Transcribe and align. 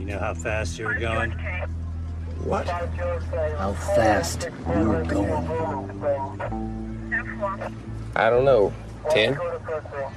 You 0.00 0.06
know 0.06 0.18
how 0.18 0.34
fast 0.34 0.76
you 0.76 0.86
were 0.86 0.94
going? 0.94 1.30
What? 2.42 2.66
How 2.66 3.72
fast 3.72 4.48
you 4.74 4.88
were 4.88 5.04
going? 5.04 5.30
I 8.16 8.30
don't 8.30 8.44
know. 8.44 8.72
Ten? 9.10 9.38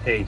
Eight. 0.08 0.27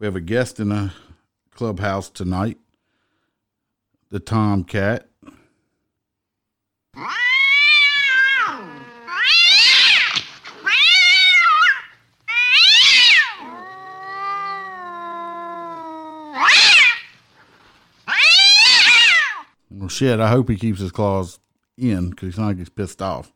We 0.00 0.06
have 0.06 0.16
a 0.16 0.20
guest 0.20 0.58
in 0.58 0.70
the 0.70 0.92
clubhouse 1.52 2.10
tonight, 2.10 2.58
the 4.10 4.18
Tomcat. 4.18 5.08
Well, 19.70 19.88
shit, 19.88 20.18
I 20.18 20.28
hope 20.28 20.48
he 20.48 20.56
keeps 20.56 20.80
his 20.80 20.90
claws 20.90 21.38
in 21.76 22.10
because 22.10 22.28
he's 22.28 22.38
not 22.38 22.56
gets 22.56 22.68
pissed 22.68 23.00
off. 23.00 23.32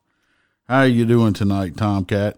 How 0.67 0.79
are 0.79 0.87
you 0.87 1.07
doing 1.07 1.35
tonight, 1.35 1.77
Tomcat? 1.77 2.37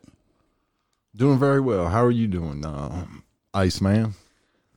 Doing 1.16 1.38
very 1.38 1.60
well. 1.60 1.88
How 1.88 2.04
are 2.04 2.10
you 2.10 2.26
doing, 2.26 2.64
uh, 2.64 3.06
Iceman? 3.54 4.14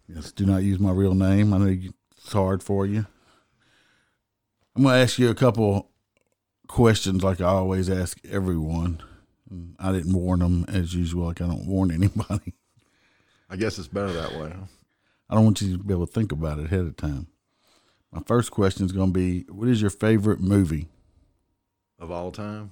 Yes, 0.07 0.31
do 0.31 0.45
not 0.45 0.63
use 0.63 0.79
my 0.79 0.91
real 0.91 1.13
name. 1.13 1.53
I 1.53 1.57
know 1.57 1.65
you- 1.67 1.93
it's 2.17 2.31
hard 2.33 2.63
for 2.63 2.85
you. 2.85 3.05
I'm 4.75 4.83
going 4.83 4.95
to 4.95 5.01
ask 5.01 5.19
you 5.19 5.29
a 5.29 5.35
couple 5.35 5.91
questions 6.67 7.23
like 7.23 7.39
I 7.41 7.45
always 7.45 7.89
ask 7.89 8.17
everyone. 8.25 9.01
I 9.77 9.91
didn't 9.91 10.13
warn 10.13 10.39
them 10.39 10.65
as 10.67 10.95
usual, 10.95 11.27
like 11.27 11.39
I 11.41 11.45
don't 11.47 11.67
warn 11.67 11.91
anybody. 11.91 12.55
I 13.49 13.55
guess 13.55 13.77
it's 13.77 13.87
better 13.87 14.11
that 14.13 14.31
way. 14.33 14.49
Huh? 14.49 14.65
I 15.29 15.35
don't 15.35 15.43
want 15.45 15.61
you 15.61 15.77
to 15.77 15.83
be 15.83 15.93
able 15.93 16.07
to 16.07 16.11
think 16.13 16.31
about 16.31 16.57
it 16.57 16.65
ahead 16.65 16.81
of 16.81 16.95
time. 16.97 17.27
My 18.11 18.21
first 18.25 18.49
question 18.51 18.83
is 18.85 18.91
going 18.91 19.09
to 19.09 19.13
be 19.13 19.41
What 19.49 19.67
is 19.69 19.79
your 19.81 19.91
favorite 19.91 20.39
movie? 20.39 20.87
Of 21.99 22.09
all 22.09 22.31
time, 22.31 22.71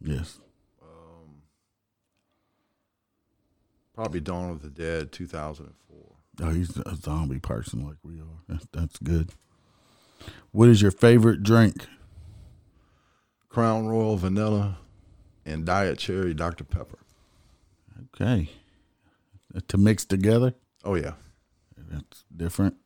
Yes. 0.00 0.38
Probably 3.94 4.20
Dawn 4.20 4.50
of 4.50 4.62
the 4.62 4.68
Dead, 4.68 5.12
2004. 5.12 5.96
Oh, 6.42 6.50
he's 6.50 6.76
a 6.78 6.96
zombie 6.96 7.38
person 7.38 7.86
like 7.86 7.96
we 8.02 8.20
are. 8.20 8.42
That's, 8.48 8.66
that's 8.72 8.98
good. 8.98 9.30
What 10.50 10.68
is 10.68 10.82
your 10.82 10.90
favorite 10.90 11.42
drink? 11.42 11.86
Crown 13.48 13.86
Royal 13.86 14.16
Vanilla 14.16 14.78
and 15.46 15.64
Diet 15.64 15.98
Cherry 15.98 16.34
Dr. 16.34 16.64
Pepper. 16.64 16.98
Okay. 18.14 18.50
To 19.68 19.78
mix 19.78 20.04
together? 20.04 20.54
Oh, 20.84 20.96
yeah. 20.96 21.12
That's 21.76 22.24
different. 22.34 22.76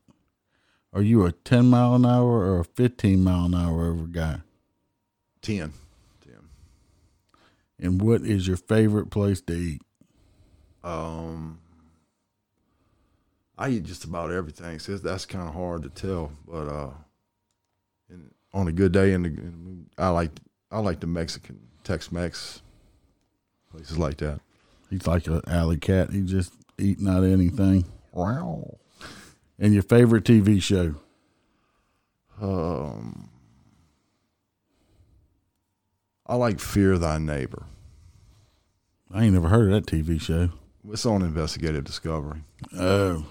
Are 0.93 1.03
you 1.03 1.25
a 1.25 1.33
10 1.33 1.67
mile 1.67 1.95
an 1.95 2.05
hour 2.05 2.41
or 2.41 2.61
a 2.61 2.65
15 2.65 3.23
mile 3.23 3.47
an 3.47 3.55
hour 3.55 3.87
over 3.87 4.07
guy? 4.07 4.41
10. 5.41 5.73
10. 6.23 6.35
And 7.79 8.03
what 8.03 8.23
is 8.23 8.47
your 8.47 8.57
favorite 8.57 9.11
place 9.11 9.41
to 9.43 9.55
eat? 9.55 9.83
Um, 10.89 11.61
I 13.59 13.71
eat 13.71 13.85
just 13.85 14.05
about 14.05 14.31
everything. 14.31 14.79
So 14.79 14.97
that's 14.97 15.27
kind 15.27 15.47
of 15.47 15.55
hard 15.55 15.83
to 15.83 15.91
tell. 15.91 16.33
But 16.47 16.69
uh, 16.69 16.91
in, 18.09 18.31
on 18.55 18.69
a 18.69 18.73
good 18.73 18.93
day, 18.93 19.13
in 19.13 19.23
the, 19.23 19.29
in 19.29 19.87
the 19.97 20.03
I 20.03 20.09
like 20.09 20.31
I 20.71 20.79
like 20.79 21.01
the 21.01 21.07
Mexican 21.07 21.59
Tex-Mex 21.85 22.63
places 23.71 23.99
like 23.99 24.19
that. 24.19 24.41
He's 24.91 25.07
like 25.07 25.27
an 25.27 25.43
alley 25.47 25.77
cat. 25.77 26.11
He 26.11 26.23
just 26.23 26.53
eat 26.79 27.01
not 27.01 27.25
anything. 27.25 27.85
Wow. 28.13 28.79
And 29.59 29.75
your 29.75 29.83
favorite 29.83 30.25
TV 30.25 30.63
show? 30.63 30.95
Um, 32.41 33.29
I 36.25 36.37
like 36.37 36.61
Fear 36.61 36.99
Thy 36.99 37.19
Neighbor. 37.19 37.65
I 39.13 39.25
ain't 39.25 39.35
never 39.35 39.49
heard 39.49 39.73
of 39.73 39.87
that 39.87 39.87
TV 39.87 40.21
show. 40.21 40.51
It's 40.91 41.07
on 41.07 41.23
Investigative 41.23 41.85
Discovery. 41.85 42.41
Oh, 42.77 43.25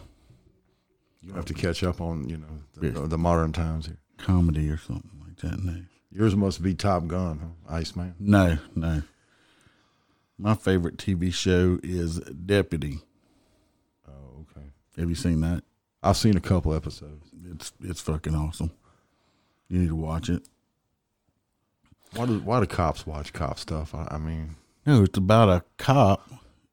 You 1.21 1.33
have 1.33 1.45
to 1.45 1.53
catch 1.53 1.83
up 1.83 1.99
on 2.01 2.29
you 2.29 2.37
know 2.37 2.47
the, 2.75 2.87
Yeah. 2.87 3.07
the 3.07 3.17
modern 3.17 3.51
times 3.51 3.87
here. 3.87 3.97
comedy 4.17 4.69
or 4.69 4.77
something 4.77 5.11
like 5.25 5.37
that. 5.37 5.63
No, 5.63 5.81
Yours 6.11 6.35
must 6.35 6.61
be 6.63 6.73
Top 6.73 7.07
Gun, 7.07 7.39
huh? 7.39 7.73
Iceman. 7.75 8.15
no, 8.19 8.57
no. 8.75 9.03
My 10.39 10.53
favorite 10.53 10.97
TV 10.97 11.33
show 11.33 11.79
is 11.81 12.19
Deputy. 12.19 12.99
Oh, 14.07 14.41
okay. 14.51 14.67
Have 14.97 15.09
you 15.09 15.15
seen 15.15 15.41
that? 15.41 15.63
I've 16.03 16.17
seen 16.17 16.37
a 16.37 16.41
couple 16.41 16.73
episodes. 16.75 17.29
It's 17.51 17.73
it's 17.83 18.01
fucking 18.01 18.35
awesome. 18.35 18.71
You 19.67 19.79
need 19.79 19.87
to 19.89 19.95
watch 19.95 20.29
it. 20.29 20.47
Why 22.15 22.25
do 22.27 22.39
why 22.39 22.59
do 22.59 22.67
cops 22.67 23.05
watch 23.07 23.33
cop 23.33 23.57
stuff? 23.59 23.93
I, 23.95 24.07
I 24.11 24.17
mean, 24.19 24.55
No, 24.85 25.03
it's 25.03 25.17
about 25.17 25.49
a 25.49 25.63
cop, 25.77 26.29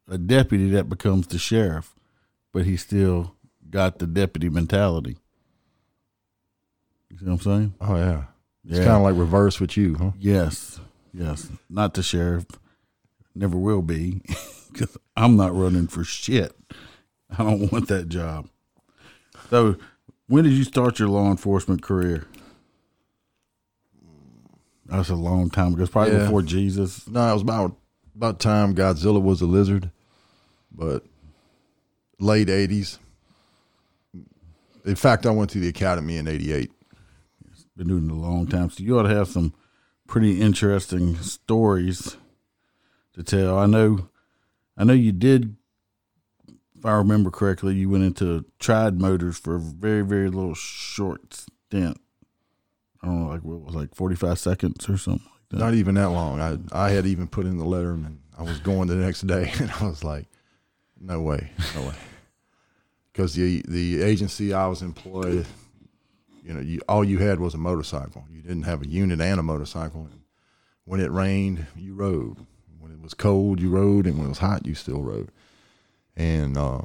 a 0.08 0.18
deputy 0.18 0.70
that 0.70 0.88
becomes 0.88 1.26
the 1.26 1.38
sheriff, 1.38 1.94
but 2.52 2.64
he 2.64 2.76
still 2.76 3.34
got 3.70 3.98
the 3.98 4.06
deputy 4.06 4.48
mentality. 4.48 5.16
You 7.10 7.18
see 7.18 7.24
what 7.26 7.32
I'm 7.32 7.40
saying? 7.40 7.74
oh 7.80 7.96
yeah, 7.96 8.24
it's 8.68 8.78
Yeah. 8.78 8.84
kind 8.84 8.96
of 8.96 9.02
like 9.02 9.16
reverse 9.16 9.60
with 9.60 9.76
you, 9.76 9.94
huh? 9.94 10.10
Yes, 10.18 10.80
yes. 11.12 11.48
Not 11.70 11.94
the 11.94 12.02
sheriff. 12.02 12.46
Never 13.34 13.56
will 13.56 13.82
be, 13.82 14.22
because 14.72 14.96
I'm 15.16 15.36
not 15.36 15.54
running 15.54 15.86
for 15.88 16.04
shit. 16.04 16.54
I 17.36 17.42
don't 17.42 17.70
want 17.72 17.88
that 17.88 18.08
job. 18.08 18.48
So, 19.50 19.76
when 20.28 20.44
did 20.44 20.52
you 20.52 20.64
start 20.64 20.98
your 20.98 21.08
law 21.08 21.30
enforcement 21.30 21.82
career? 21.82 22.26
That's 24.86 25.08
a 25.08 25.14
long 25.16 25.50
time 25.50 25.72
ago. 25.74 25.82
It's 25.82 25.92
probably 25.92 26.12
Yeah. 26.14 26.24
before 26.24 26.42
Jesus. 26.42 27.08
No, 27.08 27.28
it 27.28 27.32
was 27.32 27.42
about 27.42 27.76
about 28.14 28.38
time 28.38 28.74
Godzilla 28.74 29.20
was 29.20 29.40
a 29.40 29.46
lizard, 29.46 29.90
but 30.74 31.04
late 32.18 32.48
'80s. 32.48 32.98
In 34.84 34.96
fact, 34.96 35.24
I 35.24 35.30
went 35.30 35.50
to 35.50 35.60
the 35.60 35.68
academy 35.68 36.16
in 36.16 36.28
'88. 36.28 36.70
Been 37.76 37.88
doing 37.88 38.06
it 38.08 38.12
a 38.12 38.14
long 38.14 38.46
time. 38.46 38.70
So 38.70 38.84
you 38.84 38.98
ought 38.98 39.02
to 39.02 39.14
have 39.14 39.28
some 39.28 39.52
pretty 40.06 40.40
interesting 40.40 41.16
stories 41.16 42.16
to 43.14 43.22
tell. 43.22 43.58
I 43.58 43.66
know, 43.66 44.08
I 44.76 44.84
know 44.84 44.92
you 44.92 45.12
did. 45.12 45.56
If 46.78 46.86
I 46.86 46.92
remember 46.92 47.30
correctly, 47.30 47.74
you 47.74 47.88
went 47.88 48.04
into 48.04 48.44
Tried 48.58 49.00
Motors 49.00 49.38
for 49.38 49.56
a 49.56 49.58
very, 49.58 50.02
very 50.02 50.28
little 50.28 50.54
short 50.54 51.34
stint. 51.34 51.98
I 53.02 53.06
don't 53.06 53.22
know, 53.22 53.28
like 53.28 53.42
what 53.42 53.60
was 53.60 53.74
like 53.74 53.94
forty 53.94 54.16
five 54.16 54.38
seconds 54.38 54.88
or 54.88 54.96
something 54.96 55.26
like 55.30 55.48
that. 55.50 55.58
Not 55.58 55.74
even 55.74 55.94
that 55.96 56.10
long. 56.10 56.40
I 56.40 56.58
I 56.72 56.90
had 56.90 57.06
even 57.06 57.26
put 57.26 57.46
in 57.46 57.58
the 57.58 57.64
letter, 57.64 57.92
and 57.92 58.20
I 58.38 58.42
was 58.42 58.60
going 58.60 58.88
the 58.88 58.96
next 58.96 59.26
day, 59.26 59.52
and 59.60 59.70
I 59.70 59.84
was 59.86 60.04
like, 60.04 60.26
no 61.00 61.20
way, 61.20 61.50
no 61.74 61.82
way, 61.82 61.94
because 63.12 63.34
the 63.34 63.62
the 63.68 64.02
agency 64.02 64.52
I 64.52 64.66
was 64.66 64.82
employed, 64.82 65.46
you 66.44 66.52
know, 66.52 66.60
you, 66.60 66.80
all 66.88 67.04
you 67.04 67.18
had 67.18 67.40
was 67.40 67.54
a 67.54 67.58
motorcycle. 67.58 68.24
You 68.30 68.42
didn't 68.42 68.64
have 68.64 68.82
a 68.82 68.88
unit 68.88 69.20
and 69.20 69.40
a 69.40 69.42
motorcycle. 69.42 70.08
And 70.10 70.20
when 70.84 71.00
it 71.00 71.10
rained, 71.10 71.66
you 71.76 71.94
rode. 71.94 72.36
When 72.78 72.92
it 72.92 73.00
was 73.00 73.14
cold, 73.14 73.60
you 73.60 73.70
rode, 73.70 74.06
and 74.06 74.18
when 74.18 74.26
it 74.26 74.30
was 74.30 74.38
hot, 74.38 74.66
you 74.66 74.74
still 74.74 75.02
rode. 75.02 75.30
And 76.16 76.56
uh, 76.56 76.82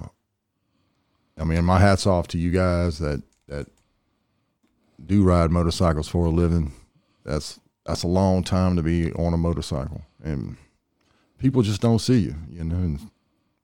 I 1.37 1.43
mean, 1.43 1.63
my 1.65 1.79
hats 1.79 2.07
off 2.07 2.27
to 2.29 2.37
you 2.37 2.51
guys 2.51 2.99
that 2.99 3.21
that 3.47 3.67
do 5.05 5.23
ride 5.23 5.51
motorcycles 5.51 6.07
for 6.07 6.25
a 6.25 6.29
living. 6.29 6.73
That's 7.25 7.59
that's 7.85 8.03
a 8.03 8.07
long 8.07 8.43
time 8.43 8.75
to 8.75 8.83
be 8.83 9.11
on 9.13 9.33
a 9.33 9.37
motorcycle, 9.37 10.01
and 10.23 10.57
people 11.37 11.61
just 11.61 11.81
don't 11.81 11.99
see 11.99 12.19
you. 12.19 12.35
You 12.49 12.63
know, 12.63 12.75
and, 12.75 13.11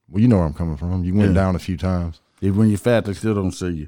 well, 0.10 0.22
you 0.22 0.28
know 0.28 0.38
where 0.38 0.46
I'm 0.46 0.54
coming 0.54 0.78
from. 0.78 1.04
You 1.04 1.14
went 1.14 1.30
Yeah. 1.30 1.36
down 1.36 1.56
a 1.56 1.60
few 1.60 1.78
times. 1.78 2.22
Even 2.42 2.58
when 2.60 2.70
you're 2.70 2.78
fat, 2.78 3.06
they 3.06 3.14
still 3.14 3.34
don't 3.36 3.52
see 3.52 3.70
you. 3.70 3.88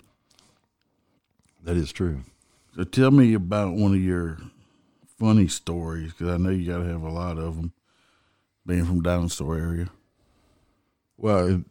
That 1.63 1.77
is 1.77 1.91
true. 1.91 2.21
So 2.75 2.83
tell 2.83 3.11
me 3.11 3.33
about 3.33 3.73
one 3.73 3.93
of 3.93 4.01
your 4.01 4.37
funny 5.19 5.47
stories, 5.47 6.11
because 6.13 6.29
I 6.29 6.37
know 6.37 6.49
you 6.49 6.65
got 6.71 6.79
to 6.79 6.85
have 6.85 7.01
a 7.03 7.09
lot 7.11 7.37
of 7.37 7.55
them. 7.55 7.73
Being 8.65 8.85
from 8.85 9.01
dinosaur 9.01 9.57
area. 9.57 9.89
Well, 11.15 11.47
it, 11.47 11.61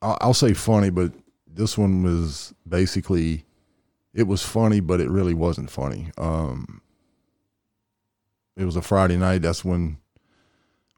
I'll, 0.00 0.16
I'll 0.22 0.34
say 0.34 0.54
funny, 0.54 0.88
but 0.88 1.12
this 1.46 1.76
one 1.76 2.02
was 2.02 2.54
basically 2.66 3.44
it 4.14 4.26
was 4.26 4.42
funny, 4.42 4.80
but 4.80 5.02
it 5.02 5.10
really 5.10 5.34
wasn't 5.34 5.70
funny. 5.70 6.10
Um, 6.16 6.80
it 8.56 8.64
was 8.64 8.74
a 8.76 8.80
Friday 8.80 9.18
night. 9.18 9.42
That's 9.42 9.66
when 9.66 9.98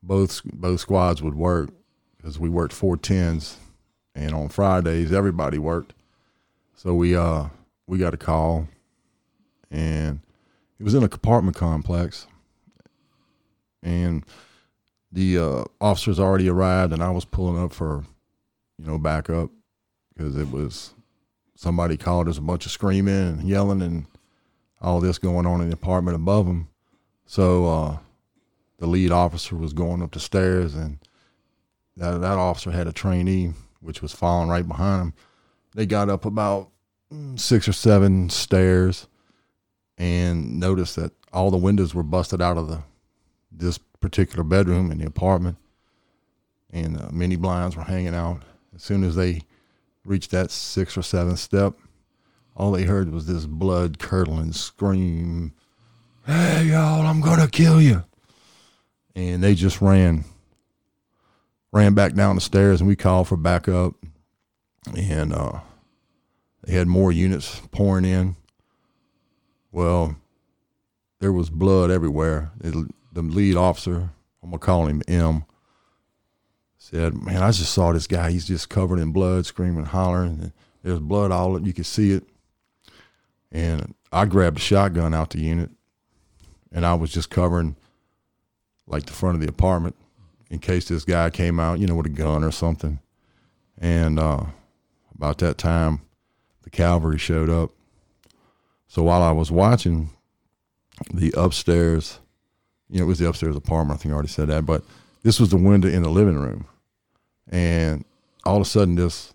both 0.00 0.42
both 0.44 0.78
squads 0.78 1.20
would 1.22 1.34
work 1.34 1.70
because 2.18 2.38
we 2.38 2.50
worked 2.50 2.74
four 2.74 2.96
tens, 2.98 3.56
and 4.14 4.34
on 4.34 4.48
Fridays 4.48 5.12
everybody 5.12 5.58
worked. 5.58 5.94
So 6.74 6.94
we 6.94 7.16
uh 7.16 7.46
we 7.86 7.98
got 7.98 8.14
a 8.14 8.18
call, 8.18 8.68
and 9.70 10.20
it 10.78 10.82
was 10.82 10.94
in 10.94 11.02
a 11.02 11.06
apartment 11.06 11.56
complex, 11.56 12.26
and 13.82 14.24
the 15.10 15.38
uh, 15.38 15.64
officers 15.80 16.20
already 16.20 16.48
arrived, 16.48 16.92
and 16.92 17.02
I 17.02 17.10
was 17.10 17.24
pulling 17.24 17.62
up 17.62 17.72
for, 17.72 18.04
you 18.78 18.86
know, 18.86 18.98
backup 18.98 19.50
because 20.14 20.36
it 20.36 20.50
was 20.50 20.94
somebody 21.54 21.96
called. 21.96 22.26
There's 22.26 22.38
a 22.38 22.42
bunch 22.42 22.66
of 22.66 22.72
screaming 22.72 23.14
and 23.14 23.48
yelling 23.48 23.82
and 23.82 24.06
all 24.80 25.00
this 25.00 25.18
going 25.18 25.46
on 25.46 25.60
in 25.60 25.68
the 25.68 25.74
apartment 25.74 26.14
above 26.14 26.46
them. 26.46 26.68
So 27.26 27.66
uh, 27.66 27.98
the 28.78 28.86
lead 28.86 29.10
officer 29.10 29.56
was 29.56 29.72
going 29.72 30.02
up 30.02 30.12
the 30.12 30.20
stairs, 30.20 30.74
and 30.74 30.98
that 31.98 32.20
that 32.20 32.38
officer 32.38 32.70
had 32.70 32.86
a 32.86 32.92
trainee 32.92 33.52
which 33.80 34.02
was 34.02 34.12
following 34.12 34.48
right 34.48 34.66
behind 34.66 35.02
him. 35.02 35.14
They 35.74 35.86
got 35.86 36.08
up 36.08 36.24
about 36.24 36.70
mm, 37.12 37.38
six 37.38 37.68
or 37.68 37.72
seven 37.72 38.30
stairs 38.30 39.06
and 39.96 40.58
noticed 40.58 40.96
that 40.96 41.12
all 41.32 41.50
the 41.50 41.56
windows 41.56 41.94
were 41.94 42.02
busted 42.02 42.40
out 42.40 42.56
of 42.56 42.68
the 42.68 42.82
this 43.50 43.78
particular 44.00 44.44
bedroom 44.44 44.92
in 44.92 44.98
the 44.98 45.06
apartment, 45.06 45.56
and 46.70 47.00
uh, 47.00 47.08
many 47.10 47.34
blinds 47.34 47.76
were 47.76 47.82
hanging 47.82 48.14
out. 48.14 48.42
As 48.74 48.82
soon 48.82 49.02
as 49.02 49.16
they 49.16 49.42
reached 50.04 50.30
that 50.30 50.50
six 50.50 50.96
or 50.96 51.02
seventh 51.02 51.40
step, 51.40 51.74
all 52.56 52.70
they 52.70 52.84
heard 52.84 53.10
was 53.10 53.26
this 53.26 53.46
blood 53.46 53.98
curdling 53.98 54.52
scream, 54.52 55.52
"Hey 56.24 56.66
y'all, 56.66 57.06
I'm 57.06 57.20
gonna 57.20 57.48
kill 57.48 57.82
you!" 57.82 58.04
And 59.16 59.42
they 59.42 59.56
just 59.56 59.80
ran, 59.80 60.24
ran 61.78 61.94
back 61.94 62.14
down 62.14 62.34
the 62.34 62.40
stairs, 62.40 62.80
and 62.80 62.88
we 62.88 62.96
called 62.96 63.28
for 63.28 63.36
backup, 63.36 63.94
and 64.96 65.32
uh, 65.32 65.60
they 66.64 66.72
had 66.72 66.88
more 66.88 67.12
units 67.12 67.62
pouring 67.70 68.04
in. 68.04 68.34
Well, 69.70 70.16
there 71.20 71.32
was 71.32 71.50
blood 71.50 71.90
everywhere. 71.90 72.50
It, 72.62 72.74
the 73.12 73.22
lead 73.22 73.56
officer, 73.56 74.10
I'm 74.42 74.50
gonna 74.50 74.58
call 74.58 74.86
him 74.86 75.02
M, 75.06 75.44
said, 76.78 77.14
"Man, 77.14 77.42
I 77.42 77.52
just 77.52 77.72
saw 77.72 77.92
this 77.92 78.08
guy. 78.08 78.32
He's 78.32 78.48
just 78.48 78.68
covered 78.68 78.98
in 78.98 79.12
blood, 79.12 79.46
screaming, 79.46 79.84
hollering. 79.84 80.40
And 80.40 80.52
there's 80.82 80.98
blood 80.98 81.30
all 81.30 81.60
you 81.60 81.72
could 81.72 81.86
see 81.86 82.10
it." 82.10 82.24
And 83.52 83.94
I 84.12 84.24
grabbed 84.24 84.58
a 84.58 84.60
shotgun 84.60 85.14
out 85.14 85.30
the 85.30 85.40
unit, 85.40 85.70
and 86.72 86.84
I 86.84 86.94
was 86.94 87.12
just 87.12 87.30
covering 87.30 87.76
like 88.88 89.06
the 89.06 89.12
front 89.12 89.36
of 89.36 89.40
the 89.40 89.48
apartment 89.48 89.94
in 90.50 90.58
case 90.58 90.88
this 90.88 91.04
guy 91.04 91.30
came 91.30 91.60
out, 91.60 91.78
you 91.78 91.86
know, 91.86 91.94
with 91.94 92.06
a 92.06 92.10
gun 92.10 92.42
or 92.42 92.50
something. 92.50 93.00
And 93.78 94.18
uh, 94.18 94.44
about 95.14 95.38
that 95.38 95.58
time, 95.58 96.00
the 96.62 96.70
cavalry 96.70 97.18
showed 97.18 97.50
up. 97.50 97.70
So 98.88 99.02
while 99.02 99.22
I 99.22 99.32
was 99.32 99.50
watching 99.50 100.10
the 101.12 101.32
upstairs, 101.36 102.20
you 102.88 102.98
know, 102.98 103.04
it 103.04 103.08
was 103.08 103.18
the 103.18 103.28
upstairs 103.28 103.56
apartment. 103.56 104.00
I 104.00 104.02
think 104.02 104.12
I 104.12 104.14
already 104.14 104.28
said 104.28 104.48
that, 104.48 104.64
but 104.64 104.82
this 105.22 105.38
was 105.38 105.50
the 105.50 105.56
window 105.56 105.88
in 105.88 106.02
the 106.02 106.08
living 106.08 106.38
room, 106.38 106.66
and 107.48 108.04
all 108.44 108.56
of 108.56 108.62
a 108.62 108.64
sudden, 108.64 108.94
this 108.94 109.34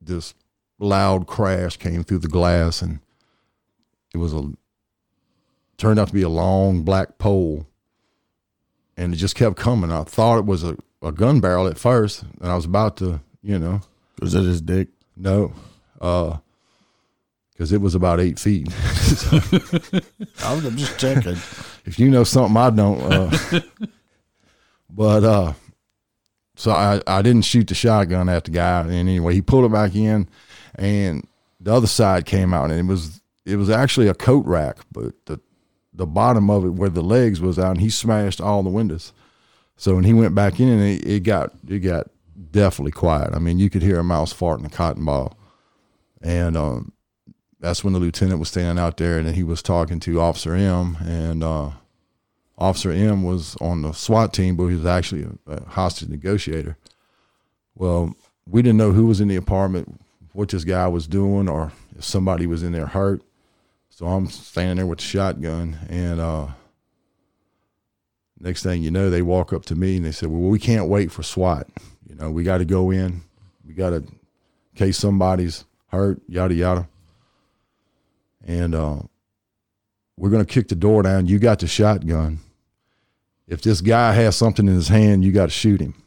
this 0.00 0.34
loud 0.78 1.26
crash 1.26 1.76
came 1.76 2.04
through 2.04 2.18
the 2.18 2.28
glass, 2.28 2.82
and 2.82 3.00
it 4.12 4.18
was 4.18 4.34
a 4.34 4.52
turned 5.78 5.98
out 5.98 6.08
to 6.08 6.14
be 6.14 6.22
a 6.22 6.28
long 6.28 6.82
black 6.82 7.18
pole, 7.18 7.66
and 8.98 9.14
it 9.14 9.16
just 9.16 9.34
kept 9.36 9.56
coming. 9.56 9.90
I 9.90 10.02
thought 10.02 10.38
it 10.38 10.44
was 10.44 10.64
a, 10.64 10.76
a 11.00 11.12
gun 11.12 11.40
barrel 11.40 11.68
at 11.68 11.78
first, 11.78 12.24
and 12.40 12.50
I 12.50 12.56
was 12.56 12.66
about 12.66 12.98
to, 12.98 13.20
you 13.42 13.58
know, 13.58 13.80
Was 14.20 14.34
it 14.34 14.42
his 14.42 14.60
dick? 14.60 14.88
no, 15.16 15.54
because 15.94 17.72
it 17.72 17.80
was 17.80 17.94
about 17.94 18.20
eight 18.20 18.38
feet. 18.38 18.68
I 20.44 20.54
was 20.54 20.64
I'm 20.64 20.76
just 20.76 20.98
checking. 20.98 21.36
if 21.86 21.98
you 21.98 22.10
know 22.10 22.24
something 22.24 22.56
I 22.56 22.70
don't. 22.70 23.00
Uh, 23.00 23.60
but 24.90 25.24
uh, 25.24 25.52
so 26.56 26.72
I, 26.72 27.00
I 27.06 27.22
didn't 27.22 27.42
shoot 27.42 27.68
the 27.68 27.74
shotgun 27.74 28.28
at 28.28 28.44
the 28.44 28.50
guy. 28.50 28.80
And 28.80 28.90
anyway, 28.92 29.34
he 29.34 29.42
pulled 29.42 29.64
it 29.64 29.72
back 29.72 29.94
in, 29.94 30.28
and 30.74 31.26
the 31.60 31.72
other 31.72 31.86
side 31.86 32.26
came 32.26 32.52
out, 32.52 32.70
and 32.70 32.80
it 32.80 32.90
was 32.90 33.20
it 33.44 33.56
was 33.56 33.70
actually 33.70 34.08
a 34.08 34.14
coat 34.14 34.44
rack, 34.44 34.78
but 34.92 35.14
the 35.26 35.40
the 35.98 36.06
bottom 36.06 36.48
of 36.48 36.64
it 36.64 36.70
where 36.70 36.88
the 36.88 37.02
legs 37.02 37.40
was 37.40 37.58
out, 37.58 37.72
and 37.72 37.80
he 37.80 37.90
smashed 37.90 38.40
all 38.40 38.62
the 38.62 38.70
windows. 38.70 39.12
So 39.76 39.96
when 39.96 40.04
he 40.04 40.14
went 40.14 40.34
back 40.34 40.58
in, 40.60 40.68
and 40.68 40.82
it, 40.82 41.06
it 41.06 41.22
got 41.24 41.52
it 41.68 41.80
got 41.80 42.08
definitely 42.52 42.92
quiet. 42.92 43.34
I 43.34 43.40
mean, 43.40 43.58
you 43.58 43.68
could 43.68 43.82
hear 43.82 43.98
a 43.98 44.04
mouse 44.04 44.32
farting 44.32 44.64
a 44.64 44.70
cotton 44.70 45.04
ball, 45.04 45.36
and 46.22 46.56
um, 46.56 46.92
that's 47.58 47.82
when 47.82 47.92
the 47.92 47.98
lieutenant 47.98 48.38
was 48.38 48.48
standing 48.48 48.82
out 48.82 48.96
there, 48.96 49.18
and 49.18 49.34
he 49.34 49.42
was 49.42 49.60
talking 49.60 49.98
to 50.00 50.20
Officer 50.20 50.54
M, 50.54 50.96
and 51.00 51.42
uh, 51.42 51.70
Officer 52.56 52.92
M 52.92 53.24
was 53.24 53.56
on 53.60 53.82
the 53.82 53.92
SWAT 53.92 54.32
team, 54.32 54.56
but 54.56 54.66
he 54.66 54.76
was 54.76 54.86
actually 54.86 55.24
a, 55.24 55.52
a 55.52 55.64
hostage 55.70 56.08
negotiator. 56.08 56.76
Well, 57.74 58.14
we 58.46 58.62
didn't 58.62 58.78
know 58.78 58.92
who 58.92 59.06
was 59.06 59.20
in 59.20 59.28
the 59.28 59.36
apartment, 59.36 60.00
what 60.32 60.48
this 60.48 60.64
guy 60.64 60.86
was 60.86 61.08
doing, 61.08 61.48
or 61.48 61.72
if 61.96 62.04
somebody 62.04 62.46
was 62.46 62.62
in 62.62 62.72
there 62.72 62.86
hurt. 62.86 63.22
So 63.98 64.06
I'm 64.06 64.28
standing 64.28 64.76
there 64.76 64.86
with 64.86 65.00
the 65.00 65.04
shotgun, 65.04 65.76
and 65.88 66.20
uh, 66.20 66.46
next 68.38 68.62
thing 68.62 68.80
you 68.80 68.92
know, 68.92 69.10
they 69.10 69.22
walk 69.22 69.52
up 69.52 69.64
to 69.64 69.74
me 69.74 69.96
and 69.96 70.06
they 70.06 70.12
said, 70.12 70.28
"Well, 70.28 70.48
we 70.48 70.60
can't 70.60 70.86
wait 70.86 71.10
for 71.10 71.24
SWAT. 71.24 71.66
You 72.08 72.14
know, 72.14 72.30
we 72.30 72.44
got 72.44 72.58
to 72.58 72.64
go 72.64 72.92
in. 72.92 73.22
We 73.66 73.74
got 73.74 73.90
to, 73.90 74.04
case 74.76 74.98
somebody's 74.98 75.64
hurt, 75.88 76.22
yada 76.28 76.54
yada." 76.54 76.88
And 78.46 78.72
uh, 78.72 79.00
we're 80.16 80.30
gonna 80.30 80.44
kick 80.44 80.68
the 80.68 80.76
door 80.76 81.02
down. 81.02 81.26
You 81.26 81.40
got 81.40 81.58
the 81.58 81.66
shotgun. 81.66 82.38
If 83.48 83.62
this 83.62 83.80
guy 83.80 84.12
has 84.12 84.36
something 84.36 84.68
in 84.68 84.74
his 84.74 84.86
hand, 84.86 85.24
you 85.24 85.32
got 85.32 85.46
to 85.46 85.50
shoot 85.50 85.80
him. 85.80 86.00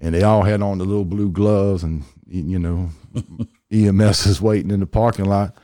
And 0.00 0.14
they 0.14 0.22
all 0.22 0.44
had 0.44 0.62
on 0.62 0.78
the 0.78 0.86
little 0.86 1.04
blue 1.04 1.30
gloves, 1.30 1.82
and 1.82 2.04
you 2.26 2.58
know, 2.58 2.88
EMS 3.70 4.24
is 4.24 4.40
waiting 4.40 4.70
in 4.70 4.80
the 4.80 4.86
parking 4.86 5.26
lot. 5.26 5.54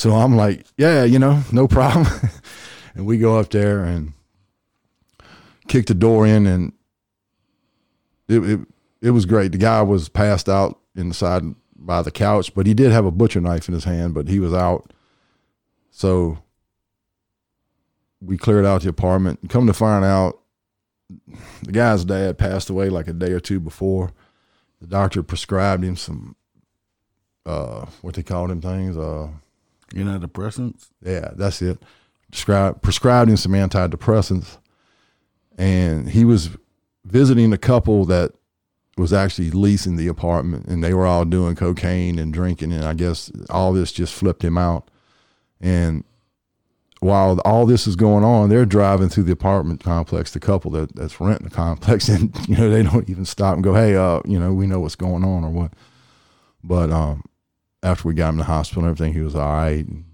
So 0.00 0.14
I'm 0.14 0.34
like, 0.34 0.64
yeah, 0.78 1.04
you 1.04 1.18
know, 1.18 1.42
no 1.52 1.68
problem. 1.68 2.06
and 2.94 3.04
we 3.04 3.18
go 3.18 3.38
up 3.38 3.50
there 3.50 3.84
and 3.84 4.14
kick 5.68 5.84
the 5.84 5.94
door 5.94 6.26
in, 6.26 6.46
and 6.46 6.72
it, 8.26 8.38
it 8.38 8.60
it 9.02 9.10
was 9.10 9.26
great. 9.26 9.52
The 9.52 9.58
guy 9.58 9.82
was 9.82 10.08
passed 10.08 10.48
out 10.48 10.80
inside 10.96 11.42
by 11.76 12.00
the 12.00 12.10
couch, 12.10 12.54
but 12.54 12.66
he 12.66 12.72
did 12.72 12.92
have 12.92 13.04
a 13.04 13.10
butcher 13.10 13.42
knife 13.42 13.68
in 13.68 13.74
his 13.74 13.84
hand, 13.84 14.14
but 14.14 14.26
he 14.26 14.40
was 14.40 14.54
out. 14.54 14.90
So 15.90 16.38
we 18.22 18.38
cleared 18.38 18.64
out 18.64 18.80
the 18.80 18.88
apartment. 18.88 19.50
Come 19.50 19.66
to 19.66 19.74
find 19.74 20.02
out, 20.02 20.40
the 21.62 21.72
guy's 21.72 22.06
dad 22.06 22.38
passed 22.38 22.70
away 22.70 22.88
like 22.88 23.06
a 23.06 23.12
day 23.12 23.32
or 23.32 23.40
two 23.40 23.60
before. 23.60 24.12
The 24.80 24.86
doctor 24.86 25.22
prescribed 25.22 25.84
him 25.84 25.96
some 25.96 26.36
uh, 27.44 27.84
what 28.00 28.14
they 28.14 28.22
call 28.22 28.46
them 28.46 28.62
things. 28.62 28.96
Uh, 28.96 29.28
Antidepressants. 29.94 30.88
yeah, 31.04 31.30
that's 31.34 31.62
it. 31.62 31.82
Prescribed 32.30 32.82
prescribed 32.82 33.30
him 33.30 33.36
some 33.36 33.52
antidepressants, 33.52 34.58
and 35.58 36.10
he 36.10 36.24
was 36.24 36.50
visiting 37.04 37.52
a 37.52 37.58
couple 37.58 38.04
that 38.04 38.32
was 38.96 39.12
actually 39.12 39.50
leasing 39.50 39.96
the 39.96 40.06
apartment, 40.06 40.66
and 40.66 40.84
they 40.84 40.94
were 40.94 41.06
all 41.06 41.24
doing 41.24 41.56
cocaine 41.56 42.18
and 42.18 42.32
drinking, 42.32 42.72
and 42.72 42.84
I 42.84 42.94
guess 42.94 43.32
all 43.48 43.72
this 43.72 43.90
just 43.90 44.14
flipped 44.14 44.44
him 44.44 44.58
out. 44.58 44.88
And 45.60 46.04
while 47.00 47.38
all 47.44 47.66
this 47.66 47.86
is 47.86 47.96
going 47.96 48.24
on, 48.24 48.50
they're 48.50 48.66
driving 48.66 49.08
through 49.08 49.24
the 49.24 49.32
apartment 49.32 49.82
complex. 49.82 50.30
The 50.32 50.40
couple 50.40 50.70
that, 50.72 50.94
that's 50.94 51.20
renting 51.20 51.48
the 51.48 51.54
complex, 51.54 52.08
and 52.10 52.36
you 52.48 52.56
know 52.56 52.70
they 52.70 52.82
don't 52.82 53.08
even 53.08 53.24
stop 53.24 53.54
and 53.54 53.64
go, 53.64 53.74
"Hey, 53.74 53.96
uh, 53.96 54.20
you 54.24 54.38
know, 54.38 54.52
we 54.52 54.66
know 54.66 54.80
what's 54.80 54.96
going 54.96 55.24
on 55.24 55.44
or 55.44 55.50
what." 55.50 55.72
But 56.62 56.90
um, 56.90 57.24
after 57.82 58.08
we 58.08 58.14
got 58.14 58.30
him 58.30 58.36
to 58.36 58.38
the 58.38 58.44
hospital 58.44 58.84
and 58.84 58.90
everything, 58.90 59.14
he 59.14 59.20
was 59.20 59.34
all 59.34 59.52
right. 59.52 59.86
And, 59.86 60.04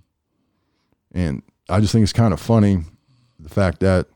and 1.12 1.42
I 1.68 1.80
just 1.80 1.92
think 1.92 2.02
it's 2.02 2.12
kind 2.12 2.32
of 2.32 2.40
funny 2.40 2.82
the 3.38 3.48
fact 3.48 3.80
that 3.80 4.06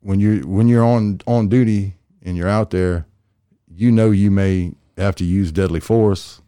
when 0.00 0.20
you 0.20 0.40
when 0.40 0.68
you're 0.68 0.84
on 0.84 1.20
on 1.26 1.48
duty 1.48 1.94
and 2.22 2.36
you're 2.36 2.48
out 2.48 2.70
there, 2.70 3.06
you 3.68 3.90
know 3.90 4.10
you 4.10 4.30
may 4.30 4.72
have 4.96 5.14
to 5.16 5.24
use 5.24 5.52
deadly 5.52 5.80
force, 5.80 6.40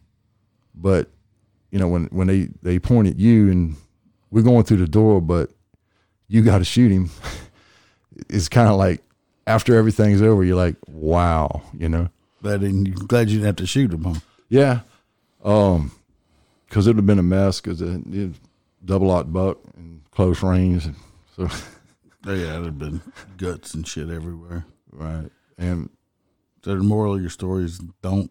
but 0.75 1.09
you 1.71 1.79
know 1.79 1.89
when 1.89 2.07
when 2.07 2.27
they 2.27 2.49
they 2.63 2.79
point 2.79 3.09
at 3.09 3.17
you 3.17 3.51
and 3.51 3.77
we're 4.31 4.43
going 4.43 4.65
through 4.65 4.79
the 4.79 4.89
door, 4.89 5.21
but 5.21 5.51
you 6.29 6.43
got 6.43 6.59
to 6.59 6.65
shoot 6.65 6.91
him. 6.91 7.11
it's 8.29 8.49
kind 8.49 8.69
of 8.69 8.77
like 8.77 9.01
after 9.47 9.77
everything's 9.77 10.23
over, 10.23 10.43
you're 10.43 10.57
like, 10.57 10.77
wow, 10.89 11.63
you 11.77 11.89
know. 11.89 12.09
Glad, 12.43 12.61
glad 13.09 13.31
you 13.31 13.39
didn't 13.39 13.47
have 13.47 13.57
to 13.57 13.67
shoot 13.67 13.93
him, 13.93 14.05
huh? 14.05 14.21
Yeah, 14.49 14.81
um, 15.45 15.93
because 16.69 16.87
it 16.87 16.91
would 16.91 16.97
have 16.97 17.07
been 17.07 17.19
a 17.19 17.23
mess 17.23 17.61
because 17.61 17.81
it, 17.83 18.01
it 18.11 18.33
double 18.85 19.07
locked 19.09 19.33
buck 19.33 19.59
and 19.77 20.01
close 20.11 20.43
range, 20.43 20.87
And 20.87 20.97
so 21.37 21.47
Oh, 22.27 22.33
yeah, 22.33 22.53
there'd 22.53 22.65
have 22.65 22.79
been 22.79 23.01
guts 23.37 23.75
and 23.75 23.87
shit 23.87 24.09
everywhere. 24.09 24.65
right 24.93 25.31
and 25.59 25.91
So 26.65 26.75
the 26.77 26.83
moral 26.83 27.15
of 27.15 27.21
your 27.21 27.31
story 27.31 27.65
is 27.65 27.79
don't 28.03 28.31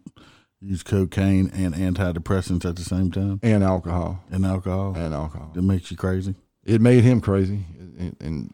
use 0.60 0.82
cocaine 0.84 1.52
and 1.54 1.74
antidepressants 1.76 2.66
at 2.68 2.76
the 2.78 2.84
same 2.84 3.12
time 3.12 3.40
and 3.44 3.64
alcohol 3.64 4.24
and 4.32 4.46
alcohol. 4.46 4.94
and 4.96 5.14
alcohol. 5.14 5.52
It 5.56 5.62
makes 5.64 5.92
you 5.92 5.98
crazy. 5.98 6.36
It 6.66 6.80
made 6.82 7.04
him 7.04 7.20
crazy, 7.22 7.66
and, 8.00 8.16
and 8.22 8.54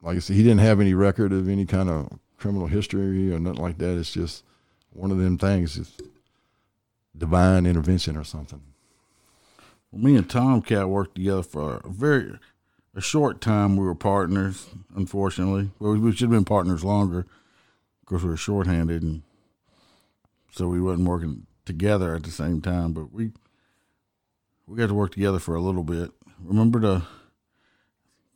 like 0.00 0.16
I 0.16 0.20
said, 0.20 0.34
he 0.36 0.42
didn't 0.42 0.60
have 0.60 0.80
any 0.80 0.94
record 0.94 1.32
of 1.32 1.48
any 1.48 1.66
kind 1.66 1.88
of 1.90 2.08
criminal 2.38 2.66
history 2.66 3.32
or 3.32 3.38
nothing 3.38 3.62
like 3.62 3.76
that. 3.78 3.98
It's 3.98 4.12
just 4.12 4.42
one 4.90 5.10
of 5.10 5.18
them 5.18 5.36
things, 5.38 5.74
just 5.76 6.00
divine 7.16 7.66
intervention 7.66 8.16
or 8.16 8.24
something. 8.24 8.60
Well, 9.90 10.02
me 10.02 10.16
and 10.16 10.28
Tomcat 10.28 10.88
worked 10.88 11.14
together 11.16 11.42
for 11.42 11.80
a 11.84 11.88
very 11.88 12.38
a 12.96 13.00
short 13.00 13.40
time. 13.40 13.76
We 13.76 13.84
were 13.84 13.94
partners, 13.94 14.66
unfortunately. 14.94 15.70
Well, 15.78 15.96
we 15.96 16.12
should 16.12 16.22
have 16.22 16.30
been 16.30 16.44
partners 16.44 16.84
longer. 16.84 17.26
because 18.00 18.22
we 18.22 18.30
were 18.30 18.36
shorthanded, 18.36 19.02
and 19.02 19.22
so 20.52 20.68
we 20.68 20.80
wasn't 20.80 21.08
working 21.08 21.46
together 21.64 22.14
at 22.14 22.22
the 22.24 22.30
same 22.30 22.60
time. 22.60 22.92
But 22.92 23.12
we 23.12 23.32
we 24.66 24.76
got 24.76 24.88
to 24.88 24.94
work 24.94 25.12
together 25.12 25.38
for 25.38 25.54
a 25.54 25.60
little 25.60 25.84
bit. 25.84 26.10
Remember 26.42 26.78
the? 26.80 27.02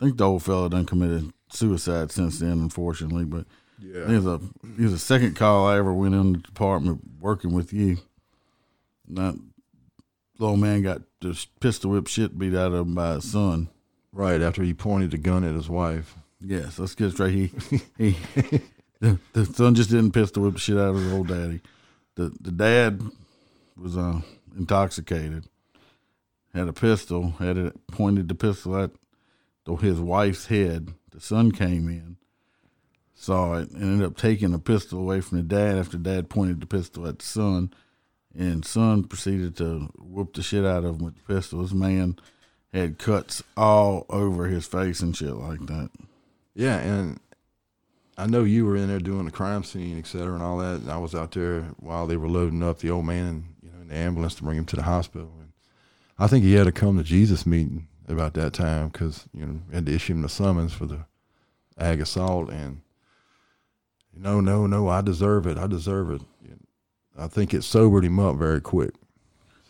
I 0.00 0.04
think 0.04 0.16
the 0.16 0.24
old 0.28 0.42
fella 0.44 0.70
done 0.70 0.86
committed 0.86 1.32
suicide 1.50 2.10
since 2.12 2.38
then, 2.38 2.52
unfortunately. 2.52 3.24
But 3.24 3.46
Yeah. 3.80 4.06
he 4.08 4.14
was 4.16 4.26
a 4.26 4.40
he 4.76 4.82
was 4.84 4.92
the 4.92 4.98
second 4.98 5.36
call 5.36 5.66
I 5.66 5.76
ever 5.78 5.92
went 5.92 6.14
in 6.14 6.32
the 6.32 6.38
department 6.38 7.02
working 7.20 7.52
with 7.52 7.72
you. 7.72 7.98
That 9.10 9.38
little 10.38 10.56
man 10.56 10.82
got 10.82 11.02
just 11.20 11.58
pistol 11.60 11.92
whip 11.92 12.06
shit 12.06 12.38
beat 12.38 12.54
out 12.54 12.72
of 12.72 12.86
him 12.86 12.94
by 12.94 13.14
his 13.14 13.30
son. 13.30 13.68
Right 14.12 14.40
after 14.40 14.62
he 14.62 14.74
pointed 14.74 15.10
the 15.10 15.18
gun 15.18 15.44
at 15.44 15.54
his 15.54 15.68
wife. 15.68 16.16
Yes, 16.40 16.78
let's 16.78 16.94
get 16.94 17.12
straight. 17.12 17.32
He 17.32 17.50
he 17.98 18.16
the, 19.00 19.18
the 19.32 19.46
son 19.46 19.74
just 19.74 19.90
didn't 19.90 20.12
pistol 20.12 20.44
whip 20.44 20.58
shit 20.58 20.76
out 20.76 20.90
of 20.90 20.96
his 20.96 21.12
old 21.12 21.28
daddy. 21.28 21.60
The 22.14 22.32
the 22.40 22.52
dad 22.52 23.02
was 23.76 23.96
uh, 23.96 24.20
intoxicated, 24.56 25.46
had 26.54 26.68
a 26.68 26.72
pistol, 26.72 27.32
had 27.38 27.56
it 27.56 27.76
pointed 27.88 28.28
the 28.28 28.34
pistol 28.34 28.76
at 28.76 28.90
the, 29.64 29.74
his 29.76 30.00
wife's 30.00 30.46
head. 30.46 30.94
The 31.10 31.20
son 31.20 31.52
came 31.52 31.88
in, 31.88 32.16
saw 33.14 33.54
it, 33.54 33.70
and 33.70 33.82
ended 33.82 34.06
up 34.06 34.16
taking 34.16 34.52
the 34.52 34.58
pistol 34.58 35.00
away 35.00 35.20
from 35.20 35.38
the 35.38 35.44
dad 35.44 35.78
after 35.78 35.96
dad 35.96 36.28
pointed 36.28 36.60
the 36.60 36.66
pistol 36.66 37.06
at 37.06 37.18
the 37.18 37.24
son. 37.26 37.72
And 38.36 38.64
son 38.64 39.04
proceeded 39.04 39.56
to 39.56 39.90
whoop 39.98 40.34
the 40.34 40.42
shit 40.42 40.64
out 40.64 40.84
of 40.84 40.96
him 40.96 41.04
with 41.04 41.16
the 41.16 41.34
pistol. 41.34 41.62
This 41.62 41.72
man 41.72 42.18
had 42.72 42.98
cuts 42.98 43.42
all 43.56 44.06
over 44.10 44.46
his 44.46 44.66
face 44.66 45.00
and 45.00 45.16
shit 45.16 45.34
like 45.34 45.66
that. 45.66 45.90
Yeah, 46.54 46.78
and 46.78 47.20
I 48.16 48.26
know 48.26 48.44
you 48.44 48.66
were 48.66 48.76
in 48.76 48.88
there 48.88 48.98
doing 48.98 49.24
the 49.24 49.30
crime 49.30 49.64
scene, 49.64 49.98
et 49.98 50.06
cetera, 50.06 50.34
and 50.34 50.42
all 50.42 50.58
that. 50.58 50.80
And 50.80 50.90
I 50.90 50.98
was 50.98 51.14
out 51.14 51.32
there 51.32 51.62
while 51.78 52.06
they 52.06 52.16
were 52.16 52.28
loading 52.28 52.62
up 52.62 52.80
the 52.80 52.90
old 52.90 53.06
man, 53.06 53.44
you 53.62 53.70
know, 53.70 53.80
in 53.80 53.88
the 53.88 53.94
ambulance 53.94 54.34
to 54.36 54.42
bring 54.42 54.58
him 54.58 54.66
to 54.66 54.76
the 54.76 54.82
hospital. 54.82 55.32
And 55.38 55.52
I 56.18 56.26
think 56.26 56.44
he 56.44 56.54
had 56.54 56.64
to 56.64 56.72
come 56.72 56.96
to 56.98 57.04
Jesus 57.04 57.46
meeting 57.46 57.86
about 58.08 58.34
that 58.34 58.54
time 58.54 58.88
because 58.88 59.28
you 59.34 59.44
know 59.44 59.60
had 59.72 59.86
to 59.86 59.94
issue 59.94 60.14
him 60.14 60.22
the 60.22 60.28
summons 60.28 60.72
for 60.72 60.86
the 60.86 61.04
ag 61.78 62.00
assault. 62.00 62.50
And 62.50 62.80
no, 64.16 64.40
no, 64.40 64.66
no, 64.66 64.88
I 64.88 65.00
deserve 65.00 65.46
it. 65.46 65.56
I 65.56 65.66
deserve 65.66 66.10
it. 66.10 66.22
I 67.18 67.26
think 67.26 67.52
it 67.52 67.64
sobered 67.64 68.04
him 68.04 68.20
up 68.20 68.36
very 68.36 68.60
quick. 68.60 68.94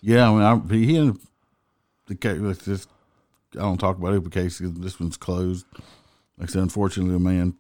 Yeah, 0.01 0.31
I 0.31 0.33
mean, 0.33 0.43
I, 0.43 0.75
he 0.75 1.09
up- 1.09 1.17
the 2.07 2.15
case. 2.15 2.39
Let's 2.39 2.65
just 2.65 2.89
I 3.55 3.61
don't 3.61 3.79
talk 3.79 3.97
about 3.97 4.15
it 4.15 4.25
because 4.25 4.59
this 4.59 5.01
one's 5.01 5.17
closed. 5.17 5.67
Like 6.37 6.51
I 6.51 6.53
said, 6.53 6.63
unfortunately, 6.63 7.13
the 7.15 7.19
man 7.19 7.55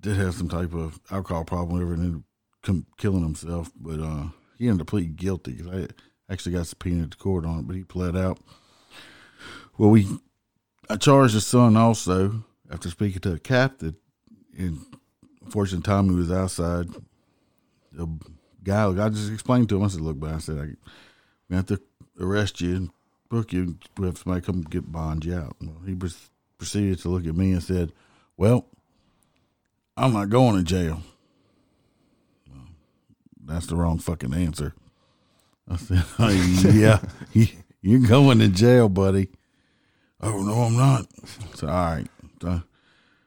did 0.00 0.16
have 0.16 0.34
some 0.34 0.48
type 0.48 0.72
of 0.74 1.00
alcohol 1.10 1.44
problem, 1.44 1.80
and 1.80 2.02
ended 2.02 2.22
up 2.68 2.76
killing 2.96 3.22
himself. 3.22 3.70
But 3.78 4.00
uh, 4.00 4.28
he 4.56 4.68
ended 4.68 4.82
up 4.82 4.86
pleading 4.86 5.14
guilty. 5.14 5.58
I 5.70 5.88
actually 6.32 6.52
got 6.52 6.66
subpoenaed 6.66 7.12
to 7.12 7.18
court 7.18 7.44
on 7.44 7.60
it, 7.60 7.66
but 7.66 7.76
he 7.76 7.84
pled 7.84 8.16
out. 8.16 8.38
Well, 9.76 9.90
we 9.90 10.06
I 10.88 10.96
charged 10.96 11.34
his 11.34 11.46
son 11.46 11.76
also 11.76 12.44
after 12.70 12.88
speaking 12.88 13.20
to 13.20 13.34
a 13.34 13.38
captain. 13.38 13.96
And 14.56 14.80
unfortunately, 15.44 15.84
Tommy 15.84 16.14
was 16.14 16.32
outside. 16.32 16.88
The 17.92 18.08
guy, 18.68 19.04
I 19.04 19.08
just 19.08 19.32
explained 19.32 19.68
to 19.70 19.76
him. 19.76 19.82
I 19.84 19.88
said, 19.88 20.00
"Look, 20.02 20.18
but 20.20 20.32
I 20.32 20.38
said 20.38 20.58
I 20.58 20.66
we 21.48 21.56
have 21.56 21.66
to 21.66 21.80
arrest 22.20 22.60
you 22.60 22.76
and 22.76 22.90
book 23.28 23.52
you. 23.52 23.76
We 23.96 24.06
have 24.06 24.18
somebody 24.18 24.44
come 24.44 24.62
get 24.62 24.90
bond 24.92 25.24
you 25.24 25.34
out." 25.34 25.56
Well, 25.60 25.80
he 25.86 25.94
pres- 25.94 26.30
proceeded 26.58 26.98
to 27.00 27.08
look 27.08 27.26
at 27.26 27.34
me 27.36 27.52
and 27.52 27.62
said, 27.62 27.92
"Well, 28.36 28.66
I'm 29.96 30.12
not 30.12 30.28
going 30.30 30.56
to 30.56 30.62
jail." 30.62 31.02
Well, 32.48 32.66
that's 33.44 33.66
the 33.66 33.76
wrong 33.76 33.98
fucking 33.98 34.34
answer. 34.34 34.74
I 35.68 35.76
said, 35.76 36.04
"Yeah, 36.74 37.00
you- 37.32 37.48
you're 37.82 38.06
going 38.08 38.38
to 38.40 38.48
jail, 38.48 38.88
buddy." 38.88 39.28
Oh 40.20 40.42
no, 40.42 40.52
I'm 40.62 40.76
not. 40.76 41.06
So 41.54 41.68
all 41.68 41.74
right. 41.74 42.06
So, 42.42 42.62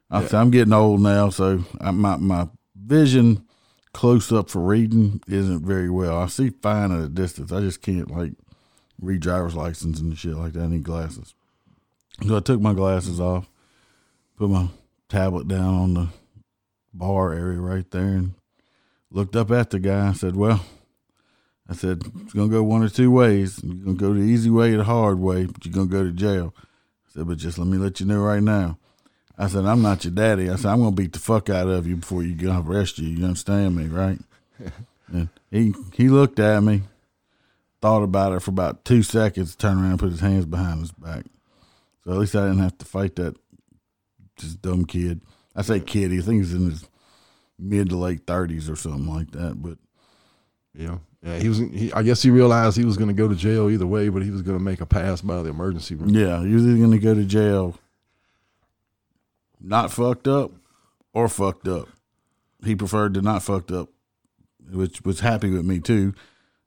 I 0.10 0.25
said, 0.25 0.33
I'm 0.41 0.51
getting 0.51 0.74
old 0.74 1.00
now, 1.01 1.29
so 1.29 1.63
I, 1.79 1.91
my 1.91 2.17
my 2.17 2.48
vision 2.75 3.45
close 3.93 4.31
up 4.31 4.50
for 4.50 4.62
reading 4.62 5.21
isn't 5.27 5.65
very 5.65 5.89
well. 5.89 6.17
I 6.17 6.27
see 6.27 6.50
fine 6.50 6.91
at 6.91 7.03
a 7.03 7.10
distance. 7.10 7.51
I 7.51 7.60
just 7.62 7.81
can't 7.81 8.10
like 8.10 8.33
read 9.00 9.21
driver's 9.21 9.55
license 9.55 10.00
and 10.00 10.17
shit 10.17 10.36
like 10.36 10.53
that. 10.53 10.63
I 10.63 10.67
need 10.67 10.83
glasses. 10.83 11.33
So 12.27 12.38
I 12.38 12.39
took 12.39 12.62
my 12.62 12.74
glasses 12.74 13.19
off, 13.19 13.50
put 14.38 14.50
my 14.50 14.67
tablet 15.10 15.48
down 15.48 15.74
on 15.74 15.93
the 15.93 16.07
bar 16.93 17.33
area 17.33 17.60
right 17.60 17.89
there, 17.91 18.01
and 18.01 18.33
looked 19.10 19.36
up 19.36 19.51
at 19.51 19.69
the 19.71 19.79
guy. 19.79 20.10
I 20.10 20.13
said, 20.13 20.36
"Well." 20.36 20.63
I 21.69 21.74
said, 21.74 22.01
it's 22.24 22.33
going 22.33 22.50
to 22.50 22.53
go 22.53 22.63
one 22.63 22.83
or 22.83 22.89
two 22.89 23.10
ways. 23.12 23.62
You're 23.63 23.75
going 23.75 23.98
to 23.98 24.01
go 24.01 24.13
the 24.13 24.19
easy 24.19 24.50
way 24.50 24.74
or 24.74 24.77
the 24.77 24.83
hard 24.83 25.19
way, 25.19 25.45
but 25.45 25.65
you're 25.65 25.74
going 25.74 25.88
to 25.88 25.95
go 25.95 26.03
to 26.03 26.12
jail. 26.12 26.53
I 26.57 27.13
said, 27.13 27.27
but 27.29 27.38
just 27.38 27.57
let 27.57 27.65
me 27.65 27.77
let 27.77 28.01
you 28.01 28.05
know 28.05 28.19
right 28.19 28.43
now. 28.43 28.77
I 29.41 29.48
said, 29.48 29.65
I'm 29.65 29.81
not 29.81 30.03
your 30.03 30.13
daddy. 30.13 30.51
I 30.51 30.55
said, 30.55 30.69
I'm 30.69 30.81
going 30.81 30.95
to 30.95 31.01
beat 31.01 31.13
the 31.13 31.19
fuck 31.19 31.50
out 31.50 31.67
of 31.67 31.88
you 31.88 31.95
before 31.95 32.21
you 32.21 32.36
get 32.36 32.55
arrest 32.55 33.00
you. 33.00 33.07
You 33.07 33.25
understand 33.25 33.75
me, 33.75 33.88
right? 33.88 34.19
and 35.07 35.29
he, 35.50 35.74
he 35.95 36.10
looked 36.10 36.38
at 36.38 36.62
me, 36.62 36.83
thought 37.81 38.03
about 38.03 38.33
it 38.33 38.41
for 38.41 38.51
about 38.51 38.86
two 38.86 39.01
seconds, 39.01 39.55
turned 39.55 39.81
around 39.81 39.91
and 39.91 40.00
put 40.00 40.12
his 40.12 40.19
hands 40.19 40.45
behind 40.45 40.81
his 40.81 40.91
back. 40.91 41.25
So 42.03 42.12
at 42.12 42.19
least 42.19 42.36
I 42.36 42.43
didn't 42.43 42.60
have 42.60 42.77
to 42.77 42.86
fight 42.86 43.15
that 43.15 43.36
just 44.38 44.62
dumb 44.62 44.86
kid. 44.86 45.21
I 45.55 45.63
say 45.63 45.79
kid, 45.79 46.12
I 46.12 46.21
think 46.21 46.43
he's 46.43 46.53
in 46.53 46.69
his 46.69 46.88
mid 47.57 47.89
to 47.89 47.98
late 47.98 48.27
30s 48.27 48.69
or 48.69 48.75
something 48.75 49.12
like 49.12 49.31
that. 49.31 49.60
But 49.60 49.79
yeah, 50.75 51.00
yeah, 51.24 51.39
he 51.39 51.50
was. 51.50 51.57
He, 51.57 51.91
I 51.93 52.03
guess 52.03 52.21
he 52.21 52.29
realized 52.29 52.77
he 52.77 52.86
was 52.86 52.95
going 52.95 53.10
to 53.10 53.15
go 53.15 53.27
to 53.27 53.36
jail 53.36 53.71
either 53.71 53.88
way, 53.88 54.10
but 54.10 54.21
he 54.21 54.29
was 54.29 54.43
going 54.43 54.57
to 54.57 54.63
make 54.63 54.81
a 54.81 54.86
pass 54.86 55.21
by 55.21 55.41
the 55.41 55.50
emergency 55.50 55.95
room. 55.95 56.10
Yeah, 56.10 56.43
you're 56.43 56.60
either 56.60 56.77
going 56.77 56.91
to 56.91 57.00
go 57.00 57.15
to 57.15 57.25
jail 57.25 57.75
not 59.62 59.91
fucked 59.91 60.27
up 60.27 60.51
or 61.13 61.27
fucked 61.27 61.68
up. 61.68 61.88
He 62.63 62.75
preferred 62.75 63.13
to 63.15 63.22
not 63.22 63.44
fucked 63.44 63.72
up, 63.72 63.89
which 64.72 65.03
was 65.03 65.20
happy 65.20 65.50
with 65.50 65.65
me 65.65 65.80
too. 65.80 66.13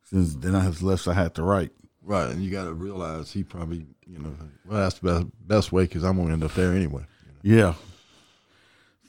since 0.05 0.35
then 0.35 0.55
I 0.55 0.61
have 0.61 0.83
less 0.83 1.07
I 1.07 1.15
had 1.15 1.35
to 1.37 1.43
write. 1.43 1.71
Right, 2.03 2.31
and 2.31 2.43
you 2.45 2.51
got 2.51 2.65
to 2.65 2.75
realize 2.75 3.33
he 3.33 3.43
probably, 3.45 3.87
you 4.07 4.19
know, 4.19 4.35
well, 4.67 4.81
that's 4.81 4.99
the 4.99 5.11
best, 5.11 5.27
best 5.47 5.73
way 5.73 5.85
because 5.85 6.05
I'm 6.05 6.17
going 6.17 6.29
to 6.29 6.33
end 6.35 6.45
up 6.45 6.53
there 6.53 6.73
anyway. 6.73 7.05
Yeah. 7.43 7.75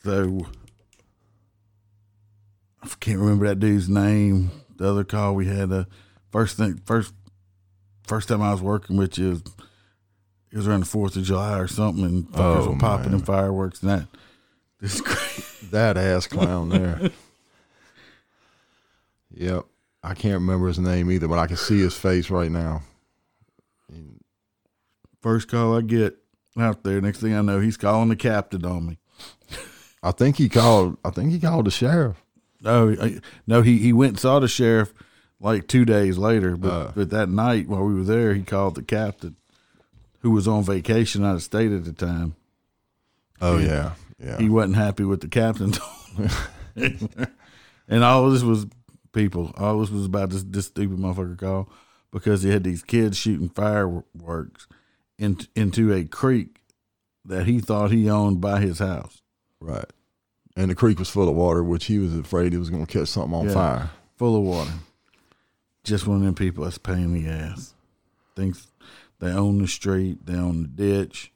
So 0.04 0.46
I 2.82 2.88
can't 3.00 3.20
remember 3.20 3.48
that 3.48 3.60
dude's 3.60 3.89
name. 3.89 4.51
The 4.77 4.89
other 4.89 5.04
call 5.04 5.36
we 5.36 5.48
had, 5.48 5.72
uh, 5.72 5.86
first 6.32 6.58
thing, 6.58 6.82
first, 6.86 7.13
first 8.08 8.30
time 8.30 8.42
I 8.42 8.51
was 8.51 8.62
working 8.62 8.96
with 8.96 9.18
you, 9.18 9.42
it 10.52 10.58
was 10.58 10.68
around 10.68 10.82
the 10.82 10.86
Fourth 10.86 11.16
of 11.16 11.24
July 11.24 11.58
or 11.60 11.68
something, 11.68 12.04
and 12.06 12.32
fuckers 12.32 12.66
Oh, 12.68 12.72
were 12.72 12.78
popping 12.78 13.14
and 13.14 13.25
fireworks 13.25 13.82
and 13.82 13.90
that. 13.92 14.08
This 14.82 15.00
is. 15.00 15.70
That 15.72 15.98
ass 15.98 16.28
clown 16.28 16.70
there. 16.70 17.10
yep, 19.34 19.64
I 20.04 20.14
can't 20.14 20.36
remember 20.36 20.68
his 20.68 20.80
name 20.80 21.10
either, 21.12 21.28
but 21.28 21.40
I 21.40 21.48
can 21.48 21.58
see 21.58 21.80
his 21.80 21.98
face 21.98 22.30
right 22.30 22.52
now. 22.52 22.82
First 25.22 25.48
call 25.50 25.75
I 25.78 25.82
get 25.82 26.18
out 26.58 26.84
there. 26.84 27.02
Next 27.02 27.20
thing 27.20 27.34
I 27.34 27.42
know, 27.42 27.60
he's 27.60 27.78
calling 27.78 28.10
the 28.10 28.16
captain 28.16 28.64
on 28.66 28.86
me. 28.86 28.98
I 30.04 30.12
think 30.12 30.38
he 30.38 30.50
called. 30.50 30.98
I 31.04 31.10
think 31.10 31.32
he 31.32 31.40
called 31.40 31.66
the 31.66 31.72
sheriff. 31.72 32.24
No, 32.62 32.96
I- 33.02 33.20
no, 33.48 33.62
he 33.64 33.80
he 33.80 33.92
went 33.92 34.12
and 34.12 34.20
saw 34.20 34.40
the 34.40 34.48
sheriff 34.48 34.94
like 35.40 35.68
two 35.68 35.84
days 35.86 36.18
later, 36.20 36.56
but 36.56 36.70
Uh. 36.72 36.92
but 36.96 37.10
that 37.10 37.30
night 37.30 37.68
while 37.68 37.84
we 37.86 37.96
were 37.96 38.04
there, 38.04 38.36
he 38.36 38.44
called 38.44 38.75
the 38.75 38.84
captain, 38.84 39.36
who 40.25 40.32
was 40.32 40.48
on 40.48 40.63
vacation 40.63 41.24
out 41.24 41.36
of 41.36 41.44
state 41.44 41.72
at 41.72 41.86
the 41.86 41.94
time. 41.94 42.36
Oh 43.39 43.60
yeah, 43.60 43.91
yeah. 44.17 44.39
He 44.39 44.50
wasn't 44.50 44.75
happy 44.75 45.03
with 45.03 45.22
the 45.22 45.27
captain, 45.27 45.72
and 47.88 48.03
all 48.03 48.29
this 48.32 48.41
was 48.41 48.65
people. 49.13 49.51
All 49.55 49.79
this 49.79 49.91
was 49.91 50.05
about 50.05 50.32
this 50.32 50.44
this 50.44 50.65
stupid 50.65 50.98
motherfucker 50.98 51.38
call 51.38 51.70
because 52.12 52.41
he 52.41 52.50
had 52.50 52.63
these 52.63 52.82
kids 52.82 53.17
shooting 53.17 53.50
fireworks 53.50 54.67
in, 55.20 55.38
into 55.55 55.94
a 55.94 56.05
creek 56.05 56.62
that 57.25 57.46
he 57.46 57.60
thought 57.60 57.91
he 57.91 58.10
owned 58.10 58.41
by 58.41 58.60
his 58.62 58.79
house. 58.79 59.22
right. 59.60 59.86
And 60.58 60.72
the 60.72 60.75
creek 60.75 60.98
was 60.98 61.10
full 61.10 61.27
of 61.29 61.36
water, 61.36 61.62
which 61.63 61.86
he 61.86 62.00
was 62.00 62.15
afraid 62.15 62.53
he 62.53 62.58
was 62.58 62.70
going 62.70 62.86
to 62.86 63.00
catch 63.00 63.10
something 63.10 63.34
on 63.38 63.48
Yeah. 63.48 63.53
fire. 63.53 63.89
full 64.17 64.38
of 64.38 64.44
water. 64.44 64.72
Just 65.84 66.08
one 66.08 66.17
of 66.17 66.24
them 66.24 66.34
people 66.34 66.63
that's 66.63 66.77
pain 66.77 67.03
in 67.03 67.13
the 67.13 67.29
ass. 67.29 67.74
Thinks 68.38 68.65
they 69.19 69.31
own 69.31 69.60
the 69.60 69.67
street, 69.67 70.25
they 70.25 70.36
own 70.36 70.62
the 70.62 70.67
ditch, 70.67 71.31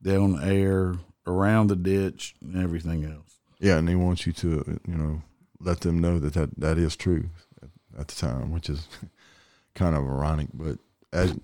they 0.00 0.16
own 0.16 0.36
the 0.36 0.46
air 0.46 0.96
around 1.26 1.68
the 1.68 1.76
ditch, 1.76 2.34
and 2.40 2.56
everything 2.62 3.04
else. 3.04 3.38
Yeah, 3.58 3.78
and 3.78 3.88
they 3.88 3.94
want 3.94 4.26
you 4.26 4.32
to, 4.32 4.80
you 4.86 4.94
know, 4.94 5.22
let 5.60 5.80
them 5.80 6.00
know 6.00 6.18
that 6.18 6.34
that, 6.34 6.58
that 6.58 6.78
is 6.78 6.96
true 6.96 7.30
at, 7.62 8.00
at 8.00 8.08
the 8.08 8.14
time, 8.14 8.50
which 8.50 8.68
is 8.68 8.86
kind 9.74 9.96
of 9.96 10.04
ironic. 10.04 10.48
But 10.52 10.78
as 11.12 11.36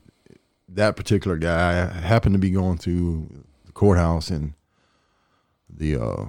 that 0.68 0.96
particular 0.96 1.36
guy 1.36 1.72
happened 1.86 2.34
to 2.34 2.38
be 2.38 2.50
going 2.50 2.78
through 2.78 3.44
the 3.64 3.72
courthouse, 3.72 4.30
and 4.30 4.54
the 5.68 5.96
uh, 5.96 6.26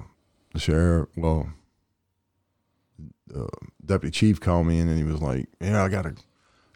the 0.54 0.60
sheriff, 0.60 1.10
well, 1.18 1.50
the 3.28 3.50
deputy 3.86 4.12
chief 4.12 4.40
called 4.40 4.68
me 4.68 4.80
in, 4.80 4.88
and 4.88 4.98
he 4.98 5.04
was 5.04 5.22
like, 5.22 5.48
"Yeah, 5.60 5.84
I 5.84 5.90
got 5.90 6.06
a 6.06 6.16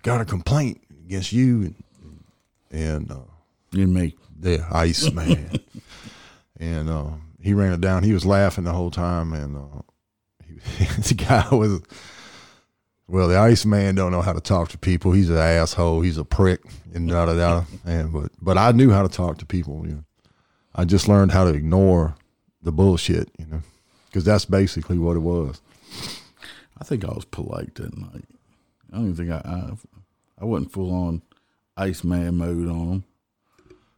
got 0.02 0.22
a 0.22 0.26
complaint 0.26 0.82
against 1.06 1.32
you," 1.32 1.62
and, 1.62 1.84
and 2.72 3.12
uh, 3.12 3.20
And 3.74 3.94
me. 3.94 4.16
the 4.40 4.66
ice 4.72 5.12
man. 5.12 5.52
and 6.60 6.90
uh, 6.90 7.10
he 7.42 7.54
ran 7.54 7.74
it 7.74 7.82
down. 7.82 8.04
He 8.04 8.14
was 8.14 8.26
laughing 8.26 8.64
the 8.66 8.74
whole 8.74 8.92
time, 8.92 9.34
and 9.34 9.58
uh, 9.58 9.82
he, 10.46 10.86
the 11.02 11.14
guy 11.14 11.48
was. 11.56 11.82
Well, 13.10 13.30
the 13.30 13.38
ice 13.38 13.66
man 13.66 13.96
don't 13.96 14.12
know 14.12 14.22
how 14.22 14.34
to 14.34 14.42
talk 14.42 14.68
to 14.70 14.78
people. 14.78 15.14
He's 15.14 15.30
an 15.30 15.38
asshole. 15.38 16.02
He's 16.02 16.18
a 16.18 16.26
prick, 16.26 16.60
and 16.94 17.08
da 17.10 17.26
da 17.26 17.36
da. 17.36 17.64
And 17.86 18.12
but 18.12 18.32
but 18.42 18.58
I 18.58 18.72
knew 18.74 18.92
how 18.92 19.02
to 19.02 19.08
talk 19.08 19.38
to 19.38 19.46
people. 19.46 19.88
You 19.88 19.94
know, 19.94 20.04
I 20.76 20.84
just 20.84 21.08
learned 21.08 21.32
how 21.32 21.46
to 21.46 21.52
ignore 21.54 22.16
the 22.62 22.74
bullshit. 22.74 23.30
You 23.40 23.46
know, 23.46 23.62
because 24.08 24.26
that's 24.26 24.44
basically 24.44 24.98
what 24.98 25.16
it 25.16 25.22
was. 25.22 25.62
I 26.80 26.84
think 26.84 27.06
I 27.06 27.14
was 27.14 27.24
polite 27.24 27.76
that 27.76 27.98
night. 27.98 28.26
I 28.92 28.98
don't 28.98 29.12
even 29.12 29.16
think 29.16 29.32
I 29.32 29.38
I, 29.50 29.72
I 30.42 30.46
wasn't 30.46 30.74
full 30.74 30.94
on 30.94 31.22
Iceman 31.78 32.36
mode 32.38 32.68
on 32.68 32.88
him. 32.88 33.04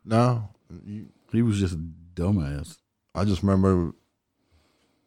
No, 0.05 0.49
you, 0.85 1.07
He 1.31 1.41
was 1.41 1.59
just 1.59 1.75
a 1.75 1.79
dumbass. 2.15 2.77
I 3.15 3.25
just 3.25 3.41
remember. 3.41 3.93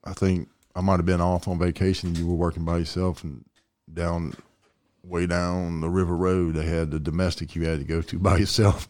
I 0.05 0.13
think 0.15 0.49
I 0.75 0.81
might 0.81 0.97
have 0.97 1.07
been 1.07 1.21
off 1.21 1.47
on 1.49 1.59
vacation. 1.59 2.15
You 2.15 2.27
were 2.27 2.35
working 2.35 2.65
by 2.65 2.79
yourself, 2.79 3.23
and 3.23 3.45
down, 3.93 4.35
way 5.05 5.27
down 5.27 5.81
the 5.81 5.89
river 5.91 6.17
road, 6.17 6.55
they 6.55 6.65
had 6.67 6.91
the 6.91 6.99
domestic 6.99 7.55
you 7.55 7.65
had 7.67 7.79
to 7.79 7.85
go 7.85 8.01
to 8.03 8.19
by 8.21 8.39
yourself. 8.39 8.89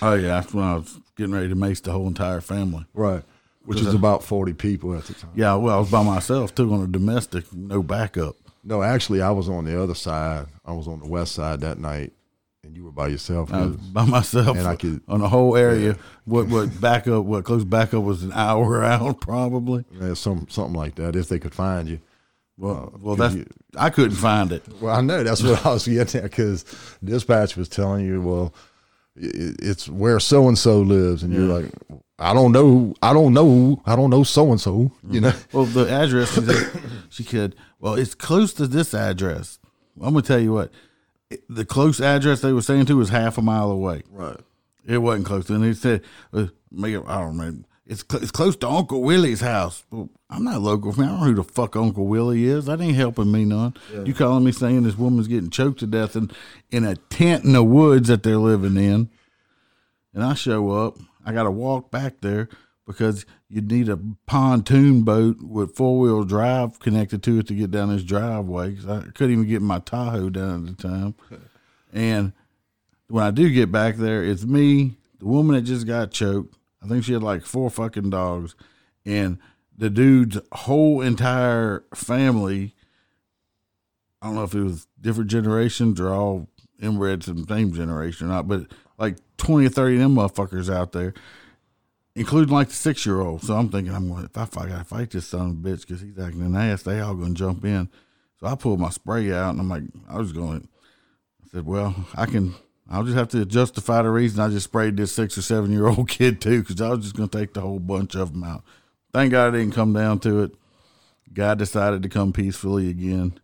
Oh 0.00 0.14
yeah, 0.14 0.40
that's 0.40 0.54
when 0.54 0.64
I 0.64 0.76
was 0.76 0.98
getting 1.16 1.34
ready 1.34 1.48
to 1.48 1.54
mace 1.54 1.80
the 1.80 1.92
whole 1.92 2.06
entire 2.06 2.40
family. 2.40 2.86
right, 2.94 3.22
which 3.64 3.80
was 3.80 3.94
about 3.94 4.22
forty 4.24 4.52
people 4.52 4.94
at 4.96 5.04
the 5.04 5.14
time. 5.14 5.30
Yeah, 5.34 5.54
well, 5.54 5.76
I 5.76 5.78
was 5.80 5.90
by 5.90 6.02
myself 6.02 6.54
too 6.54 6.72
on 6.72 6.82
a 6.82 6.86
domestic, 6.86 7.52
no 7.52 7.82
backup. 7.82 8.36
No, 8.64 8.82
actually, 8.82 9.22
I 9.22 9.30
was 9.30 9.48
on 9.48 9.64
the 9.64 9.80
other 9.80 9.94
side. 9.94 10.46
I 10.64 10.72
was 10.72 10.88
on 10.88 10.98
the 10.98 11.06
west 11.06 11.32
side 11.32 11.60
that 11.60 11.78
night, 11.78 12.12
and 12.66 12.76
you 12.76 12.84
were 12.84 12.92
by 12.92 13.08
yourself. 13.08 13.52
I 13.52 13.66
was 13.66 13.76
by 13.76 14.04
myself 14.04 14.56
And 14.56 14.66
I 14.66 14.76
could- 14.76 15.00
on 15.08 15.20
the 15.20 15.28
whole 15.28 15.56
area. 15.56 15.96
What 16.24 16.48
what 16.48 16.80
backup? 16.80 17.24
What 17.24 17.44
close 17.44 17.64
backup 17.64 18.02
was 18.02 18.22
an 18.22 18.32
hour 18.32 18.84
out 18.94 19.20
probably. 19.20 19.84
Yeah, 19.92 20.14
some 20.14 20.46
something 20.50 20.74
like 20.74 20.96
that. 20.96 21.16
If 21.16 21.28
they 21.28 21.38
could 21.38 21.54
find 21.54 21.88
you. 21.88 22.00
Well, 22.58 22.92
uh, 22.94 22.98
well, 23.00 23.16
could 23.16 23.22
that's 23.22 23.34
you- 23.34 23.46
I 23.76 23.90
couldn't 23.90 24.16
find 24.16 24.52
it. 24.52 24.64
Well, 24.80 24.94
I 24.94 25.00
know 25.00 25.22
that's 25.22 25.42
what 25.42 25.64
I 25.64 25.70
was 25.70 25.86
getting 25.86 26.22
at 26.22 26.30
because 26.30 26.64
dispatch 27.04 27.56
was 27.56 27.68
telling 27.68 28.04
you, 28.04 28.20
well, 28.20 28.54
i- 29.16 29.54
it's 29.62 29.88
where 29.88 30.18
so 30.20 30.48
and 30.48 30.58
so 30.58 30.80
lives, 30.80 31.22
and 31.22 31.32
you're 31.32 31.42
like, 31.42 31.70
I 32.18 32.32
don't 32.32 32.52
know, 32.52 32.94
I 33.02 33.12
don't 33.12 33.34
know, 33.34 33.82
I 33.84 33.94
don't 33.94 34.10
know 34.10 34.22
so 34.22 34.50
and 34.50 34.60
so, 34.60 34.90
you 35.08 35.20
mm-hmm. 35.20 35.24
know. 35.24 35.32
Well, 35.52 35.64
the 35.66 35.90
address 35.90 36.34
she 36.34 36.40
said 36.40 36.82
she 37.10 37.24
could. 37.24 37.54
Well, 37.78 37.94
it's 37.94 38.14
close 38.14 38.54
to 38.54 38.66
this 38.66 38.94
address. 38.94 39.58
I'm 40.00 40.14
gonna 40.14 40.22
tell 40.22 40.40
you 40.40 40.52
what. 40.52 40.72
The 41.48 41.64
close 41.64 42.00
address 42.00 42.40
they 42.40 42.52
were 42.52 42.62
saying 42.62 42.86
to 42.86 42.96
was 42.96 43.08
half 43.08 43.36
a 43.38 43.42
mile 43.42 43.70
away. 43.70 44.02
Right. 44.10 44.38
It 44.86 44.98
wasn't 44.98 45.26
close. 45.26 45.50
And 45.50 45.64
they 45.64 45.72
said, 45.72 46.02
uh, 46.32 46.46
I 46.82 46.90
don't 47.20 47.36
know. 47.36 47.64
It's 47.86 48.04
cl- 48.08 48.22
it's 48.22 48.32
close 48.32 48.56
to 48.56 48.68
Uncle 48.68 49.02
Willie's 49.02 49.40
house. 49.40 49.84
Well, 49.90 50.08
I'm 50.28 50.44
not 50.44 50.60
local. 50.60 50.92
Man. 50.96 51.08
I 51.08 51.10
don't 51.12 51.20
know 51.20 51.26
who 51.26 51.34
the 51.34 51.44
fuck 51.44 51.76
Uncle 51.76 52.06
Willie 52.06 52.44
is. 52.44 52.66
That 52.66 52.80
ain't 52.80 52.96
helping 52.96 53.30
me 53.30 53.44
none. 53.44 53.74
You 54.04 54.12
calling 54.14 54.44
me 54.44 54.52
saying 54.52 54.82
this 54.82 54.98
woman's 54.98 55.28
getting 55.28 55.50
choked 55.50 55.80
to 55.80 55.86
death 55.86 56.16
in, 56.16 56.30
in 56.70 56.84
a 56.84 56.96
tent 56.96 57.44
in 57.44 57.52
the 57.52 57.62
woods 57.62 58.08
that 58.08 58.22
they're 58.24 58.38
living 58.38 58.76
in. 58.76 59.08
And 60.14 60.24
I 60.24 60.34
show 60.34 60.70
up. 60.70 60.96
I 61.24 61.32
got 61.32 61.44
to 61.44 61.50
walk 61.50 61.90
back 61.90 62.20
there 62.20 62.48
because 62.86 63.26
you'd 63.48 63.70
need 63.70 63.88
a 63.88 63.98
pontoon 64.26 65.02
boat 65.02 65.38
with 65.42 65.74
four 65.74 65.98
wheel 65.98 66.24
drive 66.24 66.78
connected 66.78 67.22
to 67.24 67.38
it 67.40 67.46
to 67.48 67.54
get 67.54 67.70
down 67.70 67.88
this 67.88 68.04
driveway. 68.04 68.74
'cause 68.76 68.86
I 68.86 69.00
couldn't 69.10 69.32
even 69.32 69.46
get 69.48 69.62
my 69.62 69.80
Tahoe 69.80 70.30
down 70.30 70.68
at 70.68 70.76
the 70.76 70.82
time. 70.88 71.14
And 71.92 72.32
when 73.08 73.24
I 73.24 73.30
do 73.30 73.50
get 73.50 73.72
back 73.72 73.96
there, 73.96 74.22
it's 74.22 74.44
me, 74.44 74.98
the 75.18 75.24
woman 75.26 75.54
that 75.56 75.62
just 75.62 75.86
got 75.86 76.10
choked. 76.10 76.54
I 76.82 76.88
think 76.88 77.04
she 77.04 77.14
had 77.14 77.22
like 77.22 77.42
four 77.42 77.70
fucking 77.70 78.10
dogs, 78.10 78.54
and 79.06 79.38
the 79.78 79.88
dude's 79.88 80.38
whole 80.52 81.00
entire 81.00 81.84
family. 81.94 82.74
I 84.20 84.26
don't 84.26 84.34
know 84.34 84.42
if 84.42 84.54
it 84.54 84.62
was 84.62 84.86
different 85.00 85.30
generations 85.30 86.00
or 86.00 86.12
all 86.12 86.48
inbred 86.82 87.22
to 87.22 87.32
the 87.32 87.44
same 87.48 87.72
generation 87.72 88.26
or 88.26 88.30
not, 88.30 88.48
but 88.48 88.66
like 88.98 89.16
20 89.38 89.66
or 89.66 89.70
30 89.70 89.94
of 89.96 90.00
them 90.02 90.14
motherfuckers 90.16 90.68
out 90.74 90.92
there, 90.92 91.14
including 92.16 92.52
like 92.52 92.68
the 92.68 92.74
six 92.74 93.06
year 93.06 93.20
old. 93.20 93.42
So 93.42 93.54
I'm 93.54 93.68
thinking, 93.68 93.94
I'm 93.94 94.08
going, 94.08 94.24
if 94.24 94.36
I 94.36 94.46
fight, 94.46 94.66
I 94.66 94.70
gotta 94.70 94.84
fight 94.84 95.10
this 95.10 95.28
son 95.28 95.50
of 95.50 95.52
a 95.52 95.68
bitch 95.68 95.82
because 95.82 96.00
he's 96.00 96.18
acting 96.18 96.42
an 96.42 96.56
ass, 96.56 96.82
they 96.82 96.98
all 96.98 97.14
to 97.14 97.34
jump 97.34 97.64
in. 97.64 97.88
So 98.40 98.46
I 98.46 98.54
pulled 98.54 98.80
my 98.80 98.90
spray 98.90 99.32
out 99.32 99.50
and 99.50 99.60
I'm 99.60 99.68
like, 99.68 99.84
I 100.08 100.16
was 100.16 100.32
going, 100.32 100.66
I 101.44 101.48
said, 101.48 101.66
well, 101.66 101.94
I 102.14 102.26
can, 102.26 102.54
I'll 102.90 103.04
just 103.04 103.16
have 103.16 103.28
to 103.28 103.44
justify 103.44 104.02
the 104.02 104.10
reason 104.10 104.40
I 104.40 104.48
just 104.48 104.64
sprayed 104.64 104.96
this 104.96 105.12
six 105.12 105.38
or 105.38 105.42
seven 105.42 105.70
year 105.70 105.86
old 105.86 106.08
kid 106.08 106.40
too, 106.40 106.62
because 106.62 106.80
I 106.80 106.88
was 106.88 107.00
just 107.00 107.16
to 107.16 107.28
take 107.28 107.52
the 107.52 107.60
whole 107.60 107.78
bunch 107.78 108.16
of 108.16 108.32
them 108.32 108.44
out. 108.44 108.64
Thank 109.12 109.32
God 109.32 109.54
it 109.54 109.58
didn't 109.58 109.74
come 109.74 109.92
down 109.92 110.18
to 110.20 110.42
it. 110.42 110.54
God 111.32 111.58
decided 111.58 112.02
to 112.02 112.08
come 112.08 112.32
peacefully 112.32 112.88
again. 112.88 113.38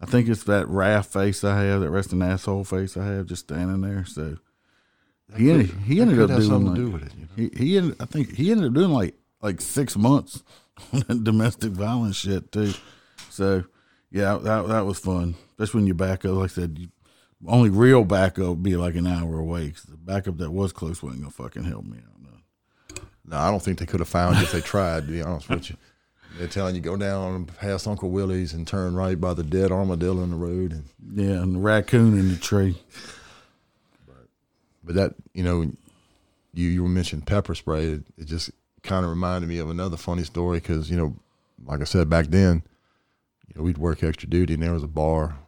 I 0.00 0.06
think 0.06 0.28
it's 0.28 0.44
that 0.44 0.68
wrath 0.68 1.12
face 1.12 1.44
I 1.44 1.62
have, 1.62 1.80
that 1.80 1.90
resting 1.90 2.22
asshole 2.22 2.64
face 2.64 2.96
I 2.96 3.06
have, 3.06 3.26
just 3.26 3.44
standing 3.44 3.80
there. 3.82 4.04
So 4.04 4.36
he 5.36 5.50
ended, 5.50 5.70
he 5.86 6.00
ended 6.00 6.20
up 6.20 6.28
doing 6.28 6.42
something 6.42 6.66
like, 6.66 6.76
to 6.76 6.84
do 6.86 6.90
with 6.90 7.02
it, 7.06 7.12
you 7.14 7.22
know? 7.22 7.50
he, 7.58 7.64
he 7.64 7.76
ended, 7.78 7.96
I 8.00 8.04
think 8.04 8.34
he 8.34 8.50
ended 8.50 8.66
up 8.68 8.74
doing 8.74 8.90
like 8.90 9.14
like 9.42 9.60
six 9.60 9.96
months 9.96 10.42
on 10.92 11.00
that 11.08 11.24
domestic 11.24 11.72
violence 11.72 12.16
shit 12.16 12.52
too. 12.52 12.72
So 13.30 13.64
yeah, 14.10 14.38
that 14.42 14.68
that 14.68 14.86
was 14.86 14.98
fun. 14.98 15.34
Especially 15.50 15.78
when 15.80 15.86
you 15.88 15.94
back 15.94 16.24
up. 16.24 16.32
Like 16.32 16.50
I 16.50 16.54
said, 16.54 16.78
you, 16.78 16.88
only 17.46 17.70
real 17.70 18.04
backup 18.04 18.48
would 18.48 18.62
be 18.62 18.76
like 18.76 18.94
an 18.94 19.06
hour 19.06 19.38
away. 19.38 19.70
'cause 19.70 19.82
the 19.82 19.96
backup 19.96 20.38
that 20.38 20.50
was 20.50 20.72
close 20.72 21.02
wasn't 21.02 21.22
gonna 21.22 21.30
fucking 21.32 21.64
help 21.64 21.84
me 21.84 21.98
out. 21.98 22.20
No. 22.22 23.02
No, 23.28 23.36
I 23.38 23.50
don't 23.50 23.62
think 23.62 23.78
they 23.78 23.86
could 23.86 24.00
have 24.00 24.08
found 24.08 24.36
you 24.36 24.42
if 24.44 24.52
they 24.52 24.60
tried. 24.60 25.06
To 25.06 25.12
be 25.12 25.22
honest 25.22 25.48
with 25.48 25.70
you, 25.70 25.76
They're 26.38 26.46
telling 26.48 26.74
you 26.76 26.80
go 26.80 26.96
down 26.96 27.46
past 27.46 27.86
Uncle 27.88 28.10
Willie's 28.10 28.52
and 28.52 28.66
turn 28.66 28.94
right 28.94 29.20
by 29.20 29.34
the 29.34 29.42
dead 29.42 29.72
armadillo 29.72 30.22
in 30.22 30.30
the 30.30 30.36
road. 30.36 30.72
And 30.72 30.84
Yeah, 31.14 31.42
and 31.42 31.56
the 31.56 31.58
raccoon 31.58 32.18
in 32.18 32.28
the 32.28 32.36
tree. 32.36 32.76
But 34.86 34.94
that 34.94 35.14
you 35.34 35.42
know, 35.42 35.62
you 36.54 36.68
you 36.68 36.86
mentioned 36.86 37.26
pepper 37.26 37.54
spray. 37.54 37.86
It, 37.86 38.02
it 38.16 38.24
just 38.26 38.50
kind 38.82 39.04
of 39.04 39.10
reminded 39.10 39.48
me 39.48 39.58
of 39.58 39.68
another 39.68 39.96
funny 39.96 40.22
story 40.22 40.60
because 40.60 40.88
you 40.90 40.96
know, 40.96 41.16
like 41.66 41.80
I 41.80 41.84
said 41.84 42.08
back 42.08 42.26
then, 42.26 42.62
you 43.48 43.54
know, 43.56 43.64
we'd 43.64 43.78
work 43.78 44.02
extra 44.02 44.30
duty 44.30 44.54
and 44.54 44.62
there 44.62 44.72
was 44.72 44.84
a 44.84 44.88
bar, 44.88 45.38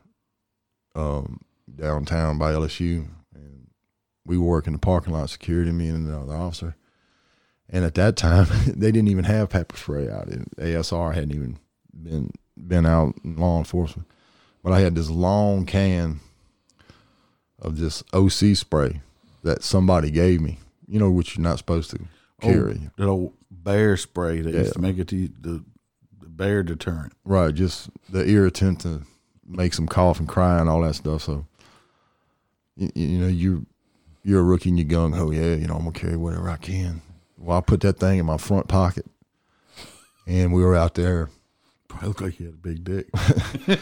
um, 0.94 1.40
downtown 1.74 2.36
by 2.36 2.52
LSU, 2.52 3.06
and 3.32 3.68
we 4.26 4.36
were 4.36 4.44
working 4.44 4.72
the 4.72 4.78
parking 4.80 5.14
lot 5.14 5.30
security. 5.30 5.70
Me 5.70 5.88
and 5.88 6.08
the, 6.08 6.26
the 6.26 6.34
officer, 6.34 6.74
and 7.70 7.84
at 7.84 7.94
that 7.94 8.16
time 8.16 8.48
they 8.66 8.90
didn't 8.90 9.08
even 9.08 9.24
have 9.24 9.50
pepper 9.50 9.76
spray 9.76 10.10
out. 10.10 10.28
ASR 10.28 11.14
hadn't 11.14 11.34
even 11.34 11.58
been 11.94 12.32
been 12.56 12.86
out 12.86 13.14
in 13.22 13.36
law 13.36 13.58
enforcement, 13.58 14.08
but 14.64 14.72
I 14.72 14.80
had 14.80 14.96
this 14.96 15.08
long 15.08 15.64
can 15.64 16.18
of 17.60 17.78
this 17.78 18.02
OC 18.12 18.56
spray 18.56 19.00
that 19.48 19.62
somebody 19.62 20.10
gave 20.10 20.40
me. 20.40 20.58
You 20.86 20.98
know, 20.98 21.10
which 21.10 21.36
you're 21.36 21.42
not 21.42 21.58
supposed 21.58 21.90
to 21.90 21.98
carry. 22.40 22.80
Oh, 22.84 22.90
that 22.96 23.08
old 23.08 23.34
bear 23.50 23.96
spray 23.96 24.40
that 24.40 24.54
used 24.54 24.72
to 24.74 24.78
make 24.78 24.98
it 24.98 25.08
the, 25.08 25.30
the, 25.40 25.64
the 26.20 26.28
bear 26.28 26.62
deterrent. 26.62 27.12
Right, 27.24 27.54
just 27.54 27.90
the 28.08 28.26
irritant 28.26 28.80
to 28.82 29.02
make 29.46 29.72
them 29.72 29.86
cough 29.86 30.18
and 30.18 30.28
cry 30.28 30.58
and 30.60 30.68
all 30.68 30.80
that 30.82 30.94
stuff. 30.94 31.22
So, 31.22 31.46
you, 32.76 32.90
you 32.94 33.18
know, 33.18 33.26
you 33.26 33.66
you're 34.22 34.40
a 34.40 34.44
rookie 34.44 34.70
and 34.70 34.78
you're 34.78 34.88
gung 34.88 35.14
ho. 35.14 35.30
Yeah, 35.30 35.54
you 35.54 35.66
know, 35.66 35.74
I'm 35.74 35.80
gonna 35.80 35.92
carry 35.92 36.16
whatever 36.16 36.48
I 36.48 36.56
can. 36.56 37.02
Well, 37.36 37.58
I 37.58 37.60
put 37.60 37.80
that 37.82 37.98
thing 37.98 38.18
in 38.18 38.26
my 38.26 38.38
front 38.38 38.68
pocket, 38.68 39.06
and 40.26 40.52
we 40.52 40.62
were 40.62 40.74
out 40.74 40.94
there. 40.94 41.28
Probably 41.88 42.08
looked 42.08 42.20
like 42.22 42.34
he 42.34 42.44
had 42.44 42.54
a 42.54 42.56
big 42.56 42.84
dick. 42.84 43.08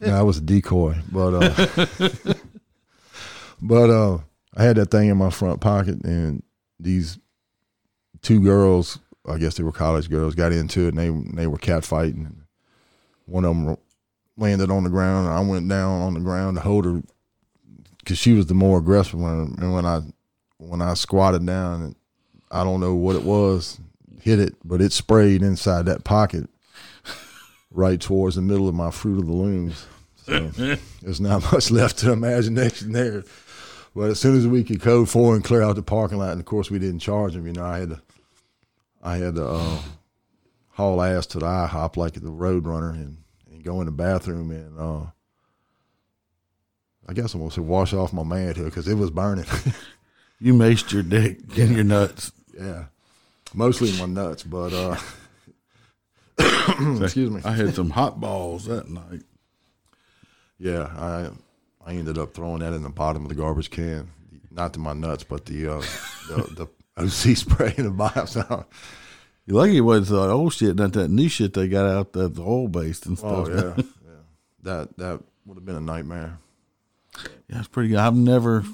Yeah, 0.00 0.18
I 0.18 0.22
was 0.22 0.38
a 0.38 0.40
decoy, 0.40 0.96
but 1.10 1.34
uh, 1.34 1.86
but 3.62 3.90
uh, 3.90 4.18
I 4.56 4.62
had 4.62 4.76
that 4.76 4.90
thing 4.90 5.08
in 5.08 5.16
my 5.16 5.30
front 5.30 5.60
pocket, 5.60 6.04
and 6.04 6.42
these 6.78 7.18
two 8.22 8.40
girls, 8.40 8.98
I 9.26 9.38
guess 9.38 9.56
they 9.56 9.64
were 9.64 9.72
college 9.72 10.08
girls, 10.08 10.34
got 10.34 10.52
into 10.52 10.86
it, 10.86 10.94
and 10.94 10.98
they 10.98 11.42
they 11.42 11.46
were 11.46 11.58
catfighting. 11.58 12.32
One 13.26 13.44
of 13.44 13.54
them 13.54 13.76
landed 14.36 14.70
on 14.70 14.84
the 14.84 14.90
ground, 14.90 15.28
and 15.28 15.36
I 15.36 15.40
went 15.40 15.68
down 15.68 16.02
on 16.02 16.14
the 16.14 16.20
ground 16.20 16.56
to 16.56 16.62
hold 16.62 16.84
her 16.84 17.02
because 17.98 18.18
she 18.18 18.32
was 18.32 18.46
the 18.46 18.54
more 18.54 18.78
aggressive 18.78 19.18
one. 19.18 19.56
And 19.58 19.72
when 19.72 19.86
I 19.86 20.02
when 20.58 20.82
I 20.82 20.94
squatted 20.94 21.44
down, 21.46 21.82
and 21.82 21.96
I 22.50 22.64
don't 22.64 22.80
know 22.80 22.94
what 22.94 23.16
it 23.16 23.24
was, 23.24 23.80
hit 24.20 24.38
it, 24.38 24.54
but 24.64 24.80
it 24.80 24.92
sprayed 24.92 25.42
inside 25.42 25.86
that 25.86 26.04
pocket 26.04 26.48
right 27.70 28.00
towards 28.00 28.36
the 28.36 28.42
middle 28.42 28.68
of 28.68 28.74
my 28.74 28.90
fruit 28.90 29.18
of 29.18 29.26
the 29.26 29.32
looms. 29.32 29.86
So 30.16 30.48
there's 31.02 31.20
not 31.20 31.52
much 31.52 31.70
left 31.70 31.98
to 31.98 32.12
imagination 32.12 32.92
there. 32.92 33.24
But 33.94 34.10
as 34.10 34.20
soon 34.20 34.36
as 34.36 34.46
we 34.46 34.64
could 34.64 34.80
code 34.80 35.08
four 35.08 35.34
and 35.34 35.44
clear 35.44 35.62
out 35.62 35.76
the 35.76 35.82
parking 35.82 36.18
lot, 36.18 36.32
and 36.32 36.40
of 36.40 36.46
course 36.46 36.70
we 36.70 36.78
didn't 36.78 36.98
charge 36.98 37.34
them, 37.34 37.46
you 37.46 37.52
know, 37.52 37.64
I 37.64 37.78
had 37.78 37.88
to, 37.90 38.02
I 39.02 39.16
had 39.18 39.34
to 39.36 39.46
uh, 39.46 39.78
haul 40.70 41.00
ass 41.00 41.26
to 41.26 41.38
the 41.38 41.46
IHOP 41.46 41.96
like 41.96 42.14
the 42.14 42.30
road 42.30 42.66
runner 42.66 42.90
and, 42.90 43.18
and 43.50 43.62
go 43.62 43.80
in 43.80 43.86
the 43.86 43.92
bathroom 43.92 44.50
and 44.50 44.78
uh, 44.78 45.06
I 47.06 47.12
guess 47.12 47.34
I'm 47.34 47.40
gonna 47.40 47.50
say 47.52 47.60
wash 47.60 47.92
off 47.92 48.12
my 48.12 48.24
manhood 48.24 48.64
because 48.64 48.88
it 48.88 48.94
was 48.94 49.10
burning. 49.10 49.46
You 50.40 50.52
maced 50.52 50.92
your 50.92 51.02
dick 51.02 51.38
and 51.56 51.74
your 51.74 51.84
nuts. 51.84 52.32
yeah, 52.52 52.86
mostly 53.54 53.96
my 53.98 54.04
nuts, 54.04 54.42
but 54.42 54.72
uh, 54.74 54.96
excuse 57.02 57.30
me. 57.30 57.40
I 57.44 57.52
had 57.52 57.74
some 57.74 57.88
hot 57.88 58.20
balls 58.20 58.66
that 58.66 58.90
night. 58.90 59.22
Yeah, 60.58 60.82
I 60.82 61.30
I 61.86 61.92
ended 61.92 62.18
up 62.18 62.34
throwing 62.34 62.60
that 62.60 62.72
in 62.72 62.82
the 62.82 62.90
bottom 62.90 63.24
of 63.24 63.28
the 63.28 63.34
garbage 63.34 63.70
can. 63.70 64.10
Not 64.50 64.72
to 64.74 64.80
my 64.80 64.92
nuts, 64.92 65.24
but 65.24 65.46
the 65.46 65.68
uh, 65.68 65.80
the, 66.28 66.66
the 66.66 66.68
OC 67.02 67.36
spray 67.36 67.74
in 67.76 67.84
the 67.84 67.90
bottom. 67.90 68.64
You're 69.46 69.58
lucky 69.58 69.76
it 69.76 69.82
was 69.82 70.10
uh, 70.10 70.32
old 70.32 70.54
shit, 70.54 70.76
not 70.76 70.94
that 70.94 71.08
new 71.08 71.28
shit 71.28 71.52
they 71.52 71.68
got 71.68 71.84
out 71.84 72.12
that's 72.14 72.38
oil 72.38 72.68
based 72.68 73.04
and 73.04 73.18
oh 73.22 73.44
stuff. 73.44 73.74
yeah, 73.76 73.84
yeah. 74.06 74.20
That 74.62 74.96
that 74.96 75.20
would 75.44 75.56
have 75.56 75.64
been 75.64 75.76
a 75.76 75.80
nightmare. 75.80 76.38
Yeah, 77.48 77.58
it's 77.58 77.68
pretty 77.68 77.90
good. 77.90 77.98
I've 77.98 78.14
never, 78.16 78.64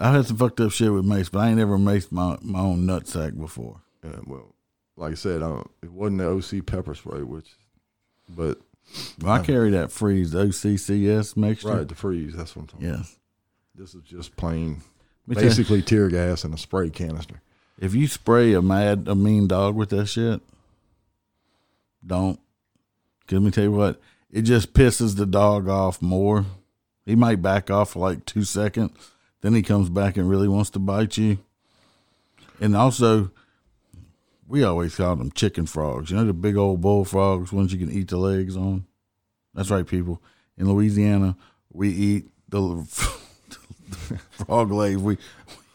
I've 0.00 0.14
had 0.14 0.26
some 0.26 0.36
fucked 0.36 0.60
up 0.60 0.72
shit 0.72 0.92
with 0.92 1.04
mace, 1.04 1.28
but 1.28 1.38
I 1.38 1.48
ain't 1.48 1.58
never 1.58 1.78
maced 1.78 2.10
my, 2.10 2.36
my 2.42 2.58
own 2.58 2.80
nutsack 2.84 3.38
before. 3.38 3.80
Yeah, 4.04 4.16
well, 4.26 4.54
like 4.96 5.12
I 5.12 5.14
said, 5.14 5.42
uh, 5.42 5.62
it 5.82 5.92
wasn't 5.92 6.18
the 6.18 6.28
OC 6.58 6.66
pepper 6.66 6.94
spray, 6.94 7.22
which, 7.22 7.54
but 8.28 8.60
Well, 9.20 9.32
I 9.32 9.42
carry 9.42 9.70
that 9.70 9.92
freeze 9.92 10.34
OCCS 10.34 11.36
mixture. 11.36 11.68
right 11.68 11.88
the 11.88 11.94
freeze. 11.94 12.34
That's 12.34 12.54
what 12.56 12.62
I'm 12.62 12.68
talking. 12.68 12.86
about. 12.86 12.98
Yes. 12.98 13.16
This 13.74 13.94
is 13.94 14.02
just 14.02 14.36
plain, 14.36 14.82
basically 15.28 15.82
tear 15.82 16.08
gas 16.08 16.44
in 16.44 16.52
a 16.52 16.58
spray 16.58 16.90
canister. 16.90 17.40
if 17.78 17.94
you 17.94 18.08
spray 18.08 18.54
a 18.54 18.62
mad, 18.62 19.06
a 19.06 19.14
mean 19.14 19.46
dog 19.46 19.76
with 19.76 19.90
that 19.90 20.06
shit, 20.06 20.40
don't. 22.04 22.40
let 23.30 23.42
me 23.42 23.50
tell 23.50 23.64
you 23.64 23.72
what, 23.72 24.00
it 24.32 24.42
just 24.42 24.72
pisses 24.72 25.16
the 25.16 25.26
dog 25.26 25.68
off 25.68 26.02
more. 26.02 26.44
He 27.06 27.14
might 27.14 27.40
back 27.40 27.70
off 27.70 27.92
for 27.92 28.00
like 28.00 28.24
two 28.24 28.42
seconds, 28.42 28.92
then 29.42 29.54
he 29.54 29.62
comes 29.62 29.88
back 29.88 30.16
and 30.16 30.28
really 30.28 30.48
wants 30.48 30.70
to 30.70 30.78
bite 30.78 31.16
you. 31.16 31.38
And 32.60 32.74
also, 32.74 33.30
we 34.48 34.64
always 34.64 34.96
call 34.96 35.16
them 35.16 35.30
chicken 35.32 35.66
frogs. 35.66 36.10
You 36.10 36.16
know 36.16 36.24
the 36.24 36.32
big 36.32 36.56
old 36.56 36.80
bullfrogs, 36.80 37.52
ones 37.52 37.72
you 37.72 37.78
can 37.78 37.90
eat 37.94 38.08
the 38.08 38.16
legs 38.16 38.56
on. 38.56 38.86
That's 39.54 39.70
right, 39.70 39.86
people. 39.86 40.22
In 40.56 40.68
Louisiana, 40.72 41.36
we 41.72 41.90
eat 41.90 42.28
the, 42.48 42.84
frog 44.30 44.70
legs. 44.72 44.96
We, 44.96 45.14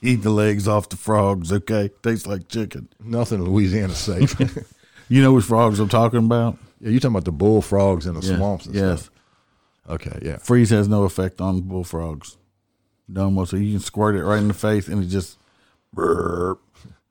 we 0.02 0.10
eat 0.10 0.22
the 0.24 0.30
legs 0.30 0.68
off 0.68 0.90
the 0.90 0.98
frogs. 0.98 1.52
Okay, 1.52 1.90
tastes 2.02 2.28
like 2.28 2.48
chicken. 2.48 2.90
Nothing 3.00 3.40
in 3.40 3.46
Louisiana 3.46 3.94
safe. 3.94 4.36
You 5.10 5.22
know 5.22 5.34
which 5.34 5.46
frogs 5.46 5.80
I'm 5.80 5.90
talking 5.90 6.20
about? 6.20 6.58
Yeah, 6.80 6.90
you 6.90 7.00
talking 7.00 7.14
about 7.14 7.26
the 7.26 7.32
bullfrogs 7.32 8.08
in 8.08 8.16
the 8.16 8.22
Yeah, 8.22 8.38
swamps 8.38 8.66
and 8.66 8.74
yes. 8.74 9.02
stuff. 9.02 9.12
Okay, 9.90 10.18
yeah. 10.24 10.38
Freeze 10.38 10.70
has 10.70 10.88
no 10.88 11.04
effect 11.04 11.42
on 11.42 11.62
bullfrogs. 11.62 12.38
Dumb 13.12 13.46
so 13.46 13.58
you 13.58 13.74
can 13.74 13.80
squirt 13.82 14.16
it 14.16 14.24
right 14.24 14.40
in 14.40 14.48
the 14.48 14.54
face 14.54 14.88
and 14.88 15.04
it 15.04 15.08
just 15.08 15.38
burp, 15.94 16.62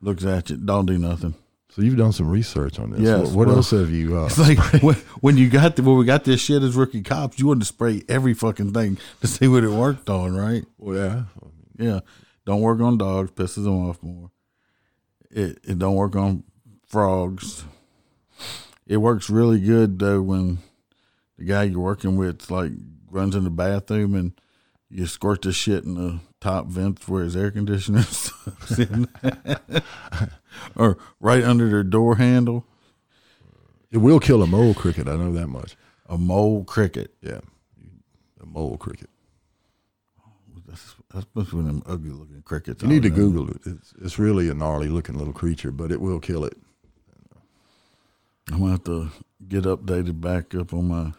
looks 0.00 0.24
at 0.24 0.50
you. 0.50 0.56
Don't 0.56 0.86
do 0.86 0.98
nothing. 0.98 1.34
So 1.74 1.80
you've 1.80 1.96
done 1.96 2.12
some 2.12 2.28
research 2.28 2.78
on 2.78 2.90
this. 2.90 3.00
Yes, 3.00 3.28
What, 3.28 3.34
what 3.34 3.46
well- 3.48 3.56
else 3.56 3.70
have 3.70 3.90
you? 3.90 4.18
Uh, 4.18 4.26
It's 4.26 4.38
like 4.38 4.58
when, 5.22 5.36
you 5.38 5.48
got 5.48 5.76
the, 5.76 5.82
when 5.82 5.96
we 5.96 6.04
got 6.04 6.24
this 6.24 6.38
shit 6.40 6.62
as 6.62 6.76
rookie 6.76 7.00
cops, 7.02 7.38
you 7.38 7.46
wanted 7.46 7.60
to 7.60 7.66
spray 7.66 8.02
every 8.10 8.34
fucking 8.34 8.72
thing 8.74 8.98
to 9.22 9.26
see 9.26 9.48
what 9.48 9.64
it 9.64 9.70
worked 9.70 10.10
on, 10.10 10.36
right? 10.36 10.64
well, 10.78 10.96
yeah. 10.96 11.22
Yeah. 11.78 12.00
Don't 12.44 12.60
work 12.60 12.80
on 12.80 12.98
dogs, 12.98 13.30
pisses 13.30 13.64
them 13.64 13.88
off 13.88 14.02
more. 14.02 14.30
It 15.30 15.60
it 15.64 15.78
don't 15.78 15.94
work 15.94 16.14
on 16.16 16.42
frogs. 16.86 17.64
It 18.86 18.98
works 18.98 19.30
really 19.30 19.58
good 19.60 19.98
though 19.98 20.20
when 20.20 20.58
the 21.38 21.44
guy 21.44 21.62
you're 21.62 21.80
working 21.80 22.16
with 22.16 22.50
like 22.50 22.72
runs 23.10 23.34
in 23.34 23.44
the 23.44 23.50
bathroom 23.50 24.14
and 24.14 24.32
you 24.90 25.06
squirt 25.06 25.40
the 25.42 25.52
shit 25.52 25.84
in 25.84 25.94
the 25.94 26.18
top 26.40 26.66
vents 26.66 27.08
where 27.08 27.24
his 27.24 27.34
air 27.36 27.50
conditioner 27.50 28.00
is. 28.00 28.30
or 30.76 30.98
right 31.20 31.42
under 31.42 31.68
their 31.68 31.82
door 31.82 32.16
handle. 32.16 32.64
It 33.90 33.98
will 33.98 34.20
kill 34.20 34.42
a 34.42 34.46
mole 34.46 34.74
cricket. 34.74 35.06
I 35.06 35.16
know 35.16 35.32
that 35.32 35.48
much. 35.48 35.76
A 36.08 36.16
mole 36.16 36.64
cricket. 36.64 37.14
Yeah, 37.20 37.40
a 38.40 38.46
mole 38.46 38.76
cricket. 38.76 39.10
That's, 40.66 40.94
that's 41.12 41.50
to 41.50 41.56
be 41.56 41.62
them 41.62 41.82
ugly 41.84 42.10
looking 42.10 42.40
crickets. 42.42 42.82
You 42.82 42.88
need 42.88 43.02
to 43.02 43.10
know. 43.10 43.16
Google 43.16 43.50
it. 43.50 43.60
It's, 43.66 43.92
it's 44.00 44.18
really 44.18 44.48
a 44.48 44.54
gnarly 44.54 44.88
looking 44.88 45.18
little 45.18 45.34
creature, 45.34 45.70
but 45.70 45.92
it 45.92 46.00
will 46.00 46.18
kill 46.18 46.46
it. 46.46 46.56
I'm 48.50 48.60
gonna 48.60 48.70
have 48.72 48.84
to 48.84 49.10
get 49.46 49.64
updated 49.64 50.20
back 50.20 50.54
up 50.54 50.72
on 50.72 50.88
my 50.88 51.12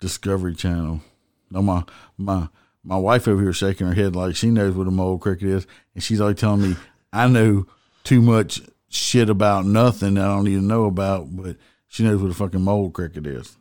Discovery 0.00 0.54
Channel. 0.54 1.02
No, 1.50 1.60
my 1.60 1.84
my 2.16 2.48
my 2.82 2.96
wife 2.96 3.28
over 3.28 3.42
here 3.42 3.52
shaking 3.52 3.86
her 3.86 3.94
head 3.94 4.16
like 4.16 4.36
she 4.36 4.50
knows 4.50 4.74
what 4.74 4.86
a 4.86 4.90
mole 4.90 5.18
cricket 5.18 5.48
is, 5.48 5.66
and 5.94 6.02
she's 6.02 6.20
like 6.20 6.36
telling 6.36 6.62
me 6.62 6.76
I 7.12 7.28
know 7.28 7.66
too 8.04 8.20
much 8.22 8.60
shit 8.88 9.30
about 9.30 9.66
nothing 9.66 10.14
that 10.14 10.24
I 10.24 10.34
don't 10.36 10.48
even 10.48 10.66
know 10.66 10.84
about, 10.86 11.34
but 11.36 11.56
she 11.88 12.02
knows 12.02 12.20
what 12.22 12.30
a 12.30 12.34
fucking 12.34 12.60
mole 12.62 12.90
cricket 12.90 13.26
is. 13.26 13.56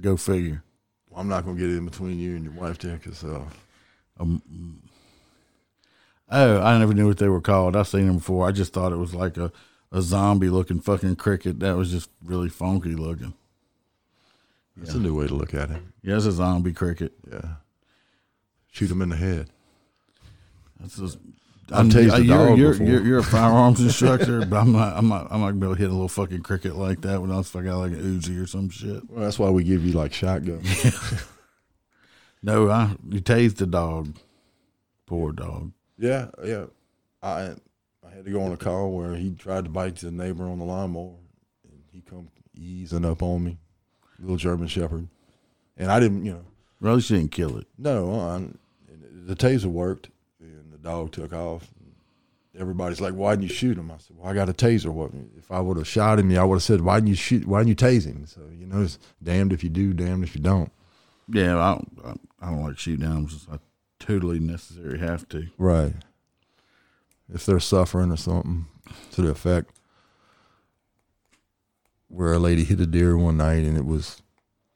Go 0.00 0.16
figure. 0.16 0.62
Well, 1.08 1.20
I'm 1.20 1.28
not 1.28 1.44
gonna 1.44 1.58
get 1.58 1.70
in 1.70 1.84
between 1.84 2.18
you 2.18 2.36
and 2.36 2.44
your 2.44 2.52
wife 2.54 2.78
there, 2.78 2.96
because 2.96 3.24
uh, 3.24 3.44
Oh, 6.32 6.60
I 6.62 6.78
never 6.78 6.94
knew 6.94 7.08
what 7.08 7.18
they 7.18 7.28
were 7.28 7.40
called. 7.40 7.74
I've 7.74 7.88
seen 7.88 8.06
them 8.06 8.18
before. 8.18 8.46
I 8.46 8.52
just 8.52 8.72
thought 8.72 8.92
it 8.92 8.96
was 8.96 9.14
like 9.14 9.36
a, 9.36 9.50
a 9.90 10.00
zombie 10.00 10.48
looking 10.48 10.80
fucking 10.80 11.16
cricket 11.16 11.58
that 11.60 11.76
was 11.76 11.90
just 11.90 12.08
really 12.24 12.48
funky 12.48 12.94
looking. 12.94 13.34
that's 14.76 14.94
a 14.94 14.98
new 15.00 15.18
way 15.18 15.26
to 15.26 15.34
look 15.34 15.54
at 15.54 15.70
it. 15.70 15.82
Yeah, 16.02 16.16
it's 16.16 16.26
a 16.26 16.32
zombie 16.32 16.72
cricket. 16.72 17.12
Yeah, 17.30 17.54
shoot 18.70 18.86
them 18.86 19.02
in 19.02 19.08
the 19.08 19.16
head. 19.16 19.50
That's 20.78 20.96
just 20.96 21.18
I've 21.72 21.86
tased 21.86 22.14
a 22.18 22.24
you're, 22.24 22.48
dog 22.48 22.58
you're, 22.58 22.72
before. 22.72 22.86
you're, 22.86 23.04
you're 23.06 23.18
a 23.18 23.22
firearms 23.22 23.80
instructor, 23.88 24.44
but 24.44 24.56
I'm 24.60 24.72
not. 24.72 24.96
I'm 24.96 25.08
not. 25.08 25.28
I'm 25.30 25.40
not 25.40 25.48
gonna 25.48 25.60
be 25.60 25.66
able 25.66 25.74
to 25.76 25.80
hit 25.80 25.90
a 25.90 25.92
little 25.92 26.08
fucking 26.08 26.42
cricket 26.42 26.76
like 26.76 27.00
that 27.02 27.20
when 27.20 27.30
I 27.30 27.36
was 27.36 27.48
fucking 27.50 27.70
like 27.70 27.92
an 27.92 28.20
Uzi 28.20 28.42
or 28.42 28.46
some 28.46 28.68
shit. 28.70 29.08
Well, 29.08 29.20
that's 29.24 29.38
why 29.38 29.50
we 29.50 29.62
give 29.64 29.84
you 29.84 29.92
like 29.92 30.12
shotgun. 30.12 30.62
No, 32.42 32.70
I 32.70 32.96
you 33.08 33.20
tased 33.20 33.56
the 33.56 33.66
dog. 33.66 34.16
Poor 35.06 35.32
dog. 35.32 35.72
yeah, 35.98 36.28
yeah. 36.44 36.64
I 37.22 37.54
I 38.02 38.10
had 38.14 38.24
to 38.24 38.30
go 38.30 38.42
on 38.42 38.52
a 38.52 38.56
call 38.56 38.92
where 38.92 39.14
he 39.14 39.30
tried 39.34 39.64
to 39.64 39.70
bite 39.70 39.96
the 39.96 40.10
neighbor 40.10 40.44
on 40.44 40.58
the 40.58 40.64
lawnmower, 40.64 41.16
and 41.64 41.82
he 41.92 42.00
come 42.00 42.28
easing 42.56 43.04
up 43.04 43.22
on 43.22 43.44
me, 43.44 43.58
little 44.18 44.36
German 44.38 44.68
Shepherd, 44.68 45.08
and 45.76 45.90
I 45.92 46.00
didn't, 46.00 46.24
you 46.24 46.32
know, 46.32 46.44
Well, 46.80 46.92
at 46.92 46.96
least 46.96 47.10
you 47.10 47.18
didn't 47.18 47.32
kill 47.32 47.58
it. 47.58 47.66
no, 47.76 48.18
I, 48.18 48.46
the 49.26 49.36
taser 49.36 49.66
worked, 49.66 50.08
dog 50.82 51.12
took 51.12 51.32
off. 51.32 51.68
Everybody's 52.58 53.00
like, 53.00 53.14
"Why 53.14 53.32
didn't 53.32 53.48
you 53.48 53.54
shoot 53.54 53.78
him?" 53.78 53.90
I 53.90 53.98
said, 53.98 54.16
"Well, 54.16 54.30
I 54.30 54.34
got 54.34 54.48
a 54.48 54.52
taser. 54.52 54.90
What 54.90 55.12
if 55.38 55.50
I 55.50 55.60
would 55.60 55.76
have 55.76 55.86
shot 55.86 56.18
him? 56.18 56.36
I 56.36 56.44
would 56.44 56.56
have 56.56 56.62
said, 56.62 56.80
"Why 56.80 56.96
didn't 56.96 57.10
you 57.10 57.14
shoot? 57.14 57.46
Why 57.46 57.60
didn't 57.60 57.68
you 57.68 57.76
tase 57.76 58.06
him?" 58.06 58.26
So 58.26 58.40
you 58.58 58.66
know, 58.66 58.82
it's 58.82 58.98
damned 59.22 59.52
if 59.52 59.62
you 59.62 59.70
do, 59.70 59.92
damned 59.92 60.24
if 60.24 60.34
you 60.34 60.42
don't. 60.42 60.72
Yeah, 61.28 61.58
I 61.58 61.74
don't. 61.74 62.18
I, 62.40 62.50
don't 62.50 62.64
like 62.64 62.78
shoot 62.78 63.00
downs. 63.00 63.46
I 63.50 63.58
totally 64.00 64.40
necessary 64.40 64.98
have 64.98 65.28
to. 65.28 65.46
Right. 65.58 65.92
If 67.32 67.46
they're 67.46 67.60
suffering 67.60 68.10
or 68.10 68.16
something 68.16 68.66
to 69.12 69.22
the 69.22 69.30
effect 69.30 69.70
where 72.10 72.32
a 72.32 72.38
lady 72.38 72.64
hit 72.64 72.80
a 72.80 72.86
deer 72.86 73.16
one 73.16 73.36
night 73.36 73.64
and 73.64 73.76
it 73.76 73.86
was, 73.86 74.20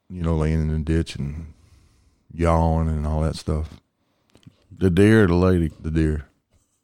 you 0.09 0.23
know, 0.23 0.37
laying 0.37 0.61
in 0.61 0.71
the 0.71 0.79
ditch 0.79 1.17
and 1.17 1.53
yawning 2.33 2.95
and 2.95 3.05
all 3.05 3.21
that 3.21 3.35
stuff. 3.35 3.81
The 4.77 4.89
deer, 4.89 5.23
or 5.23 5.27
the 5.27 5.35
lady. 5.35 5.71
The 5.79 5.91
deer. 5.91 6.25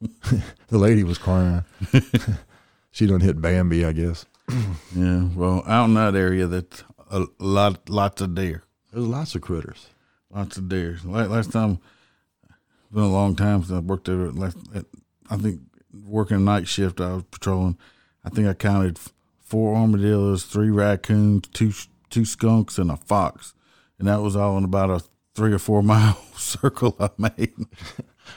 the 0.68 0.78
lady 0.78 1.04
was 1.04 1.18
crying. 1.18 1.64
she 2.90 3.06
done 3.06 3.20
hit 3.20 3.40
Bambi, 3.40 3.84
I 3.84 3.92
guess. 3.92 4.26
Yeah. 4.94 5.28
Well, 5.34 5.62
out 5.66 5.86
in 5.86 5.94
that 5.94 6.14
area, 6.14 6.46
that's 6.46 6.84
a 7.10 7.26
lot, 7.38 7.88
lots 7.88 8.20
of 8.20 8.34
deer. 8.34 8.64
There's 8.92 9.06
lots 9.06 9.34
of 9.34 9.42
critters. 9.42 9.88
Lots 10.30 10.56
of 10.56 10.68
deer. 10.68 10.98
Last, 11.04 11.30
last 11.30 11.52
time, 11.52 11.78
it's 12.44 12.92
been 12.92 13.02
a 13.02 13.12
long 13.12 13.36
time 13.36 13.62
since 13.62 13.72
I 13.72 13.80
worked 13.80 14.06
there. 14.06 14.30
Last, 14.30 14.56
at, 14.74 14.86
I 15.30 15.36
think 15.36 15.60
working 16.04 16.44
night 16.44 16.68
shift, 16.68 17.00
I 17.00 17.14
was 17.14 17.24
patrolling. 17.24 17.78
I 18.24 18.30
think 18.30 18.48
I 18.48 18.54
counted 18.54 18.98
four 19.40 19.74
armadillos, 19.74 20.44
three 20.44 20.70
raccoons, 20.70 21.48
two 21.48 21.72
two 22.10 22.24
skunks, 22.24 22.78
and 22.78 22.90
a 22.90 22.96
fox, 22.96 23.54
and 23.98 24.08
that 24.08 24.22
was 24.22 24.36
all 24.36 24.58
in 24.58 24.64
about 24.64 24.90
a 24.90 25.02
three 25.34 25.52
or 25.52 25.58
four 25.58 25.82
mile 25.82 26.16
circle 26.36 26.96
I 27.00 27.10
made. 27.18 27.52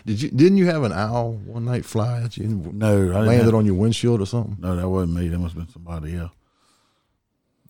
Did 0.05 0.21
you 0.21 0.29
didn't 0.29 0.57
you 0.57 0.65
have 0.67 0.83
an 0.83 0.91
owl 0.91 1.33
one 1.33 1.65
night 1.65 1.85
fly 1.85 2.21
at 2.21 2.37
you 2.37 2.47
No, 2.47 2.87
I 2.87 2.99
didn't 3.05 3.25
landed 3.25 3.45
have- 3.45 3.55
on 3.55 3.65
your 3.65 3.75
windshield 3.75 4.21
or 4.21 4.25
something? 4.25 4.57
No, 4.59 4.75
that 4.75 4.87
wasn't 4.89 5.13
me. 5.13 5.27
That 5.27 5.39
must 5.39 5.55
have 5.55 5.65
been 5.65 5.73
somebody 5.73 6.15
else. 6.15 6.31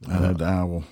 I 0.07 0.13
uh, 0.15 0.21
had 0.27 0.37
the 0.39 0.45
owl. 0.45 0.83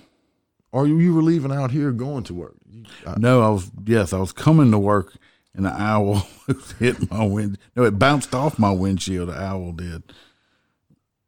Or 0.72 0.86
you, 0.88 0.98
you 0.98 1.14
were 1.14 1.22
leaving 1.22 1.52
out 1.52 1.70
here 1.70 1.92
going 1.92 2.24
to 2.24 2.34
work? 2.34 2.54
You- 2.70 2.84
I- 3.06 3.14
No, 3.18 3.42
I 3.42 3.48
was 3.48 3.70
yes, 3.86 4.12
I 4.12 4.18
was 4.18 4.32
coming 4.32 4.70
to 4.72 4.78
work, 4.78 5.14
and 5.54 5.64
the 5.66 5.70
owl 5.72 6.26
hit 6.78 7.10
my 7.10 7.24
wind. 7.24 7.58
No, 7.76 7.84
it 7.84 7.98
bounced 7.98 8.34
off 8.34 8.58
my 8.58 8.70
windshield. 8.72 9.28
The 9.28 9.40
owl 9.40 9.72
did. 9.72 10.02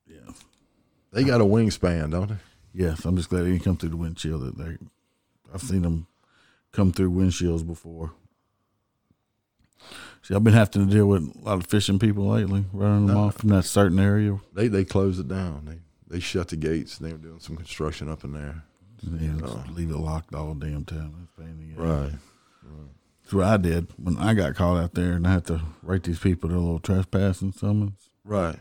Yeah, 0.09 0.33
they 1.13 1.25
got 1.25 1.41
a 1.41 1.45
wingspan, 1.45 2.11
don't 2.11 2.29
they? 2.31 2.37
Yes, 2.75 3.05
I'm 3.05 3.17
just 3.17 3.31
glad 3.31 3.47
he 3.47 3.53
didn't 3.53 3.65
come 3.65 3.77
through 3.77 3.91
the 3.91 3.97
windshield. 3.97 4.43
That 4.43 4.59
they, 4.59 4.77
I've 5.55 5.63
seen 5.63 5.83
them 5.83 6.07
come 6.77 6.93
through 6.93 7.11
windshields 7.11 7.67
before. 7.67 8.13
See, 10.23 10.35
I've 10.35 10.45
been 10.45 10.53
having 10.53 10.87
to 10.87 10.93
deal 10.93 11.07
with 11.07 11.23
a 11.23 11.39
lot 11.39 11.59
of 11.59 11.67
fishing 11.67 11.99
people 11.99 12.27
lately, 12.29 12.65
running 12.73 13.07
them 13.07 13.17
off 13.17 13.37
from 13.39 13.49
that 13.51 13.63
certain 13.63 13.99
area. 13.99 14.39
They 14.53 14.69
they 14.69 14.85
closed 14.85 15.21
it 15.21 15.29
down. 15.29 15.65
They 15.65 15.79
they 16.15 16.21
shut 16.21 16.49
the 16.49 16.57
gates. 16.57 16.99
They 16.99 17.13
were 17.13 17.19
doing 17.19 17.41
some 17.41 17.57
construction 17.57 18.09
up 18.09 18.25
in 18.25 18.33
there. 18.33 18.63
Yeah, 19.03 19.37
uh, 19.37 19.41
just 19.41 19.69
leave 19.71 19.91
it 19.91 19.97
locked 19.97 20.35
all 20.35 20.55
damn 20.55 20.85
time. 20.85 21.15
That's 21.19 21.33
a 21.39 21.41
pain 21.41 21.75
in. 21.77 21.83
Right. 21.83 22.13
That's 23.23 23.35
what 23.35 23.45
I 23.45 23.57
did 23.57 23.89
when 23.97 24.19
I 24.19 24.35
got 24.35 24.55
caught 24.55 24.83
out 24.83 24.95
there, 24.95 25.13
and 25.13 25.27
I 25.27 25.33
had 25.33 25.47
to 25.47 25.61
write 25.83 26.05
these 26.05 26.19
people 26.19 26.49
their 26.49 26.59
little 26.59 26.79
trespassing 26.79 27.53
summons. 27.53 28.11
Right. 28.25 28.59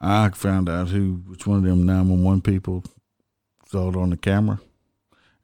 I 0.00 0.28
found 0.30 0.68
out 0.68 0.88
who, 0.88 1.22
which 1.26 1.46
one 1.46 1.58
of 1.58 1.64
them 1.64 1.84
911 1.84 2.42
people 2.42 2.84
saw 3.66 3.88
it 3.88 3.96
on 3.96 4.10
the 4.10 4.16
camera, 4.16 4.60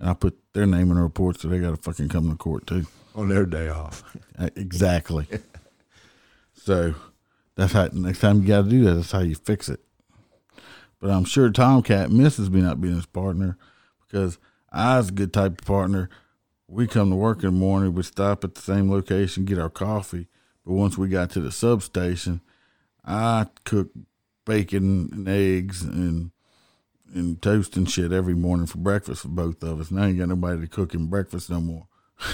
and 0.02 0.10
I 0.10 0.14
put 0.14 0.36
their 0.52 0.66
name 0.66 0.90
in 0.90 0.96
the 0.96 1.02
report, 1.02 1.38
so 1.38 1.48
they 1.48 1.60
got 1.60 1.70
to 1.70 1.76
fucking 1.76 2.08
come 2.08 2.28
to 2.28 2.36
court 2.36 2.66
too. 2.66 2.86
On 3.14 3.28
their 3.28 3.46
day 3.46 3.68
off. 3.68 4.02
Uh, 4.36 4.50
Exactly. 4.56 5.28
so 6.54 6.94
that's 7.54 7.72
how 7.72 7.88
next 7.92 8.18
time 8.18 8.42
you 8.42 8.48
got 8.48 8.64
to 8.64 8.68
do 8.68 8.82
that. 8.84 8.94
That's 8.94 9.12
how 9.12 9.20
you 9.20 9.36
fix 9.36 9.68
it. 9.68 9.80
But 10.98 11.10
I'm 11.10 11.24
sure 11.24 11.50
Tomcat 11.50 12.10
misses 12.10 12.50
me 12.50 12.60
not 12.60 12.80
being 12.80 12.96
his 12.96 13.06
partner 13.06 13.56
because 14.00 14.38
I 14.72 14.98
was 14.98 15.10
a 15.10 15.12
good 15.12 15.32
type 15.32 15.60
of 15.60 15.66
partner. 15.66 16.10
We 16.66 16.88
come 16.88 17.10
to 17.10 17.16
work 17.16 17.38
in 17.44 17.54
the 17.54 17.60
morning, 17.60 17.94
we 17.94 18.02
stop 18.02 18.42
at 18.44 18.56
the 18.56 18.60
same 18.60 18.90
location, 18.90 19.44
get 19.44 19.58
our 19.58 19.70
coffee. 19.70 20.26
But 20.66 20.72
once 20.72 20.98
we 20.98 21.08
got 21.08 21.30
to 21.30 21.40
the 21.40 21.52
substation, 21.52 22.40
I 23.04 23.46
cook 23.64 23.90
bacon 24.44 25.10
and 25.12 25.28
eggs 25.28 25.82
and 25.82 26.32
and 27.14 27.40
toast 27.42 27.76
and 27.76 27.88
shit 27.90 28.12
every 28.12 28.34
morning 28.34 28.66
for 28.66 28.78
breakfast 28.78 29.22
for 29.22 29.28
both 29.28 29.62
of 29.62 29.80
us. 29.80 29.90
Now 29.90 30.04
ain't 30.04 30.18
got 30.18 30.28
nobody 30.28 30.60
to 30.60 30.66
cook 30.66 30.94
him 30.94 31.06
breakfast 31.08 31.50
no 31.50 31.60
more. 31.60 31.86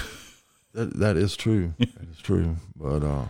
That 0.73 0.97
that 0.99 1.17
is 1.17 1.35
true. 1.35 1.73
that 1.79 1.89
is 2.11 2.19
true. 2.19 2.55
But 2.75 3.03
uh, 3.03 3.25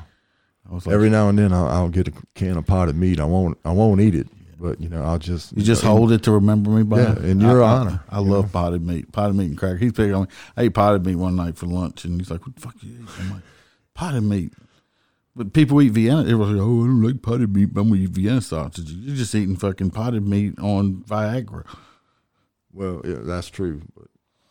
I 0.70 0.74
was 0.74 0.86
like, 0.86 0.94
every 0.94 1.10
now 1.10 1.30
and 1.30 1.40
then 1.40 1.54
I'll, 1.54 1.68
I'll 1.70 1.90
get 1.90 2.10
a 2.10 2.14
can 2.36 2.58
of 2.58 2.68
potted 2.68 2.98
meat. 2.98 3.18
I 3.20 3.24
won't 3.24 3.58
I 3.64 3.72
won't 3.72 4.02
eat 4.02 4.14
it, 4.14 4.28
but 4.60 4.82
you 4.82 4.90
know 4.90 5.02
I'll 5.04 5.18
just 5.20 5.56
You 5.56 5.64
just 5.64 5.82
hold 5.82 6.12
it 6.12 6.22
to 6.24 6.32
remember 6.34 6.70
me 6.70 6.84
by. 6.84 7.00
Yeah, 7.00 7.20
in 7.22 7.40
your 7.40 7.64
I- 7.64 7.72
I- 7.72 7.78
honor, 7.80 8.04
I, 8.10 8.20
you 8.20 8.26
love 8.30 8.52
potted 8.52 8.86
meat, 8.86 9.14
potted 9.14 9.38
meat 9.38 9.46
and 9.52 9.58
cracker. 9.58 9.78
He's 9.78 9.94
picking 9.94 10.16
on. 10.16 10.24
me. 10.24 10.28
I 10.58 10.64
ate 10.64 10.74
potted 10.74 11.06
meat 11.06 11.16
one 11.16 11.38
night 11.38 11.58
for 11.58 11.66
lunch, 11.66 12.04
and 12.04 12.20
he's 12.20 12.30
like, 12.30 12.46
"What 12.46 12.56
the 12.56 12.62
fuck 12.62 12.76
you 12.84 12.92
eat?" 13.04 13.10
I'm 13.22 13.32
like, 13.32 13.44
"Potted 13.94 14.24
meat." 14.24 14.52
But 15.40 15.54
people 15.54 15.82
eat 15.82 15.94
Vienna. 15.94 16.24
Everyone's 16.24 16.52
like, 16.52 16.62
"Oh, 16.62 16.84
I 16.84 16.88
don't 16.88 17.02
like 17.02 17.22
potted 17.22 17.56
meat. 17.56 17.74
but 17.74 17.80
I'm 17.80 17.88
gonna 17.88 18.02
eat 18.02 18.10
Vienna 18.10 18.42
sausage." 18.42 18.92
You're 18.92 19.16
just 19.16 19.34
eating 19.34 19.56
fucking 19.56 19.92
potted 19.92 20.28
meat 20.28 20.60
on 20.60 21.02
Viagra. 21.08 21.64
Well, 22.74 23.02
yeah, 23.06 23.20
that's 23.22 23.48
true. 23.48 23.84
But 23.96 24.08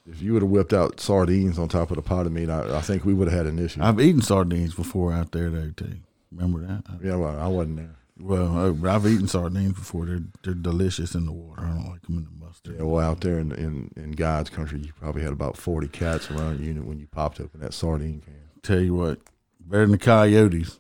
if 0.06 0.22
you 0.22 0.32
would 0.32 0.40
have 0.40 0.50
whipped 0.50 0.72
out 0.72 0.98
sardines 0.98 1.58
on 1.58 1.68
top 1.68 1.90
of 1.90 1.96
the 1.96 2.02
potted 2.02 2.32
meat, 2.32 2.48
I, 2.48 2.78
I 2.78 2.80
think 2.80 3.04
we 3.04 3.12
would 3.12 3.28
have 3.28 3.36
had 3.36 3.46
an 3.46 3.58
issue. 3.58 3.82
I've 3.82 4.00
eaten 4.00 4.22
sardines 4.22 4.74
before 4.74 5.12
out 5.12 5.32
there 5.32 5.50
though 5.50 5.72
too. 5.76 5.98
Remember 6.32 6.66
that? 6.66 6.84
yeah, 7.04 7.16
well, 7.16 7.38
I 7.38 7.48
wasn't 7.48 7.76
there. 7.76 7.96
Well, 8.18 8.86
I've 8.86 9.06
eaten 9.06 9.28
sardines 9.28 9.74
before. 9.74 10.06
They're 10.06 10.24
they're 10.42 10.54
delicious 10.54 11.14
in 11.14 11.26
the 11.26 11.32
water. 11.32 11.64
I 11.64 11.68
don't 11.68 11.90
like 11.90 12.00
them 12.00 12.16
in 12.16 12.24
the 12.24 12.46
mustard. 12.46 12.76
Yeah, 12.78 12.84
well, 12.84 13.04
out 13.04 13.20
there 13.20 13.38
in, 13.38 13.52
in 13.52 13.90
in 13.94 14.12
God's 14.12 14.48
country, 14.48 14.80
you 14.80 14.94
probably 14.98 15.20
had 15.20 15.34
about 15.34 15.58
forty 15.58 15.86
cats 15.88 16.30
around 16.30 16.60
you 16.60 16.68
unit 16.68 16.86
when 16.86 16.98
you 16.98 17.06
popped 17.08 17.40
open 17.42 17.60
that 17.60 17.74
sardine 17.74 18.22
can. 18.22 18.32
Tell 18.62 18.80
you 18.80 18.94
what, 18.94 19.20
better 19.68 19.82
than 19.82 19.92
the 19.92 19.98
coyotes. 19.98 20.77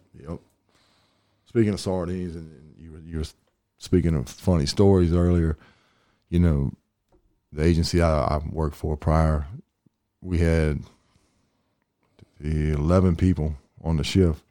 Speaking 1.48 1.72
of 1.72 1.80
sardines, 1.80 2.36
and, 2.36 2.52
and 2.52 2.74
you 2.78 2.92
were 2.92 2.98
you 2.98 3.18
were 3.18 3.24
speaking 3.78 4.14
of 4.14 4.28
funny 4.28 4.66
stories 4.66 5.14
earlier. 5.14 5.56
You 6.28 6.40
know, 6.40 6.72
the 7.50 7.64
agency 7.64 8.02
I, 8.02 8.36
I 8.36 8.40
worked 8.50 8.76
for 8.76 8.98
prior, 8.98 9.46
we 10.20 10.38
had 10.38 10.80
eleven 12.38 13.16
people 13.16 13.54
on 13.82 13.96
the 13.96 14.04
shift, 14.04 14.42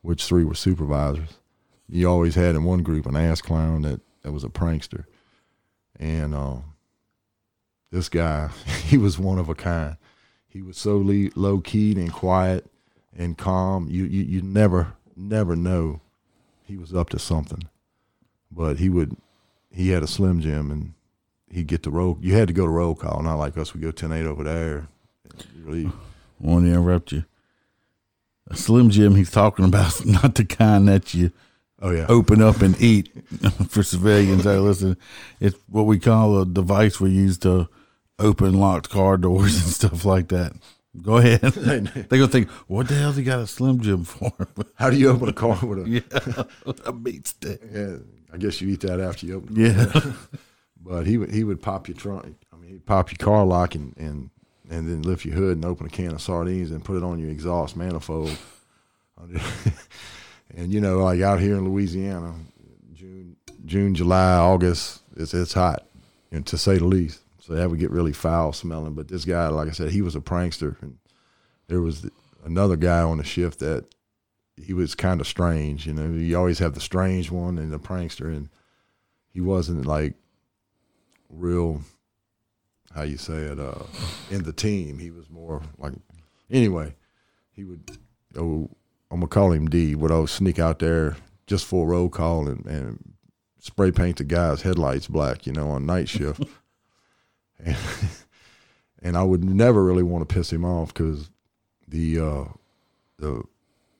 which 0.00 0.24
three 0.24 0.42
were 0.42 0.56
supervisors. 0.56 1.38
You 1.88 2.08
always 2.10 2.34
had 2.34 2.56
in 2.56 2.64
one 2.64 2.82
group 2.82 3.06
an 3.06 3.14
ass 3.14 3.40
clown 3.40 3.82
that, 3.82 4.00
that 4.22 4.32
was 4.32 4.42
a 4.42 4.48
prankster, 4.48 5.04
and 6.00 6.34
um, 6.34 6.64
this 7.92 8.08
guy, 8.08 8.48
he 8.86 8.98
was 8.98 9.20
one 9.20 9.38
of 9.38 9.48
a 9.48 9.54
kind. 9.54 9.98
He 10.48 10.62
was 10.62 10.76
so 10.76 10.98
le- 10.98 11.30
low 11.36 11.60
keyed 11.60 11.96
and 11.96 12.12
quiet 12.12 12.66
and 13.16 13.38
calm. 13.38 13.86
You, 13.88 14.04
you 14.04 14.24
you 14.24 14.42
never 14.42 14.94
never 15.16 15.56
know 15.56 16.00
he 16.64 16.76
was 16.76 16.94
up 16.94 17.10
to 17.10 17.18
something. 17.18 17.68
But 18.50 18.78
he 18.78 18.88
would 18.88 19.16
he 19.70 19.90
had 19.90 20.02
a 20.02 20.06
slim 20.06 20.40
jim 20.40 20.70
and 20.70 20.94
he'd 21.50 21.66
get 21.66 21.82
the 21.82 21.90
roll. 21.90 22.18
You 22.20 22.34
had 22.34 22.48
to 22.48 22.54
go 22.54 22.64
to 22.64 22.70
roll 22.70 22.94
call, 22.94 23.22
not 23.22 23.36
like 23.36 23.56
us. 23.56 23.74
We 23.74 23.80
go 23.80 23.90
ten 23.90 24.12
eight 24.12 24.26
over 24.26 24.44
there. 24.44 24.88
Really, 25.64 25.86
I 25.86 25.90
want 26.38 26.64
to 26.64 26.70
interrupt 26.70 27.12
you. 27.12 27.24
A 28.48 28.56
Slim 28.56 28.90
Jim 28.90 29.14
he's 29.14 29.30
talking 29.30 29.64
about 29.64 30.04
not 30.06 30.34
the 30.34 30.44
kind 30.44 30.88
that 30.88 31.14
you 31.14 31.32
oh 31.80 31.90
yeah, 31.90 32.06
open 32.08 32.42
up 32.42 32.60
and 32.60 32.80
eat 32.80 33.10
for 33.68 33.82
civilians. 33.82 34.44
Hey, 34.44 34.58
listen, 34.58 34.96
it's 35.40 35.56
what 35.68 35.84
we 35.84 35.98
call 35.98 36.40
a 36.40 36.46
device 36.46 37.00
we 37.00 37.10
use 37.10 37.38
to 37.38 37.68
open 38.18 38.58
locked 38.58 38.90
car 38.90 39.16
doors 39.16 39.54
and 39.62 39.72
stuff 39.72 40.04
like 40.04 40.28
that. 40.28 40.52
Go 41.00 41.16
ahead. 41.16 41.40
They're 41.40 42.04
gonna 42.06 42.28
think, 42.28 42.50
what 42.68 42.88
the 42.88 42.94
hell's 42.94 43.16
he 43.16 43.22
got 43.22 43.40
a 43.40 43.46
Slim 43.46 43.80
Jim 43.80 44.04
for? 44.04 44.32
How 44.74 44.90
do 44.90 44.96
you 44.96 45.08
open 45.08 45.28
a 45.28 45.32
car 45.32 45.58
with 45.62 45.86
a? 45.86 45.88
yeah, 46.66 46.74
a 46.84 46.92
meat 46.92 47.28
stick. 47.28 47.60
Yeah, 47.72 47.96
I 48.32 48.36
guess 48.36 48.60
you 48.60 48.68
eat 48.68 48.80
that 48.82 49.00
after 49.00 49.26
you 49.26 49.36
open. 49.36 49.54
it. 49.58 49.74
Yeah, 49.74 50.12
But 50.84 51.06
he 51.06 51.16
would 51.16 51.30
he 51.30 51.44
would 51.44 51.62
pop 51.62 51.88
your 51.88 51.96
trunk. 51.96 52.36
I 52.52 52.56
mean, 52.56 52.70
he'd 52.72 52.84
pop 52.86 53.10
your 53.10 53.18
car 53.18 53.44
lock 53.46 53.74
and 53.74 53.96
and 53.96 54.30
and 54.70 54.88
then 54.88 55.02
lift 55.02 55.24
your 55.24 55.34
hood 55.34 55.56
and 55.56 55.64
open 55.64 55.86
a 55.86 55.90
can 55.90 56.12
of 56.12 56.20
sardines 56.20 56.70
and 56.70 56.84
put 56.84 56.96
it 56.96 57.02
on 57.02 57.18
your 57.18 57.30
exhaust 57.30 57.76
manifold. 57.76 58.36
And 60.54 60.72
you 60.72 60.80
know, 60.80 60.98
like 60.98 61.20
out 61.22 61.40
here 61.40 61.56
in 61.56 61.64
Louisiana, 61.64 62.34
June, 62.92 63.36
June, 63.64 63.94
July, 63.94 64.34
August, 64.36 65.02
it's 65.16 65.32
it's 65.32 65.54
hot, 65.54 65.86
and 66.30 66.46
to 66.46 66.58
say 66.58 66.76
the 66.76 66.84
least. 66.84 67.21
So 67.42 67.54
that 67.54 67.68
would 67.68 67.80
get 67.80 67.90
really 67.90 68.12
foul 68.12 68.52
smelling. 68.52 68.94
But 68.94 69.08
this 69.08 69.24
guy, 69.24 69.48
like 69.48 69.66
I 69.66 69.72
said, 69.72 69.90
he 69.90 70.00
was 70.00 70.14
a 70.14 70.20
prankster, 70.20 70.80
and 70.80 70.98
there 71.66 71.80
was 71.80 72.08
another 72.44 72.76
guy 72.76 73.00
on 73.00 73.18
the 73.18 73.24
shift 73.24 73.58
that 73.58 73.84
he 74.56 74.72
was 74.72 74.94
kind 74.94 75.20
of 75.20 75.26
strange. 75.26 75.84
You 75.84 75.92
know, 75.92 76.12
you 76.12 76.38
always 76.38 76.60
have 76.60 76.74
the 76.74 76.80
strange 76.80 77.32
one 77.32 77.58
and 77.58 77.72
the 77.72 77.80
prankster, 77.80 78.26
and 78.26 78.48
he 79.28 79.40
wasn't 79.40 79.86
like 79.86 80.14
real. 81.28 81.80
How 82.94 83.02
you 83.02 83.16
say 83.16 83.38
it? 83.38 83.58
Uh, 83.58 83.86
in 84.30 84.44
the 84.44 84.52
team, 84.52 85.00
he 85.00 85.10
was 85.10 85.28
more 85.28 85.62
like. 85.78 85.94
Anyway, 86.48 86.94
he 87.50 87.64
would. 87.64 87.90
Oh, 88.36 88.70
I'm 89.10 89.18
gonna 89.18 89.26
call 89.26 89.50
him 89.50 89.68
D. 89.68 89.96
Would 89.96 90.12
always 90.12 90.30
sneak 90.30 90.60
out 90.60 90.78
there 90.78 91.16
just 91.48 91.64
for 91.64 91.86
a 91.86 91.90
roll 91.90 92.08
call 92.08 92.46
and, 92.46 92.64
and 92.66 93.14
spray 93.58 93.90
paint 93.90 94.18
the 94.18 94.24
guy's 94.24 94.62
headlights 94.62 95.08
black. 95.08 95.44
You 95.44 95.52
know, 95.52 95.70
on 95.70 95.86
night 95.86 96.08
shift. 96.08 96.44
And, 97.64 97.76
and 99.02 99.16
I 99.16 99.22
would 99.22 99.44
never 99.44 99.82
really 99.82 100.02
want 100.02 100.28
to 100.28 100.34
piss 100.34 100.52
him 100.52 100.64
off 100.64 100.92
because 100.92 101.30
the 101.88 102.18
uh, 102.18 102.44
the 103.18 103.42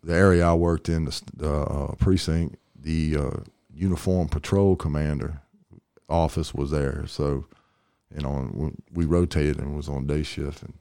the 0.03 0.15
area 0.15 0.45
I 0.45 0.55
worked 0.55 0.89
in, 0.89 1.09
the, 1.37 1.49
uh, 1.49 1.95
precinct, 1.95 2.57
the 2.75 3.17
uh, 3.17 3.31
uniform 3.73 4.29
patrol 4.29 4.75
commander 4.75 5.41
office 6.09 6.53
was 6.53 6.73
there. 6.73 7.07
So, 7.07 7.47
you 8.15 8.23
know, 8.23 8.73
we 8.93 9.05
rotated 9.05 9.59
and 9.59 9.77
was 9.77 9.89
on 9.89 10.07
day 10.07 10.23
shift, 10.23 10.63
and 10.63 10.75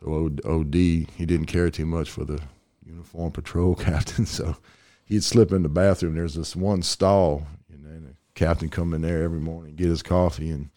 so 0.00 0.30
OD 0.44 0.74
he 0.74 1.26
didn't 1.26 1.46
care 1.46 1.70
too 1.70 1.86
much 1.86 2.10
for 2.10 2.24
the 2.24 2.40
uniform 2.84 3.30
patrol 3.32 3.74
captain. 3.76 4.26
So 4.26 4.56
he'd 5.04 5.24
slip 5.24 5.52
in 5.52 5.62
the 5.62 5.68
bathroom. 5.68 6.14
There's 6.14 6.34
this 6.34 6.56
one 6.56 6.82
stall, 6.82 7.46
and 7.70 7.84
the 7.84 8.14
captain 8.34 8.68
come 8.68 8.94
in 8.94 9.02
there 9.02 9.22
every 9.22 9.40
morning, 9.40 9.76
get 9.76 9.88
his 9.88 10.02
coffee, 10.02 10.50
and 10.50 10.70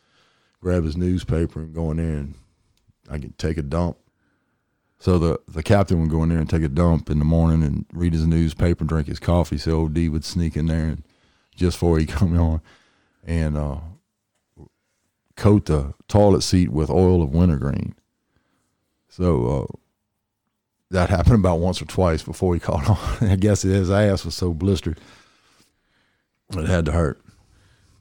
grab 0.61 0.83
his 0.83 0.97
newspaper 0.97 1.61
and 1.61 1.73
go 1.73 1.91
in 1.91 1.97
there 1.97 2.17
and 2.17 2.35
I 3.09 3.19
could 3.19 3.37
take 3.37 3.57
a 3.57 3.63
dump 3.63 3.97
so 4.99 5.19
the 5.19 5.39
the 5.47 5.63
captain 5.63 6.01
would 6.01 6.09
go 6.09 6.23
in 6.23 6.29
there 6.29 6.39
and 6.39 6.49
take 6.49 6.63
a 6.63 6.69
dump 6.69 7.09
in 7.09 7.19
the 7.19 7.25
morning 7.25 7.63
and 7.63 7.85
read 7.93 8.13
his 8.13 8.25
newspaper, 8.25 8.81
and 8.81 8.89
drink 8.89 9.07
his 9.07 9.19
coffee. 9.19 9.57
So 9.57 9.83
OD 9.83 10.09
would 10.09 10.25
sneak 10.25 10.57
in 10.57 10.67
there 10.67 10.85
and 10.85 11.03
just 11.55 11.77
before 11.77 11.99
he 11.99 12.05
come 12.07 12.37
on 12.39 12.61
and 13.23 13.57
uh, 13.57 13.77
coat 15.35 15.65
the 15.65 15.93
toilet 16.07 16.41
seat 16.41 16.69
with 16.69 16.89
oil 16.89 17.21
of 17.21 17.33
wintergreen. 17.33 17.93
So 19.09 19.47
uh, 19.47 19.77
that 20.89 21.09
happened 21.11 21.35
about 21.35 21.59
once 21.59 21.81
or 21.81 21.85
twice 21.85 22.23
before 22.23 22.55
he 22.55 22.59
caught 22.59 22.89
on. 23.21 23.29
I 23.29 23.35
guess 23.35 23.61
his 23.61 23.91
ass 23.91 24.25
was 24.25 24.35
so 24.35 24.53
blistered 24.53 24.99
it 26.53 26.67
had 26.67 26.85
to 26.85 26.93
hurt. 26.93 27.21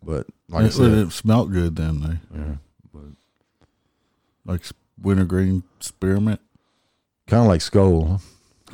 But 0.07 0.27
like 0.49 0.63
it, 0.63 0.67
I 0.67 0.71
said, 0.71 0.93
it 0.93 1.11
smelled 1.13 1.53
good 1.53 1.75
then, 1.75 2.01
though. 2.01 2.39
yeah, 2.39 2.55
but 2.95 3.03
Like 4.45 4.63
wintergreen 5.03 5.65
spearmint. 5.81 6.41
kind 7.27 7.43
of 7.43 7.49
like 7.49 7.61
Skoal. 7.61 8.21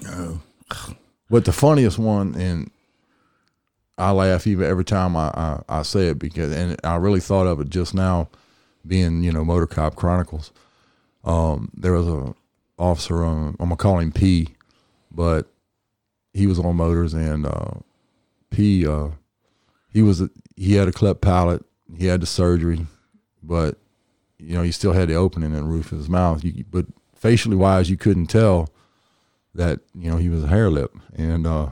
Huh? 0.05 0.09
Oh. 0.09 0.41
But 1.31 1.47
the 1.47 1.53
funniest 1.53 1.99
one, 1.99 2.35
and 2.35 2.71
I 3.97 4.11
laugh 4.11 4.47
even 4.47 4.67
every 4.67 4.85
time 4.85 5.17
I, 5.17 5.29
I, 5.29 5.63
I 5.69 5.83
say 5.83 6.09
it 6.09 6.19
because, 6.19 6.53
and 6.53 6.77
I 6.85 6.97
really 6.97 7.21
thought 7.21 7.47
of 7.47 7.61
it 7.61 7.71
just 7.71 7.95
now, 7.95 8.29
being 8.87 9.23
you 9.25 9.33
know 9.33 9.43
Motor 9.45 9.67
Cop 9.67 9.97
Chronicles. 9.97 10.53
Um, 11.25 11.71
there 11.75 11.93
was 11.95 12.07
a 12.09 12.35
officer 12.79 13.25
on, 13.25 13.57
I'm 13.59 13.69
gonna 13.69 13.77
call 13.77 13.99
him 14.01 14.13
P, 14.13 14.49
but 15.11 15.47
he 16.35 16.47
was 16.47 16.59
on 16.59 16.77
motors 16.77 17.15
and 17.15 17.47
uh, 17.47 17.75
P, 18.51 18.87
uh, 18.87 19.09
he 19.93 20.03
was 20.03 20.23
he 20.57 20.75
had 20.75 20.89
a 20.89 20.93
cleft 20.93 21.21
palate, 21.21 21.65
he 21.97 22.07
had 22.07 22.21
the 22.21 22.27
surgery, 22.27 22.87
but 23.43 23.79
you 24.39 24.55
know 24.55 24.63
he 24.63 24.73
still 24.73 24.93
had 24.93 25.09
the 25.09 25.15
opening 25.15 25.51
in 25.51 25.57
the 25.57 25.63
roof 25.65 25.93
of 25.93 25.99
his 25.99 26.09
mouth. 26.09 26.45
You, 26.45 26.65
but 26.71 26.87
facially 27.15 27.57
wise, 27.57 27.91
you 27.91 27.97
couldn't 27.97 28.27
tell 28.27 28.71
that 29.55 29.81
you 29.95 30.11
know 30.11 30.17
he 30.17 30.29
was 30.29 30.45
a 30.45 30.49
hair 30.49 30.71
lip, 30.71 30.95
and 31.15 31.47
uh, 31.47 31.71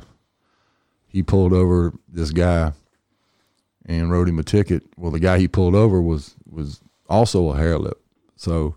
he 1.07 1.23
pulled 1.23 1.53
over 1.53 1.93
this 2.09 2.31
guy 2.31 2.73
and 3.87 4.11
wrote 4.11 4.29
him 4.29 4.39
a 4.39 4.43
ticket. 4.43 4.85
Well, 4.97 5.11
the 5.11 5.21
guy 5.21 5.39
he 5.39 5.49
pulled 5.49 5.75
over 5.75 6.01
was 6.01 6.37
was 6.49 6.81
also 7.09 7.51
a 7.51 7.57
hair 7.57 7.79
lip. 7.79 8.01
So, 8.37 8.77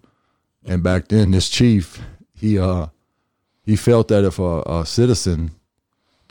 and 0.66 0.84
back 0.84 1.08
then, 1.08 1.32
this 1.32 1.50
chief 1.50 2.02
he 2.34 2.60
uh 2.60 2.88
he 3.66 3.76
felt 3.76 4.10
that 4.10 4.26
if 4.26 4.40
a, 4.40 4.62
a 4.66 4.86
citizen 4.86 5.52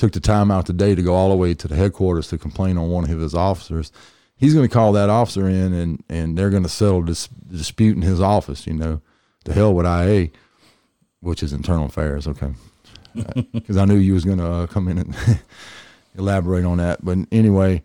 took 0.03 0.11
the 0.11 0.19
time 0.19 0.51
out 0.51 0.67
today 0.67 0.97
to 0.97 1.03
go 1.03 1.15
all 1.15 1.31
the 1.31 1.37
way 1.37 1.55
to 1.55 1.69
the 1.69 1.77
headquarters 1.77 2.27
to 2.27 2.37
complain 2.37 2.77
on 2.77 2.89
one 2.89 3.05
of 3.05 3.21
his 3.21 3.37
officers, 3.37 3.93
he's 4.35 4.53
going 4.53 4.69
to 4.69 4.75
call 4.75 4.93
that 4.93 5.09
officer 5.09 5.49
in 5.49 5.73
and 5.73 6.03
and 6.09 6.37
they're 6.37 6.51
going 6.51 6.65
to 6.65 6.69
settle 6.69 7.03
this 7.03 7.29
dispute 7.29 7.95
in 7.95 8.03
his 8.03 8.21
office. 8.21 8.67
You 8.67 8.75
know, 8.75 9.01
to 9.45 9.53
hell 9.53 9.73
with 9.73 9.87
IA, 9.87 10.31
which 11.21 11.41
is 11.41 11.53
internal 11.53 11.87
affairs. 11.87 12.27
Okay, 12.27 12.53
because 13.53 13.77
I 13.77 13.85
knew 13.85 13.95
you 13.95 14.15
was 14.15 14.25
going 14.25 14.39
to 14.39 14.45
uh, 14.45 14.67
come 14.67 14.89
in 14.89 14.99
and 14.99 15.17
elaborate 16.19 16.65
on 16.65 16.79
that. 16.79 17.05
But 17.05 17.19
anyway, 17.31 17.85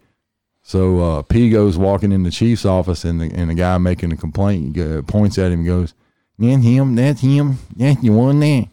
so 0.64 1.00
uh, 1.00 1.22
P 1.22 1.52
goes 1.52 1.78
walking 1.78 2.12
in 2.12 2.24
the 2.24 2.32
chief's 2.32 2.66
office, 2.66 3.06
and 3.06 3.22
the 3.22 3.32
and 3.32 3.52
the 3.52 3.54
guy 3.54 3.78
making 3.78 4.10
the 4.10 4.18
complaint 4.18 4.76
uh, 4.80 5.04
points 5.04 5.38
at 5.38 5.52
him 5.52 5.60
and 5.60 5.68
goes, 5.68 5.94
"That's 6.40 6.64
him. 6.64 6.96
That's 6.96 7.22
him. 7.22 7.60
That's 7.76 8.02
the 8.02 8.10
one 8.10 8.40
there." 8.40 8.66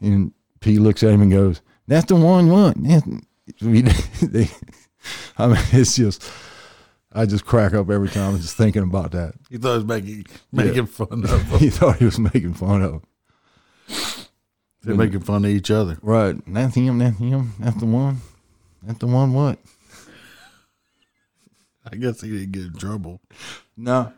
And 0.00 0.32
P 0.58 0.78
looks 0.80 1.04
at 1.04 1.10
him 1.10 1.22
and 1.22 1.30
goes, 1.30 1.62
"That's 1.88 2.06
the 2.06 2.14
one. 2.14 2.48
That's, 2.84 3.04
they, 4.22 4.48
I 5.36 5.46
mean, 5.48 5.56
it's 5.72 5.96
just." 5.96 6.22
I 7.10 7.24
just 7.24 7.46
crack 7.46 7.72
up 7.72 7.88
every 7.88 8.10
time 8.10 8.36
just 8.36 8.56
thinking 8.56 8.82
about 8.82 9.12
that. 9.12 9.32
He 9.50 9.56
thought 9.56 9.72
he 9.72 9.76
was 9.78 9.86
making 9.86 10.26
making 10.52 10.86
fun 10.86 11.08
of 11.10 11.22
them. 11.50 11.58
he 11.58 11.70
thought 11.70 11.96
he 11.96 12.04
was 12.04 12.18
making 12.18 12.52
fun 12.52 12.82
of. 12.82 13.02
They're 14.82 14.94
making 14.94 15.20
fun 15.20 15.44
of 15.44 15.50
each 15.50 15.70
other. 15.70 15.98
Right. 16.02 16.36
That's 16.46 16.74
him. 16.74 16.98
That's 16.98 17.18
him. 17.18 17.54
That's 17.58 17.78
the 17.78 17.86
one. 17.86 18.18
That's 18.82 18.98
the 18.98 19.06
one. 19.06 19.32
What? 19.32 19.58
I 21.90 21.96
guess 21.96 22.20
he 22.20 22.30
didn't 22.30 22.52
get 22.52 22.64
in 22.64 22.74
trouble. 22.74 23.20
No. 23.76 24.12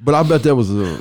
But 0.00 0.14
I 0.14 0.22
bet 0.22 0.42
that 0.42 0.54
was 0.54 0.70
a. 0.70 1.00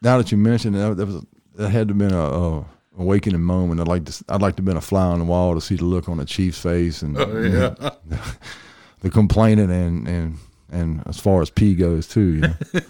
Now 0.00 0.18
that 0.18 0.32
you 0.32 0.38
mentioned 0.38 0.74
it, 0.74 0.78
that, 0.78 0.96
that 0.96 1.06
was 1.06 1.24
that 1.54 1.68
had 1.68 1.88
to 1.88 1.94
have 1.94 1.98
been 1.98 2.12
a, 2.12 2.18
a 2.18 2.66
awakening 2.98 3.42
moment. 3.42 3.80
I'd 3.80 3.88
like 3.88 4.04
to. 4.06 4.24
I'd 4.28 4.42
like 4.42 4.56
to 4.56 4.60
have 4.60 4.66
been 4.66 4.76
a 4.76 4.82
fly 4.82 5.04
on 5.06 5.18
the 5.18 5.24
wall 5.24 5.54
to 5.54 5.60
see 5.60 5.76
the 5.76 5.84
look 5.84 6.08
on 6.08 6.18
the 6.18 6.24
chief's 6.24 6.58
face 6.58 7.02
and 7.02 7.16
yeah. 7.16 7.74
the 9.00 9.10
complaining 9.10 9.70
and 9.70 10.06
and 10.08 10.38
and 10.70 11.02
as 11.06 11.18
far 11.20 11.42
as 11.42 11.50
P 11.50 11.74
goes 11.74 12.06
too. 12.06 12.34
You 12.34 12.40
know? 12.40 12.54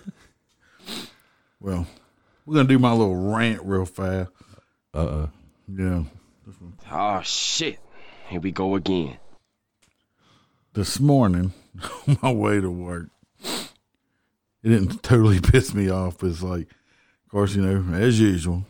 Well, 1.60 1.86
we're 2.44 2.56
gonna 2.56 2.68
do 2.68 2.80
my 2.80 2.90
little 2.90 3.14
rant 3.14 3.62
real 3.62 3.84
fast. 3.84 4.30
uh. 4.94 4.98
uh 4.98 5.26
Yeah. 5.68 6.02
Oh 6.90 7.20
shit. 7.22 7.78
Here 8.28 8.40
we 8.40 8.50
go 8.50 8.74
again. 8.74 9.18
This 10.74 10.98
morning, 10.98 11.52
on 12.08 12.18
my 12.20 12.32
way 12.32 12.60
to 12.60 12.68
work, 12.68 13.10
it 13.44 14.68
didn't 14.68 15.04
totally 15.04 15.40
piss 15.40 15.72
me 15.72 15.88
off. 15.88 16.24
It's 16.24 16.42
like, 16.42 16.62
of 16.62 17.30
course, 17.30 17.54
you 17.54 17.62
know, 17.62 17.94
as 17.94 18.18
usual, 18.18 18.64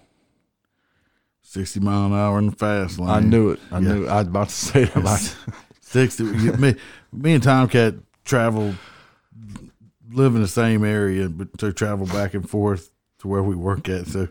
sixty 1.53 1.81
mile 1.81 2.07
an 2.07 2.13
hour 2.15 2.39
in 2.39 2.47
the 2.47 2.53
fast 2.57 2.99
lane. 2.99 3.11
I 3.11 3.21
knew 3.21 3.51
it. 3.51 3.61
I 3.71 3.79
Yeah. 3.79 3.93
knew. 3.95 4.05
It. 4.05 4.09
I 4.09 4.19
was 4.19 4.27
about 4.29 4.49
to 4.49 4.55
say 4.55 4.85
that. 4.85 4.97
About, 4.97 5.37
Sixty. 5.81 6.25
me, 6.25 6.75
me 7.13 7.35
and 7.35 7.43
Tomcat 7.43 7.95
travel, 8.25 8.75
live 10.11 10.35
in 10.35 10.41
the 10.43 10.49
same 10.49 10.85
area, 10.85 11.29
but 11.29 11.57
to 11.59 11.73
travel 11.73 12.07
back 12.07 12.33
and 12.35 12.49
forth 12.49 12.91
to 13.19 13.29
where 13.29 13.43
we 13.43 13.55
work 13.55 13.89
at. 13.89 14.07
So. 14.07 14.29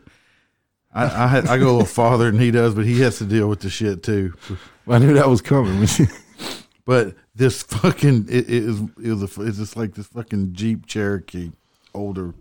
I 0.93 1.05
I, 1.23 1.27
had, 1.27 1.47
I 1.47 1.57
go 1.57 1.67
a 1.67 1.71
little 1.71 1.85
farther 1.85 2.29
than 2.29 2.39
he 2.41 2.51
does, 2.51 2.73
but 2.75 2.83
he 2.85 2.99
has 2.99 3.17
to 3.19 3.25
deal 3.25 3.47
with 3.47 3.61
the 3.61 3.69
shit 3.69 4.03
too. 4.03 4.33
I 4.87 4.97
knew 4.99 5.13
that 5.13 5.29
was 5.29 5.41
coming. 5.41 5.87
But 6.83 7.13
this 7.35 7.61
fucking 7.61 8.25
it, 8.27 8.49
it 8.49 8.63
is 8.63 8.81
it 8.81 9.13
was 9.13 9.21
a, 9.37 9.41
it's 9.43 9.57
just 9.59 9.77
like 9.77 9.93
this 9.93 10.07
fucking 10.07 10.53
Jeep 10.53 10.87
Cherokee, 10.87 11.51
older 11.93 12.33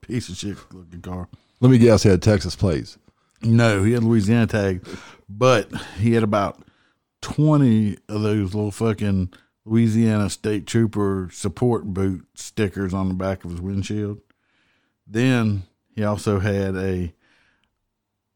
piece 0.00 0.28
of 0.30 0.36
shit 0.36 0.56
looking 0.72 1.02
car. 1.02 1.28
Let 1.60 1.70
me 1.70 1.76
guess. 1.78 2.02
He 2.02 2.08
had 2.08 2.22
Texas 2.22 2.56
plates. 2.56 2.96
No, 3.44 3.82
he 3.82 3.92
had 3.92 4.02
Louisiana 4.02 4.46
tag, 4.46 4.86
but 5.28 5.70
he 5.98 6.14
had 6.14 6.22
about 6.22 6.62
twenty 7.20 7.98
of 8.08 8.22
those 8.22 8.54
little 8.54 8.70
fucking 8.70 9.32
Louisiana 9.64 10.30
State 10.30 10.66
Trooper 10.66 11.28
support 11.32 11.84
boot 11.84 12.26
stickers 12.34 12.94
on 12.94 13.08
the 13.08 13.14
back 13.14 13.44
of 13.44 13.50
his 13.50 13.60
windshield. 13.60 14.20
Then 15.06 15.64
he 15.94 16.04
also 16.04 16.40
had 16.40 16.76
a 16.76 17.12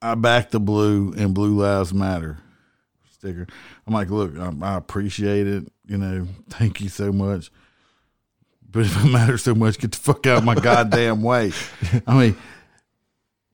I 0.01 0.15
back 0.15 0.51
the 0.51 0.61
blue 0.61 1.13
and 1.17 1.35
blue 1.35 1.59
lives 1.59 1.93
matter 1.93 2.39
sticker. 3.19 3.47
I'm 3.87 3.95
like, 3.95 4.11
look, 4.11 4.39
I, 4.39 4.53
I 4.63 4.77
appreciate 4.77 5.47
it. 5.47 5.73
You 5.87 5.99
know, 5.99 6.29
thank 6.51 6.81
you 6.81 6.89
so 6.89 7.13
much. 7.13 7.51
But 8.71 8.87
if 8.87 9.05
it 9.05 9.09
matters 9.09 9.43
so 9.43 9.55
much, 9.55 9.79
get 9.79 9.93
the 9.93 9.99
fuck 9.99 10.27
out 10.27 10.39
of 10.39 10.45
my 10.45 10.55
goddamn 10.55 11.23
way. 11.23 11.53
I 12.07 12.15
mean, 12.19 12.37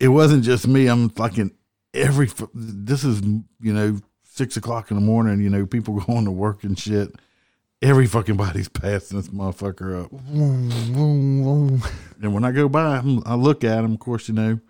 it 0.01 0.09
wasn't 0.09 0.45
just 0.45 0.67
me. 0.67 0.87
I'm 0.87 1.09
fucking 1.11 1.53
every. 1.93 2.29
This 2.55 3.05
is 3.05 3.21
you 3.23 3.73
know 3.73 3.99
six 4.25 4.57
o'clock 4.57 4.91
in 4.91 4.97
the 4.97 5.03
morning. 5.03 5.41
You 5.41 5.51
know, 5.51 5.67
people 5.67 6.01
going 6.07 6.25
to 6.25 6.31
work 6.31 6.65
and 6.65 6.79
shit. 6.79 7.15
Every 7.83 8.07
fucking 8.07 8.37
body's 8.37 8.69
passing 8.83 9.19
this 9.19 9.29
motherfucker 9.29 10.05
up. 10.05 10.11
And 12.23 12.33
when 12.35 12.45
I 12.45 12.51
go 12.53 12.69
by, 12.69 12.97
I'm- 12.97 13.23
I 13.27 13.35
look 13.35 13.63
at 13.65 13.85
him. 13.85 13.93
Of 13.95 13.99
course, 13.99 14.29
you 14.29 14.35
know, 14.35 14.61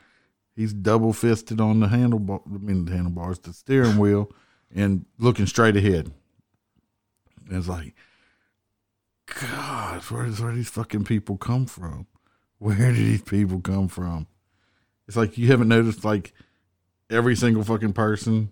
he's 0.57 0.73
double 0.73 1.13
fisted 1.13 1.61
on 1.61 1.81
the 1.81 1.87
handlebar. 1.87 2.41
I 2.47 2.59
mean, 2.59 2.85
the 2.87 2.93
handlebars, 2.93 3.39
the 3.39 3.53
steering 3.53 3.99
wheel, 3.99 4.33
and 4.75 5.07
looking 5.19 5.47
straight 5.47 5.77
ahead. 5.77 6.13
And 7.49 7.57
it's 7.59 7.69
like, 7.69 7.95
God, 9.41 10.03
where 10.05 10.25
does 10.27 10.41
where 10.41 10.53
these 10.55 10.69
fucking 10.71 11.05
people 11.05 11.37
come 11.37 11.67
from? 11.67 12.07
Where 12.59 12.91
do 12.93 12.95
these 12.95 13.23
people 13.23 13.61
come 13.61 13.89
from? 13.89 14.27
It's 15.07 15.17
like 15.17 15.37
you 15.39 15.49
haven't 15.49 15.69
noticed 15.69 16.05
like 16.05 16.33
every 17.11 17.37
single 17.37 17.65
fucking 17.65 17.93
person 17.93 18.51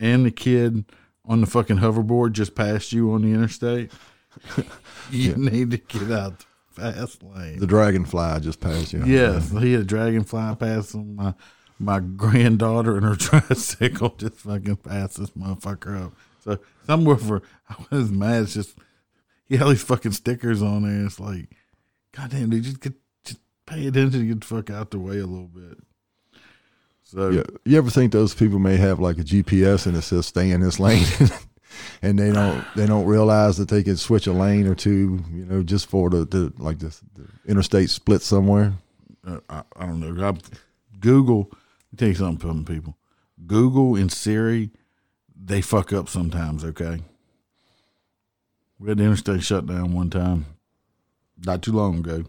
and 0.00 0.26
the 0.26 0.30
kid 0.30 0.84
on 1.24 1.40
the 1.40 1.46
fucking 1.46 1.78
hoverboard 1.78 2.32
just 2.32 2.54
passed 2.54 2.92
you 2.92 3.12
on 3.12 3.22
the 3.22 3.32
interstate. 3.32 3.92
you 5.10 5.34
need 5.36 5.70
to 5.70 5.78
get 5.78 6.10
out 6.10 6.40
the 6.40 6.44
fast 6.92 7.22
lane. 7.22 7.58
The 7.58 7.66
dragonfly 7.66 8.40
just 8.40 8.60
passed 8.60 8.92
you. 8.92 9.04
Yes, 9.04 9.50
he 9.50 9.72
had 9.72 9.82
a 9.82 9.84
dragonfly 9.84 10.56
pass 10.56 10.94
him. 10.94 11.16
My 11.16 11.34
my 11.78 12.00
granddaughter 12.00 12.96
and 12.96 13.04
her 13.04 13.16
tricycle 13.16 14.10
just 14.16 14.36
fucking 14.36 14.76
passed 14.76 15.18
this 15.18 15.30
motherfucker 15.30 16.06
up. 16.06 16.12
So 16.40 16.58
somewhere 16.86 17.16
for 17.16 17.42
I 17.68 17.76
was 17.90 18.10
mad. 18.10 18.44
It's 18.44 18.54
just 18.54 18.76
he 19.48 19.56
had 19.56 19.64
all 19.64 19.70
these 19.70 19.82
fucking 19.82 20.12
stickers 20.12 20.62
on 20.62 20.82
there. 20.82 21.06
It's 21.06 21.20
like, 21.20 21.50
goddamn, 22.12 22.50
dude, 22.50 22.64
just 22.64 22.80
get 22.80 22.94
just 23.24 23.40
pay 23.66 23.86
attention, 23.86 24.20
to 24.20 24.26
get 24.26 24.40
the 24.40 24.46
fuck 24.46 24.70
out 24.70 24.90
the 24.90 24.98
way 24.98 25.18
a 25.18 25.26
little 25.26 25.48
bit. 25.48 25.78
So 27.12 27.28
Yeah. 27.28 27.42
You 27.64 27.76
ever 27.76 27.90
think 27.90 28.10
those 28.12 28.34
people 28.34 28.58
may 28.58 28.76
have 28.78 28.98
like 28.98 29.18
a 29.18 29.22
GPS 29.22 29.86
and 29.86 29.96
it 29.96 30.02
says 30.02 30.26
stay 30.26 30.50
in 30.50 30.62
this 30.62 30.80
lane, 30.80 31.04
and 32.02 32.18
they 32.18 32.32
don't 32.32 32.64
they 32.74 32.86
don't 32.86 33.04
realize 33.04 33.58
that 33.58 33.68
they 33.68 33.82
can 33.82 33.98
switch 33.98 34.26
a 34.26 34.32
lane 34.32 34.66
or 34.66 34.74
two, 34.74 35.22
you 35.30 35.44
know, 35.44 35.62
just 35.62 35.88
for 35.90 36.08
the, 36.08 36.24
the 36.24 36.52
like 36.56 36.78
the, 36.78 36.88
the 37.14 37.28
interstate 37.46 37.90
split 37.90 38.22
somewhere. 38.22 38.72
uh, 39.26 39.40
I, 39.50 39.62
I 39.76 39.86
don't 39.86 40.00
know. 40.00 40.26
I, 40.26 40.32
Google, 41.00 41.48
let 41.50 41.92
me 41.92 41.96
tell 41.98 42.08
you 42.08 42.14
something, 42.14 42.48
some 42.48 42.64
people. 42.64 42.96
Google 43.46 43.94
and 43.96 44.10
Siri, 44.10 44.70
they 45.36 45.60
fuck 45.60 45.92
up 45.92 46.08
sometimes. 46.08 46.64
Okay, 46.64 47.00
we 48.78 48.88
had 48.88 48.96
the 48.96 49.04
interstate 49.04 49.42
shut 49.42 49.66
down 49.66 49.92
one 49.92 50.08
time, 50.08 50.46
not 51.44 51.60
too 51.60 51.72
long 51.72 51.98
ago, 51.98 52.24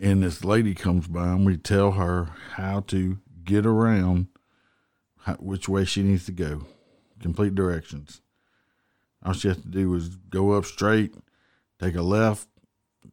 and 0.00 0.22
this 0.22 0.44
lady 0.44 0.74
comes 0.74 1.06
by 1.06 1.28
and 1.28 1.44
we 1.46 1.56
tell 1.56 1.92
her 1.92 2.30
how 2.54 2.80
to 2.88 3.18
get 3.44 3.66
around, 3.66 4.28
how, 5.20 5.34
which 5.34 5.68
way 5.68 5.84
she 5.84 6.02
needs 6.02 6.24
to 6.26 6.32
go, 6.32 6.62
complete 7.20 7.54
directions. 7.54 8.20
All 9.24 9.34
she 9.34 9.48
has 9.48 9.58
to 9.58 9.68
do 9.68 9.94
is 9.94 10.08
go 10.08 10.52
up 10.52 10.64
straight, 10.64 11.14
take 11.78 11.94
a 11.94 12.02
left, 12.02 12.48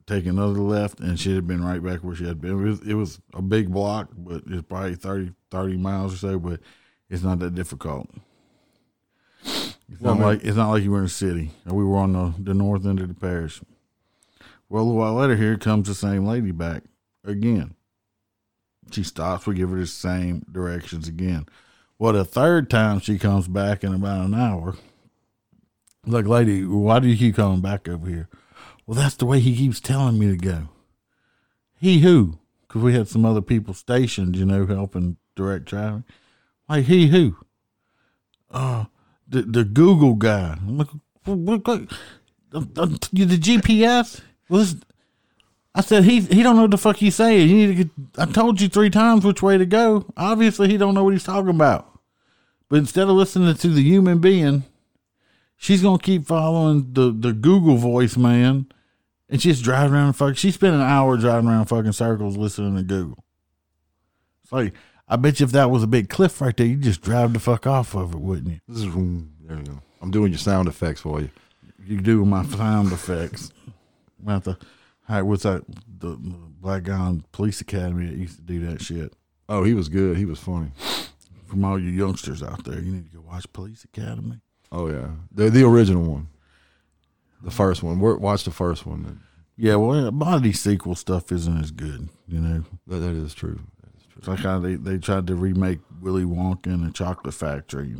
take 0.05 0.25
another 0.25 0.59
left, 0.59 0.99
and 1.01 1.19
she'd 1.19 1.35
have 1.35 1.47
been 1.47 1.63
right 1.63 1.83
back 1.83 1.99
where 1.99 2.15
she 2.15 2.25
had 2.25 2.39
been. 2.39 2.51
It 2.51 2.69
was, 2.69 2.81
it 2.87 2.93
was 2.93 3.19
a 3.33 3.41
big 3.41 3.71
block, 3.71 4.09
but 4.17 4.43
it's 4.47 4.61
probably 4.67 4.95
30, 4.95 5.33
30 5.51 5.77
miles 5.77 6.13
or 6.13 6.17
so, 6.17 6.39
but 6.39 6.61
it's 7.09 7.23
not 7.23 7.39
that 7.39 7.55
difficult. 7.55 8.07
It's 9.43 9.75
Well, 10.01 10.15
not 10.15 10.19
man- 10.19 10.27
like 10.27 10.43
it's 10.43 10.57
not 10.57 10.69
like 10.71 10.83
you 10.83 10.91
were 10.91 10.99
in 10.99 11.05
a 11.05 11.09
city. 11.09 11.51
We 11.65 11.83
were 11.83 11.97
on 11.97 12.13
the, 12.13 12.33
the 12.39 12.53
north 12.53 12.85
end 12.85 12.99
of 12.99 13.07
the 13.09 13.13
parish. 13.13 13.61
Well, 14.69 14.89
a 14.89 14.93
while 14.93 15.15
later, 15.15 15.35
here 15.35 15.57
comes 15.57 15.87
the 15.87 15.95
same 15.95 16.25
lady 16.25 16.51
back 16.51 16.83
again. 17.23 17.75
She 18.91 19.03
stops. 19.03 19.45
We 19.45 19.55
give 19.55 19.69
her 19.69 19.77
the 19.77 19.87
same 19.87 20.45
directions 20.51 21.07
again. 21.07 21.45
Well, 21.99 22.13
the 22.13 22.25
third 22.25 22.69
time 22.69 22.99
she 22.99 23.17
comes 23.17 23.47
back 23.47 23.83
in 23.83 23.93
about 23.93 24.25
an 24.25 24.33
hour. 24.33 24.75
Like, 26.05 26.25
lady, 26.25 26.63
why 26.63 26.99
do 26.99 27.07
you 27.07 27.17
keep 27.17 27.35
coming 27.35 27.61
back 27.61 27.87
over 27.87 28.07
here? 28.07 28.29
Well, 28.85 28.95
that's 28.95 29.15
the 29.15 29.25
way 29.25 29.39
he 29.39 29.55
keeps 29.55 29.79
telling 29.79 30.17
me 30.17 30.27
to 30.27 30.37
go. 30.37 30.69
He 31.79 31.99
who? 31.99 32.39
Because 32.61 32.81
we 32.81 32.93
had 32.93 33.07
some 33.07 33.25
other 33.25 33.41
people 33.41 33.73
stationed, 33.73 34.35
you 34.35 34.45
know, 34.45 34.65
helping 34.65 35.17
direct 35.35 35.67
traffic. 35.67 36.03
Like, 36.69 36.85
he 36.85 37.07
who? 37.07 37.37
Uh, 38.49 38.85
the, 39.27 39.41
the 39.41 39.63
Google 39.63 40.13
guy. 40.13 40.55
What? 40.55 40.89
Uh, 42.53 42.61
uh, 42.77 42.87
you 43.11 43.25
the 43.25 43.37
GPS? 43.37 44.21
Well, 44.49 44.65
I 45.75 45.81
said, 45.81 46.05
he 46.05 46.21
he 46.21 46.41
don't 46.41 46.55
know 46.55 46.63
what 46.63 46.71
the 46.71 46.77
fuck 46.77 46.97
he's 46.97 47.15
saying. 47.15 47.49
You 47.49 47.55
need 47.55 47.67
to 47.67 47.83
get, 47.83 47.89
I 48.17 48.25
told 48.25 48.59
you 48.59 48.67
three 48.67 48.89
times 48.89 49.23
which 49.23 49.43
way 49.43 49.57
to 49.57 49.65
go. 49.65 50.05
Obviously, 50.17 50.69
he 50.69 50.77
don't 50.77 50.93
know 50.93 51.03
what 51.03 51.13
he's 51.13 51.23
talking 51.23 51.49
about. 51.49 51.99
But 52.69 52.77
instead 52.77 53.03
of 53.03 53.11
listening 53.11 53.53
to 53.53 53.67
the 53.67 53.83
human 53.83 54.19
being, 54.19 54.63
she's 55.55 55.81
gonna 55.81 55.99
keep 55.99 56.25
following 56.25 56.93
the 56.93 57.11
the 57.11 57.31
Google 57.31 57.77
voice 57.77 58.17
man, 58.17 58.65
and 59.29 59.41
she's 59.41 59.61
driving 59.61 59.93
around. 59.93 60.07
The 60.07 60.13
fuck, 60.13 60.37
she 60.37 60.51
spent 60.51 60.75
an 60.75 60.81
hour 60.81 61.15
driving 61.15 61.49
around 61.49 61.65
fucking 61.65 61.91
circles 61.91 62.37
listening 62.37 62.75
to 62.75 62.83
Google. 62.83 63.23
It's 64.43 64.51
like 64.51 64.73
I 65.07 65.15
bet 65.15 65.39
you 65.39 65.45
if 65.45 65.51
that 65.51 65.71
was 65.71 65.83
a 65.83 65.87
big 65.87 66.09
cliff 66.09 66.41
right 66.41 66.55
there, 66.55 66.65
you'd 66.65 66.81
just 66.81 67.01
drive 67.01 67.33
the 67.33 67.39
fuck 67.39 67.65
off 67.67 67.95
of 67.95 68.13
it, 68.13 68.19
wouldn't 68.19 68.49
you? 68.49 68.59
This 68.67 68.79
is 68.79 68.85
mm, 68.87 69.27
there 69.41 69.57
you 69.57 69.63
go. 69.63 69.81
I'm 70.01 70.11
doing 70.11 70.31
your 70.31 70.39
sound 70.39 70.67
effects 70.67 71.01
for 71.01 71.21
you. 71.21 71.29
You 71.85 72.01
do 72.01 72.25
my 72.25 72.43
sound 72.45 72.91
effects. 72.91 73.51
About 74.21 74.43
the, 74.43 74.57
what's 75.23 75.43
that? 75.43 75.63
The, 75.99 76.17
black 76.59 76.83
guy 76.83 76.97
on 76.97 77.23
Police 77.31 77.61
Academy 77.61 78.07
that 78.07 78.15
used 78.17 78.37
to 78.37 78.41
do 78.41 78.65
that 78.65 78.81
shit. 78.81 79.13
Oh, 79.47 79.63
he 79.63 79.73
was 79.73 79.89
good. 79.89 80.17
He 80.17 80.25
was 80.25 80.39
funny. 80.39 80.71
From 81.45 81.63
all 81.63 81.79
you 81.79 81.89
youngsters 81.89 82.43
out 82.43 82.65
there, 82.65 82.79
you 82.79 82.91
need 82.91 83.09
to 83.11 83.17
go 83.17 83.23
watch 83.25 83.51
Police 83.53 83.83
Academy. 83.85 84.39
Oh 84.69 84.89
yeah, 84.89 85.11
the 85.31 85.49
the 85.49 85.63
original 85.63 86.03
one, 86.03 86.27
the 87.41 87.51
first 87.51 87.81
one. 87.83 87.99
Wa- 88.01 88.15
Watch 88.17 88.43
the 88.43 88.51
first 88.51 88.85
one. 88.85 89.21
Yeah, 89.55 89.75
well, 89.75 90.09
a 90.09 90.11
lot 90.11 90.35
of 90.35 90.43
these 90.43 90.59
sequel 90.59 90.93
stuff 90.95 91.31
isn't 91.31 91.57
as 91.57 91.71
good, 91.71 92.09
you 92.27 92.39
know. 92.41 92.63
That, 92.87 92.97
that 92.97 93.15
is 93.15 93.33
true. 93.33 93.59
That 93.81 93.95
is 93.97 94.03
true. 94.07 94.15
It's 94.17 94.27
like 94.27 94.39
how 94.39 94.59
they, 94.59 94.75
they 94.75 94.97
tried 94.97 95.25
to 95.27 95.35
remake 95.35 95.79
Willy 96.01 96.25
Wonka 96.25 96.65
and 96.67 96.85
the 96.85 96.91
Chocolate 96.91 97.33
Factory. 97.33 97.95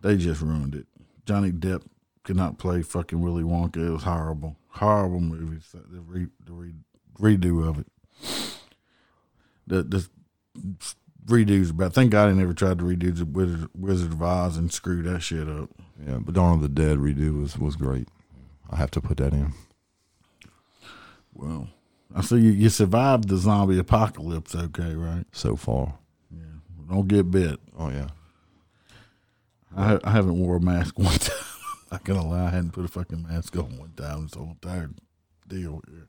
They 0.00 0.16
just 0.16 0.40
ruined 0.42 0.74
it. 0.74 0.86
Johnny 1.24 1.52
Depp 1.52 1.82
could 2.24 2.36
not 2.36 2.58
play 2.58 2.82
fucking 2.82 3.20
Willy 3.20 3.44
Wonka. 3.44 3.76
It 3.76 3.90
was 3.90 4.02
horrible. 4.02 4.56
Horrible 4.70 5.20
movie. 5.20 5.60
So 5.70 5.78
The, 5.90 6.00
re, 6.00 6.26
the 6.44 6.52
re, 6.52 6.72
redo 7.18 7.68
of 7.68 7.78
it. 7.78 7.86
The, 9.66 9.82
the 9.82 10.08
redos, 11.26 11.76
but 11.76 11.92
thank 11.92 12.10
God 12.10 12.28
they 12.28 12.34
never 12.34 12.54
tried 12.54 12.78
to 12.78 12.84
redo 12.84 13.16
the 13.16 13.24
Wizard, 13.24 13.68
Wizard 13.74 14.12
of 14.12 14.22
Oz 14.22 14.56
and 14.56 14.72
screw 14.72 15.02
that 15.02 15.20
shit 15.20 15.48
up. 15.48 15.70
Yeah, 16.06 16.18
but 16.20 16.34
Dawn 16.34 16.54
of 16.54 16.62
the 16.62 16.68
Dead 16.68 16.98
redo 16.98 17.40
was 17.40 17.58
was 17.58 17.76
great. 17.76 18.08
I 18.70 18.76
have 18.76 18.90
to 18.92 19.00
put 19.00 19.18
that 19.18 19.32
in. 19.32 19.52
Well, 21.34 21.68
I 22.14 22.22
see 22.22 22.36
you, 22.36 22.50
you 22.50 22.68
survived 22.68 23.28
the 23.28 23.36
zombie 23.36 23.78
apocalypse 23.78 24.54
okay, 24.54 24.94
right? 24.94 25.24
So 25.32 25.56
far. 25.56 25.94
Yeah. 26.32 26.58
Don't 26.88 27.08
get 27.08 27.30
bit. 27.30 27.60
Oh 27.78 27.90
yeah. 27.90 28.08
I, 29.76 30.00
I 30.02 30.10
haven't 30.10 30.38
wore 30.38 30.56
a 30.56 30.60
mask 30.60 30.98
one 30.98 31.18
time. 31.18 31.36
Not 31.90 32.04
gonna 32.04 32.26
lie, 32.26 32.46
I 32.46 32.50
hadn't 32.50 32.72
put 32.72 32.84
a 32.84 32.88
fucking 32.88 33.26
mask 33.28 33.56
on 33.56 33.76
one 33.78 33.92
time. 33.96 34.22
This 34.22 34.34
whole 34.34 34.50
entire 34.50 34.90
deal 35.48 35.82
here. 35.88 36.06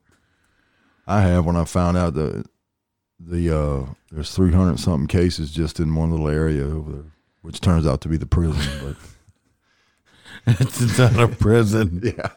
I 1.06 1.22
have 1.22 1.44
when 1.44 1.56
I 1.56 1.64
found 1.64 1.96
out 1.96 2.14
that 2.14 2.46
the 3.18 3.56
uh 3.56 3.86
there's 4.10 4.34
300 4.34 4.78
something 4.78 5.08
cases 5.08 5.50
just 5.50 5.80
in 5.80 5.94
one 5.94 6.10
little 6.10 6.28
area 6.28 6.64
over 6.64 6.92
there, 6.92 7.12
which 7.42 7.60
turns 7.60 7.86
out 7.86 8.00
to 8.02 8.08
be 8.08 8.16
the 8.16 8.26
prison. 8.26 8.96
But 10.46 10.56
it's 10.60 10.98
not 10.98 11.18
a 11.18 11.28
prison. 11.28 12.00
Yeah, 12.16 12.30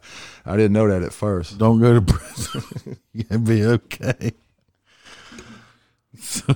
I 0.45 0.57
didn't 0.57 0.73
know 0.73 0.87
that 0.87 1.03
at 1.03 1.13
first. 1.13 1.57
Don't 1.57 1.79
go 1.79 1.93
to 1.93 2.01
prison. 2.01 2.97
You'll 3.13 3.39
be 3.39 3.63
okay. 3.65 4.31
So, 6.19 6.55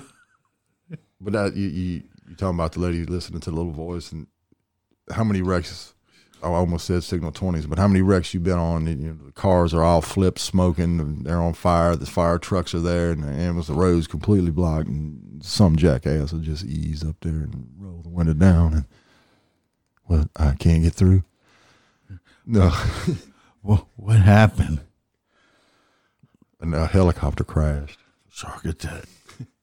But 1.20 1.32
that 1.34 1.56
you 1.56 1.68
you 1.68 2.02
you 2.28 2.34
talking 2.36 2.56
about 2.56 2.72
the 2.72 2.80
lady 2.80 3.04
listening 3.04 3.40
to 3.40 3.50
the 3.50 3.56
little 3.56 3.72
voice 3.72 4.10
and 4.12 4.26
how 5.12 5.22
many 5.24 5.42
wrecks? 5.42 5.94
I 6.42 6.46
almost 6.46 6.86
said 6.86 7.04
signal 7.04 7.32
twenties, 7.32 7.66
but 7.66 7.78
how 7.78 7.88
many 7.88 8.02
wrecks 8.02 8.32
you 8.32 8.40
been 8.40 8.58
on? 8.58 8.86
You 8.86 8.94
know, 8.96 9.26
the 9.26 9.32
cars 9.32 9.74
are 9.74 9.82
all 9.82 10.00
flipped, 10.00 10.38
smoking. 10.38 10.98
and 11.00 11.26
They're 11.26 11.40
on 11.40 11.54
fire. 11.54 11.96
The 11.96 12.06
fire 12.06 12.38
trucks 12.38 12.74
are 12.74 12.80
there, 12.80 13.10
and 13.10 13.22
the 13.24 13.28
ambulance, 13.28 13.66
the 13.66 13.74
road's 13.74 14.06
completely 14.06 14.50
blocked. 14.50 14.88
And 14.88 15.44
some 15.44 15.76
jackass 15.76 16.32
will 16.32 16.40
just 16.40 16.64
ease 16.64 17.04
up 17.04 17.16
there 17.20 17.32
and 17.32 17.68
roll 17.78 18.02
the 18.02 18.08
window 18.08 18.34
down. 18.34 18.72
And 18.74 18.84
well, 20.08 20.26
I 20.36 20.54
can't 20.54 20.82
get 20.82 20.94
through. 20.94 21.24
No, 22.46 22.70
what, 23.62 23.86
what 23.96 24.16
happened? 24.16 24.80
and 26.60 26.74
a 26.74 26.86
helicopter 26.86 27.44
crashed. 27.44 27.98
Shark 28.30 28.64
attack. 28.64 29.04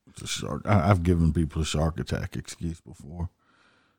It's 0.10 0.22
a 0.22 0.28
shark. 0.28 0.64
I, 0.66 0.90
I've 0.90 1.04
given 1.04 1.32
people 1.32 1.62
a 1.62 1.66
shark 1.66 2.00
attack 2.00 2.36
excuse 2.36 2.82
before. 2.82 3.30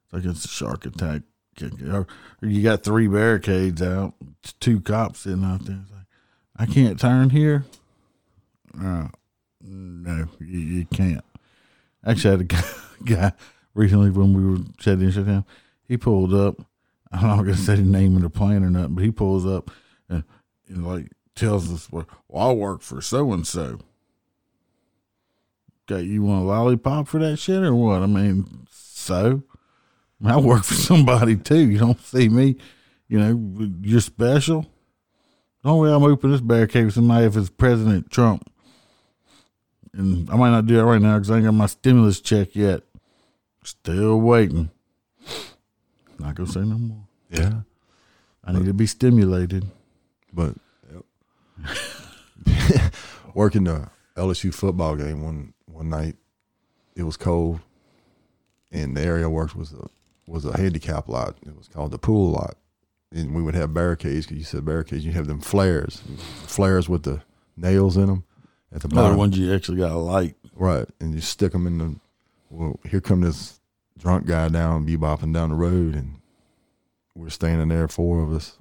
It's 0.04 0.12
like 0.12 0.24
it's 0.24 0.44
a 0.44 0.48
shark 0.48 0.84
attack. 0.84 1.22
You 1.60 2.62
got 2.62 2.84
three 2.84 3.08
barricades 3.08 3.82
out, 3.82 4.14
two 4.60 4.80
cops 4.80 5.20
sitting 5.20 5.44
out 5.44 5.64
there. 5.64 5.84
Like, 5.92 6.06
I 6.56 6.66
can't 6.66 6.98
turn 6.98 7.30
here. 7.30 7.64
Uh, 8.80 9.08
no, 9.60 10.26
you, 10.40 10.58
you 10.58 10.86
can't. 10.86 11.24
Actually, 12.06 12.28
I 12.28 12.32
had 12.32 12.40
a 12.40 12.44
guy, 12.44 12.62
guy 13.04 13.32
recently 13.74 14.10
when 14.10 14.34
we 14.34 14.44
were 14.44 14.64
shutting 14.78 15.10
shut 15.10 15.26
down. 15.26 15.44
He 15.86 15.96
pulled 15.96 16.34
up. 16.34 16.56
I'm 17.10 17.26
not 17.26 17.38
gonna 17.38 17.56
say 17.56 17.76
the 17.76 17.82
name 17.82 18.16
of 18.16 18.22
the 18.22 18.30
plant 18.30 18.64
or 18.64 18.70
nothing, 18.70 18.94
but 18.94 19.04
he 19.04 19.10
pulls 19.10 19.46
up 19.46 19.70
and, 20.08 20.24
and 20.68 20.86
like 20.86 21.10
tells 21.34 21.72
us, 21.72 21.90
"Well, 21.90 22.06
well 22.28 22.50
I 22.50 22.52
work 22.52 22.82
for 22.82 23.00
so 23.00 23.32
and 23.32 23.46
so." 23.46 23.78
Okay, 25.90 26.02
you 26.02 26.22
want 26.22 26.42
a 26.42 26.44
lollipop 26.44 27.08
for 27.08 27.18
that 27.20 27.38
shit 27.38 27.62
or 27.62 27.74
what? 27.74 28.02
I 28.02 28.06
mean, 28.06 28.66
so 28.70 29.42
I 30.24 30.36
work 30.38 30.64
for 30.64 30.74
somebody 30.74 31.36
too. 31.36 31.68
You 31.70 31.78
don't 31.78 32.00
see 32.00 32.28
me, 32.28 32.56
you 33.08 33.18
know, 33.18 33.70
you're 33.82 34.00
special. 34.00 34.66
The 35.62 35.70
only 35.70 35.88
way 35.88 35.94
I'm 35.94 36.04
opening 36.04 36.32
this 36.32 36.40
barricade 36.40 36.86
with 36.86 36.94
somebody 36.94 37.26
if 37.26 37.36
it's 37.36 37.50
President 37.50 38.10
Trump. 38.10 38.50
And 39.92 40.30
I 40.30 40.36
might 40.36 40.50
not 40.50 40.66
do 40.66 40.76
that 40.76 40.84
right 40.84 41.00
now 41.00 41.16
because 41.16 41.30
I 41.30 41.36
ain't 41.36 41.44
got 41.44 41.52
my 41.52 41.66
stimulus 41.66 42.20
check 42.20 42.54
yet. 42.54 42.82
Still 43.64 44.20
waiting. 44.20 44.70
Not 46.18 46.34
gonna 46.34 46.48
say 46.48 46.60
no 46.60 46.78
more. 46.78 47.06
Yeah. 47.30 47.60
I 48.44 48.52
need 48.52 48.66
to 48.66 48.74
be 48.74 48.86
stimulated. 48.86 49.66
But 50.32 50.54
working 53.34 53.64
the 53.64 53.88
LSU 54.16 54.54
football 54.54 54.96
game 54.96 55.22
one 55.22 55.54
one 55.66 55.90
night, 55.90 56.16
it 56.96 57.02
was 57.02 57.16
cold, 57.16 57.60
and 58.72 58.96
the 58.96 59.02
area 59.02 59.24
I 59.24 59.28
worked 59.28 59.54
was 59.54 59.72
a 59.72 59.88
was 60.28 60.44
a 60.44 60.56
handicap 60.56 61.08
lot. 61.08 61.36
It 61.46 61.56
was 61.56 61.68
called 61.68 61.90
the 61.90 61.98
pool 61.98 62.30
lot, 62.32 62.56
and 63.12 63.34
we 63.34 63.42
would 63.42 63.54
have 63.54 63.74
barricades. 63.74 64.26
Cause 64.26 64.36
you 64.36 64.44
said 64.44 64.64
barricades, 64.64 65.04
you 65.04 65.12
have 65.12 65.26
them 65.26 65.40
flares, 65.40 66.02
flares 66.46 66.88
with 66.88 67.02
the 67.04 67.22
nails 67.56 67.96
in 67.96 68.06
them 68.06 68.24
at 68.72 68.82
the 68.82 68.88
Not 68.88 69.10
the 69.12 69.16
ones 69.16 69.38
you 69.38 69.52
actually 69.54 69.78
got 69.78 69.92
a 69.92 69.96
light. 69.96 70.36
Right, 70.54 70.86
and 71.00 71.14
you 71.14 71.20
stick 71.20 71.52
them 71.52 71.66
in 71.66 71.78
the. 71.78 71.94
Well, 72.50 72.78
here 72.88 73.00
come 73.00 73.20
this 73.20 73.60
drunk 73.98 74.26
guy 74.26 74.48
down 74.48 74.86
bebopping 74.86 75.32
down 75.34 75.50
the 75.50 75.54
road, 75.56 75.94
and 75.94 76.20
we're 77.14 77.30
standing 77.30 77.68
there, 77.68 77.88
four 77.88 78.22
of 78.22 78.32
us, 78.32 78.58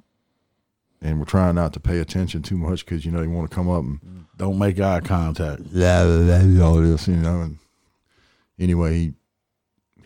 and 1.02 1.20
we're 1.20 1.26
trying 1.26 1.56
not 1.56 1.74
to 1.74 1.80
pay 1.80 2.00
attention 2.00 2.42
too 2.42 2.58
much 2.58 2.86
because 2.86 3.06
you 3.06 3.12
know 3.12 3.22
they 3.22 3.28
want 3.28 3.50
to 3.50 3.56
come 3.56 3.70
up 3.70 3.84
and 3.84 4.26
Don't 4.38 4.58
make 4.58 4.80
eye 4.80 5.00
contact. 5.00 5.72
blah, 5.72 6.04
blah, 6.06 6.44
blah, 6.44 6.66
all 6.66 6.76
this, 6.82 7.08
you 7.08 7.16
know. 7.16 7.42
And 7.42 7.58
anyway, 8.60 8.94
he 8.98 9.14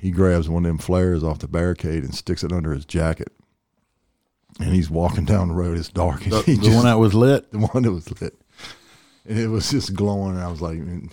he 0.01 0.11
grabs 0.11 0.49
one 0.49 0.65
of 0.65 0.69
them 0.69 0.77
flares 0.79 1.23
off 1.23 1.39
the 1.39 1.47
barricade 1.47 2.03
and 2.03 2.13
sticks 2.15 2.43
it 2.43 2.51
under 2.51 2.73
his 2.73 2.85
jacket, 2.85 3.31
and 4.59 4.73
he's 4.73 4.89
walking 4.89 5.25
down 5.25 5.47
the 5.49 5.53
road. 5.53 5.77
It's 5.77 5.89
dark, 5.89 6.23
The, 6.23 6.41
the 6.45 6.55
just- 6.57 6.75
one 6.75 6.85
that 6.85 6.99
was 6.99 7.13
lit. 7.13 7.51
the 7.51 7.59
one 7.59 7.83
that 7.83 7.91
was 7.91 8.21
lit. 8.21 8.35
And 9.27 9.37
it 9.37 9.47
was 9.49 9.69
just 9.69 9.93
glowing. 9.93 10.31
And 10.31 10.39
I 10.41 10.47
was 10.49 10.61
like, 10.61 10.79
"Man, 10.79 11.11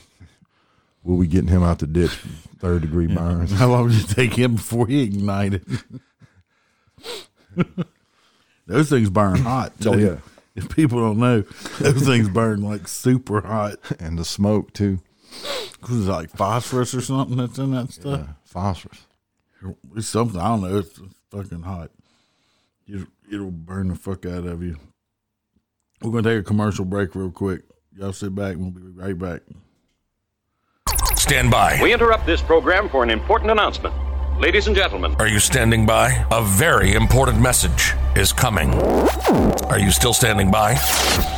will 1.05 1.17
we 1.17 1.27
getting 1.27 1.49
him 1.51 1.63
out 1.63 1.79
the 1.81 1.87
ditch? 1.87 2.19
Third 2.59 2.81
degree 2.83 3.07
burns. 3.07 3.53
How 3.53 3.69
long 3.69 3.91
did 3.91 4.01
it 4.01 4.09
take 4.15 4.33
him 4.35 4.55
before 4.57 4.87
he 4.87 5.03
ignited? 5.03 5.63
those 8.67 8.89
things 8.89 9.11
burn 9.11 9.37
hot. 9.41 9.73
Oh, 9.81 9.83
too. 9.83 9.91
Oh, 9.91 9.97
yeah. 9.97 10.17
If 10.57 10.75
people 10.75 10.99
don't 11.01 11.19
know, 11.19 11.43
those 11.79 12.03
things 12.05 12.29
burn 12.29 12.63
like 12.63 12.89
super 12.89 13.43
hot. 13.43 13.77
And 14.01 14.19
the 14.19 14.25
smoke, 14.25 14.73
too. 14.73 14.99
Cause 15.81 15.99
it's 16.01 16.09
like 16.09 16.31
phosphorus 16.31 16.95
or 16.95 17.01
something 17.01 17.37
that's 17.37 17.59
in 17.59 17.71
that 17.73 17.93
stuff. 17.93 18.21
Yeah, 18.21 18.33
phosphorus. 18.45 19.07
It's 19.97 20.09
something 20.09 20.41
I 20.41 20.49
don't 20.49 20.63
know. 20.63 20.79
It's 20.79 21.01
fucking 21.31 21.63
hot. 21.63 21.91
It, 22.87 23.07
it'll 23.31 23.51
burn 23.51 23.89
the 23.89 23.95
fuck 23.95 24.27
out 24.27 24.47
of 24.47 24.63
you. 24.63 24.77
We're 26.03 26.11
gonna 26.11 26.23
take 26.23 26.41
a 26.41 26.43
commercial 26.43 26.85
break 26.85 27.15
real 27.15 27.31
quick. 27.31 27.63
Y'all 27.97 28.13
sit 28.13 28.35
back. 28.35 28.55
and 28.55 28.63
We'll 28.63 28.71
be 28.71 29.01
right 29.01 29.19
back. 29.19 29.43
Stand 31.17 31.51
by. 31.51 31.79
We 31.83 31.93
interrupt 31.93 32.27
this 32.27 32.41
program 32.41 32.89
for 32.89 33.03
an 33.03 33.11
important 33.11 33.51
announcement. 33.51 33.95
Ladies 34.39 34.69
and 34.69 34.77
gentlemen, 34.77 35.17
Are 35.19 35.27
you 35.27 35.41
standing 35.41 35.85
by? 35.85 36.25
A 36.31 36.43
very 36.43 36.95
important 36.95 37.41
message 37.41 37.95
is 38.15 38.33
coming. 38.33 38.73
Are 39.65 39.81
you 39.81 39.91
still 39.91 40.15
standing 40.15 40.49
by? 40.51 40.79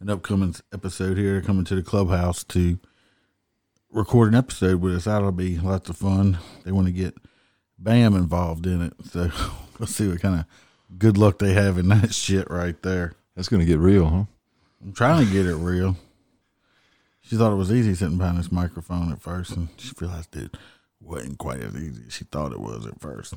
an 0.00 0.10
upcoming 0.10 0.56
episode 0.72 1.16
here. 1.16 1.40
Coming 1.40 1.64
to 1.66 1.76
the 1.76 1.82
clubhouse 1.82 2.42
to 2.44 2.78
record 3.92 4.28
an 4.32 4.38
episode 4.38 4.80
with 4.80 4.94
us. 4.94 5.04
That'll 5.04 5.32
be 5.32 5.58
lots 5.58 5.88
of 5.88 5.96
fun. 5.96 6.38
They 6.64 6.72
want 6.72 6.86
to 6.86 6.92
get 6.92 7.16
Bam 7.78 8.14
involved 8.14 8.66
in 8.66 8.82
it, 8.82 8.92
so 9.10 9.30
we'll 9.78 9.86
see 9.86 10.08
what 10.08 10.20
kind 10.20 10.40
of 10.40 10.44
good 10.98 11.16
luck 11.16 11.38
they 11.38 11.54
have 11.54 11.78
in 11.78 11.88
that 11.88 12.14
shit 12.14 12.50
right 12.50 12.80
there. 12.82 13.14
That's 13.34 13.48
going 13.48 13.60
to 13.60 13.66
get 13.66 13.78
real, 13.78 14.06
huh? 14.06 14.24
I'm 14.82 14.92
trying 14.92 15.26
to 15.26 15.32
get 15.32 15.46
it 15.46 15.56
real. 15.56 15.96
She 17.22 17.36
thought 17.36 17.52
it 17.52 17.56
was 17.56 17.72
easy 17.72 17.94
sitting 17.94 18.18
behind 18.18 18.38
this 18.38 18.52
microphone 18.52 19.12
at 19.12 19.22
first, 19.22 19.52
and 19.56 19.68
she 19.76 19.92
realized 20.00 20.36
it 20.36 20.56
wasn't 21.00 21.38
quite 21.38 21.60
as 21.60 21.74
easy 21.74 22.02
as 22.06 22.12
she 22.12 22.24
thought 22.24 22.52
it 22.52 22.60
was 22.60 22.86
at 22.86 23.00
first. 23.00 23.34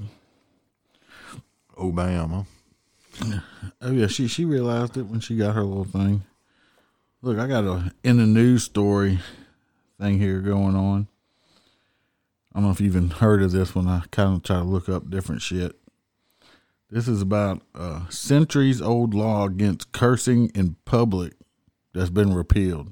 Oh, 1.77 1.91
bam, 1.91 2.29
huh? 2.29 2.43
Oh 3.81 3.91
yeah, 3.91 4.07
she 4.07 4.27
she 4.27 4.43
realized 4.43 4.97
it 4.97 5.03
when 5.03 5.19
she 5.19 5.37
got 5.37 5.53
her 5.53 5.63
little 5.63 5.83
thing. 5.83 6.23
Look, 7.21 7.37
I 7.37 7.47
got 7.47 7.63
a 7.63 7.93
in 8.03 8.17
the 8.17 8.25
news 8.25 8.63
story 8.63 9.19
thing 10.03 10.19
here 10.19 10.39
going 10.39 10.75
on. 10.75 11.07
I 12.51 12.59
don't 12.59 12.65
know 12.65 12.71
if 12.71 12.81
you 12.81 12.87
even 12.87 13.09
heard 13.09 13.41
of 13.41 13.51
this 13.51 13.73
one. 13.73 13.87
I 13.87 14.03
kind 14.11 14.35
of 14.35 14.43
try 14.43 14.57
to 14.57 14.63
look 14.63 14.89
up 14.89 15.09
different 15.09 15.41
shit. 15.41 15.75
This 16.89 17.07
is 17.07 17.21
about 17.21 17.61
a 17.73 18.01
centuries 18.09 18.81
old 18.81 19.13
law 19.13 19.45
against 19.45 19.91
cursing 19.93 20.51
in 20.53 20.75
public 20.85 21.33
that's 21.93 22.09
been 22.09 22.33
repealed. 22.33 22.91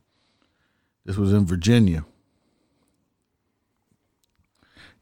This 1.05 1.17
was 1.17 1.33
in 1.33 1.45
Virginia. 1.45 2.05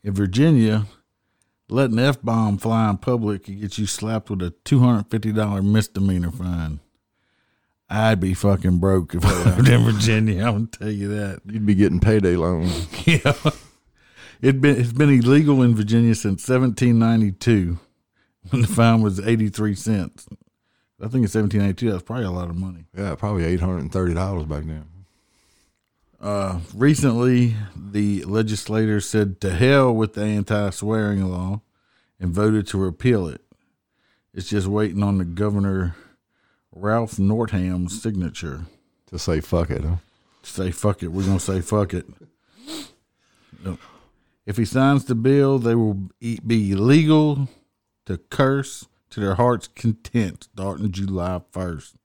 In 0.03 0.13
Virginia, 0.13 0.87
letting 1.69 1.99
F 1.99 2.21
bomb 2.21 2.57
fly 2.57 2.89
in 2.89 2.97
public 2.97 3.45
could 3.45 3.61
get 3.61 3.77
you 3.77 3.85
slapped 3.85 4.29
with 4.29 4.41
a 4.41 4.53
$250 4.65 5.63
misdemeanor 5.63 6.31
fine. 6.31 6.79
I'd 7.89 8.19
be 8.19 8.33
fucking 8.33 8.77
broke 8.77 9.15
if 9.15 9.25
I 9.25 9.43
lived 9.55 9.67
in 9.67 9.83
Virginia. 9.83 10.45
I'm 10.45 10.53
gonna 10.53 10.67
tell 10.67 10.89
you 10.89 11.07
that. 11.09 11.41
You'd 11.45 11.65
be 11.65 11.75
getting 11.75 11.99
payday 11.99 12.35
loans. 12.35 12.87
Yeah. 13.05 13.33
It 14.41 14.61
been 14.61 14.79
it's 14.79 14.93
been 14.93 15.09
illegal 15.09 15.61
in 15.63 15.75
Virginia 15.75 16.15
since 16.15 16.47
1792 16.47 17.79
when 18.49 18.61
the 18.61 18.67
fine 18.67 19.01
was 19.01 19.19
83 19.19 19.75
cents. 19.75 20.27
I 21.01 21.05
think 21.05 21.15
in 21.15 21.21
1782 21.23 21.91
that's 21.91 22.03
probably 22.03 22.25
a 22.25 22.31
lot 22.31 22.49
of 22.49 22.55
money. 22.55 22.85
Yeah, 22.95 23.15
probably 23.15 23.57
$830 23.57 24.47
back 24.47 24.63
then. 24.63 24.85
Uh, 26.21 26.59
recently, 26.73 27.55
the 27.75 28.23
legislators 28.25 29.07
said 29.07 29.39
to 29.41 29.51
hell 29.51 29.93
with 29.93 30.13
the 30.13 30.23
anti-swearing 30.23 31.23
law 31.25 31.61
and 32.19 32.33
voted 32.33 32.67
to 32.67 32.77
repeal 32.77 33.27
it. 33.27 33.41
It's 34.33 34.49
just 34.49 34.67
waiting 34.67 35.01
on 35.01 35.17
the 35.17 35.25
governor 35.25 35.95
Ralph 36.73 37.17
Northam's 37.19 38.01
signature 38.01 38.65
To 39.07 39.19
say 39.19 39.41
fuck 39.41 39.69
it, 39.71 39.83
huh? 39.83 39.97
to 40.43 40.49
say 40.49 40.71
fuck 40.71 41.03
it. 41.03 41.09
We're 41.09 41.25
gonna 41.25 41.39
say 41.39 41.61
fuck 41.61 41.93
it. 41.93 42.05
If 44.45 44.57
he 44.57 44.65
signs 44.65 45.05
the 45.05 45.15
bill, 45.15 45.59
they 45.59 45.75
will 45.75 46.09
be 46.19 46.71
illegal 46.71 47.47
to 48.05 48.17
curse 48.17 48.87
to 49.11 49.19
their 49.19 49.35
heart's 49.35 49.67
content 49.67 50.47
starting 50.51 50.91
July 50.91 51.41
first. 51.51 51.95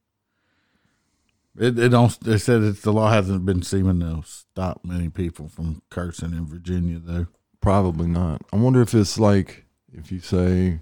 It, 1.57 1.79
it 1.79 1.89
don't. 1.89 2.19
They 2.19 2.37
said 2.37 2.61
that 2.61 2.81
the 2.81 2.91
law 2.91 3.09
hasn't 3.09 3.45
been 3.45 3.61
seeming 3.63 4.01
to 4.01 4.21
stop 4.25 4.81
many 4.83 5.09
people 5.09 5.47
from 5.47 5.81
cursing 5.89 6.33
in 6.33 6.45
Virginia, 6.45 6.99
though. 6.99 7.27
Probably 7.61 8.07
not. 8.07 8.41
I 8.51 8.57
wonder 8.57 8.81
if 8.81 8.93
it's 8.93 9.17
like 9.17 9.65
if 9.93 10.11
you 10.11 10.19
say, 10.19 10.79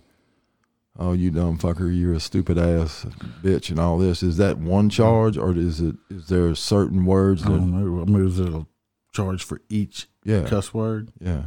"Oh, 0.98 1.14
you 1.14 1.32
dumb 1.32 1.58
fucker, 1.58 1.96
you're 1.96 2.14
a 2.14 2.20
stupid 2.20 2.58
ass 2.58 3.06
bitch," 3.42 3.70
and 3.70 3.80
all 3.80 3.98
this. 3.98 4.22
Is 4.24 4.38
that 4.38 4.58
one 4.58 4.90
charge, 4.90 5.38
or 5.38 5.52
is 5.58 5.82
it? 5.82 5.96
Is 6.10 6.28
there 6.28 6.54
certain 6.56 7.06
words 7.06 7.44
I 7.44 7.50
that? 7.50 7.58
don't 7.58 7.72
know. 7.72 8.02
I 8.02 8.06
mean, 8.06 8.28
is 8.28 8.40
it 8.40 8.50
a 8.54 8.66
charge 9.14 9.44
for 9.44 9.62
each 9.70 10.08
Yeah. 10.24 10.44
cuss 10.44 10.74
word? 10.74 11.12
Yeah. 11.20 11.44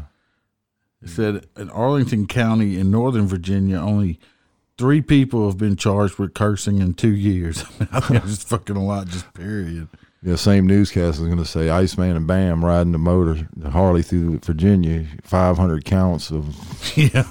It 1.03 1.09
said 1.11 1.47
in 1.57 1.71
Arlington 1.71 2.27
County 2.27 2.79
in 2.79 2.91
Northern 2.91 3.27
Virginia, 3.27 3.79
only 3.79 4.19
three 4.79 5.01
people 5.03 5.47
have 5.47 5.59
been 5.59 5.77
charged 5.77 6.19
with 6.19 6.35
cursing 6.35 6.79
in 6.81 6.95
two 6.95 7.15
years. 7.15 7.63
I, 7.81 7.85
mean, 7.85 7.89
I 7.93 8.01
think 8.01 8.23
that's 8.25 8.43
fucking 8.45 8.77
a 8.77 8.85
lot, 8.85 9.07
just 9.09 9.33
period. 9.35 9.89
Yeah, 10.23 10.37
same 10.37 10.67
newscast 10.67 11.21
is 11.21 11.27
going 11.27 11.37
to 11.39 11.45
say 11.45 11.69
Iceman 11.69 12.17
and 12.17 12.27
Bam 12.27 12.65
riding 12.65 12.93
the 12.93 12.99
motor, 12.99 13.49
the 13.57 13.71
Harley 13.71 14.03
through 14.03 14.39
Virginia, 14.39 15.07
500 15.23 15.85
counts 15.85 16.31
of 16.33 16.57
Yeah. 16.97 17.23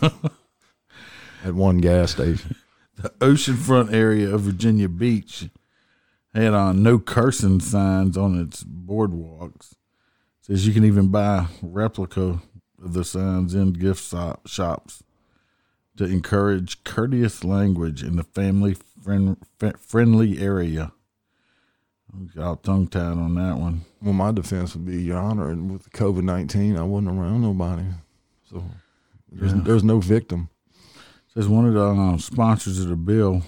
At 1.46 1.54
one 1.54 1.78
gas 1.78 2.12
station. 2.12 2.56
the 2.98 3.10
oceanfront 3.22 3.94
area 3.94 4.34
of 4.34 4.42
Virginia 4.42 4.90
Beach 4.90 5.50
had 6.34 6.54
on 6.54 6.84
no 6.84 7.00
cursing 7.00 7.62
signs 7.62 8.18
on 8.18 8.40
its 8.40 8.64
boardwalks. 8.64 9.74
Says 10.42 10.68
you 10.68 10.74
can 10.74 10.84
even 10.84 11.08
buy 11.10 11.48
replica 11.62 12.42
of 12.84 12.94
the 12.94 13.04
signs 13.06 13.56
in 13.56 13.74
gift 13.74 14.04
so- 14.04 14.40
shops 14.46 15.04
to 15.98 16.04
encourage 16.04 16.84
courteous 16.84 17.44
language 17.44 18.04
in 18.04 18.16
the 18.18 18.24
family 18.24 18.76
friend, 19.02 19.38
f- 19.62 19.80
friendly 19.80 20.40
area. 20.40 20.92
I 22.14 22.26
got 22.36 22.64
tongue 22.64 22.88
tied 22.88 23.02
on 23.18 23.36
that 23.36 23.58
one. 23.58 23.82
Well, 24.02 24.14
my 24.14 24.32
defense 24.32 24.76
would 24.76 24.86
be, 24.86 25.02
Your 25.04 25.18
Honor, 25.18 25.50
and 25.50 25.72
with 25.72 25.90
COVID 25.92 26.24
19, 26.24 26.78
I 26.78 26.84
wasn't 26.84 27.18
around 27.18 27.42
nobody. 27.42 27.86
So 28.50 28.64
there's, 29.32 29.54
Yeah. 29.54 29.62
there's 29.64 29.84
no 29.84 30.00
victim. 30.00 30.50
Says 31.36 31.48
one 31.48 31.66
of 31.66 31.74
the 31.74 31.84
uh, 31.84 32.18
sponsors 32.18 32.80
of 32.80 32.88
the 32.88 32.96
bill, 32.96 33.42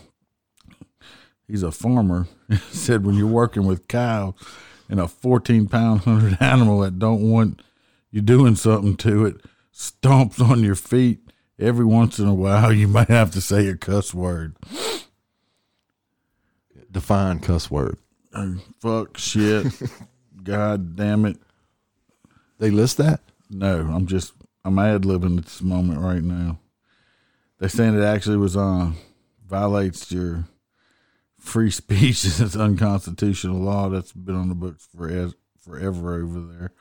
he's 1.47 1.63
a 1.63 1.71
farmer, 1.71 2.27
said 2.69 3.05
when 3.05 3.15
you're 3.15 3.27
working 3.27 3.65
with 3.65 3.87
cows 3.87 4.33
and 4.89 4.99
a 4.99 5.07
14 5.07 5.67
pound 5.67 6.01
hundred 6.01 6.37
animal 6.41 6.79
that 6.79 6.99
don't 6.99 7.29
want 7.29 7.61
you 8.11 8.21
doing 8.21 8.55
something 8.55 8.95
to 8.97 9.25
it 9.25 9.37
stomps 9.73 10.41
on 10.41 10.63
your 10.63 10.75
feet 10.75 11.19
every 11.59 11.85
once 11.85 12.19
in 12.19 12.27
a 12.27 12.33
while, 12.33 12.73
you 12.73 12.87
might 12.87 13.09
have 13.09 13.31
to 13.31 13.41
say 13.41 13.67
a 13.67 13.75
cuss 13.75 14.13
word. 14.13 14.55
Define 16.91 17.39
cuss 17.39 17.69
word. 17.69 17.97
Fuck, 18.79 19.17
shit, 19.17 19.67
god 20.43 20.95
damn 20.95 21.25
it. 21.25 21.37
They 22.59 22.69
list 22.71 22.97
that? 22.97 23.21
No, 23.49 23.79
I'm 23.93 24.07
just 24.07 24.33
I'm 24.65 24.79
ad 24.79 25.03
libbing 25.03 25.37
at 25.37 25.45
this 25.45 25.61
moment 25.61 25.99
right 26.01 26.23
now. 26.23 26.59
They're 27.59 27.69
saying 27.69 27.97
it 27.97 28.03
actually 28.03 28.37
was 28.37 28.55
uh 28.55 28.91
violates 29.45 30.11
your 30.11 30.45
free 31.39 31.71
speech. 31.81 32.25
it's 32.25 32.55
unconstitutional 32.55 33.59
law 33.59 33.89
that's 33.89 34.11
been 34.11 34.35
on 34.35 34.49
the 34.49 34.55
books 34.55 34.87
for 34.95 35.31
forever 35.59 36.15
over 36.15 36.39
there. 36.39 36.71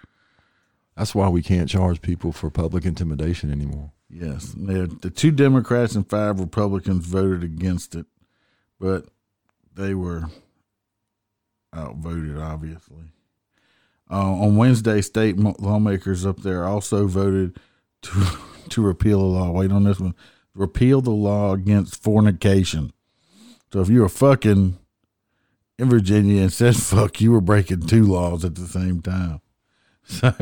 That's 0.97 1.15
why 1.15 1.29
we 1.29 1.43
can't 1.43 1.69
charge 1.69 2.01
people 2.01 2.33
for 2.33 2.51
public 2.51 2.85
intimidation 2.87 3.51
anymore. 3.53 3.93
Yes, 4.09 4.55
the 4.57 5.13
two 5.15 5.33
Democrats 5.33 5.95
and 5.95 6.09
five 6.09 6.39
Republicans 6.41 7.05
voted 7.07 7.43
against 7.43 7.95
it, 7.95 8.07
but 8.79 9.07
they 9.75 9.95
were 9.95 10.27
outvoted, 11.75 12.39
obviously. 12.39 13.13
Uh, 14.09 14.33
on 14.35 14.57
Wednesday, 14.57 15.01
state 15.03 15.37
lawmakers 15.37 16.25
up 16.25 16.39
there 16.39 16.65
also 16.65 17.07
voted 17.07 17.59
to 18.03 18.39
to 18.69 18.83
repeal 18.83 19.21
a 19.21 19.23
law. 19.23 19.51
Wait 19.51 19.73
on 19.73 19.85
this 19.85 19.99
one. 19.99 20.15
Repeal 20.57 21.01
the 21.01 21.11
law 21.11 21.53
against 21.53 22.03
fornication. 22.03 22.93
So 23.73 23.81
if 23.81 23.89
you 23.89 24.01
were 24.01 24.09
fucking 24.09 24.79
in 25.79 25.91
Virginia 25.91 26.43
and 26.43 26.53
said 26.53 26.77
fuck, 26.79 27.21
you 27.21 27.33
were 27.33 27.41
breaking 27.41 27.83
two 27.83 28.05
laws 28.05 28.45
at 28.45 28.55
the 28.55 28.67
same 28.67 29.03
time. 29.03 29.41
So 30.09 30.33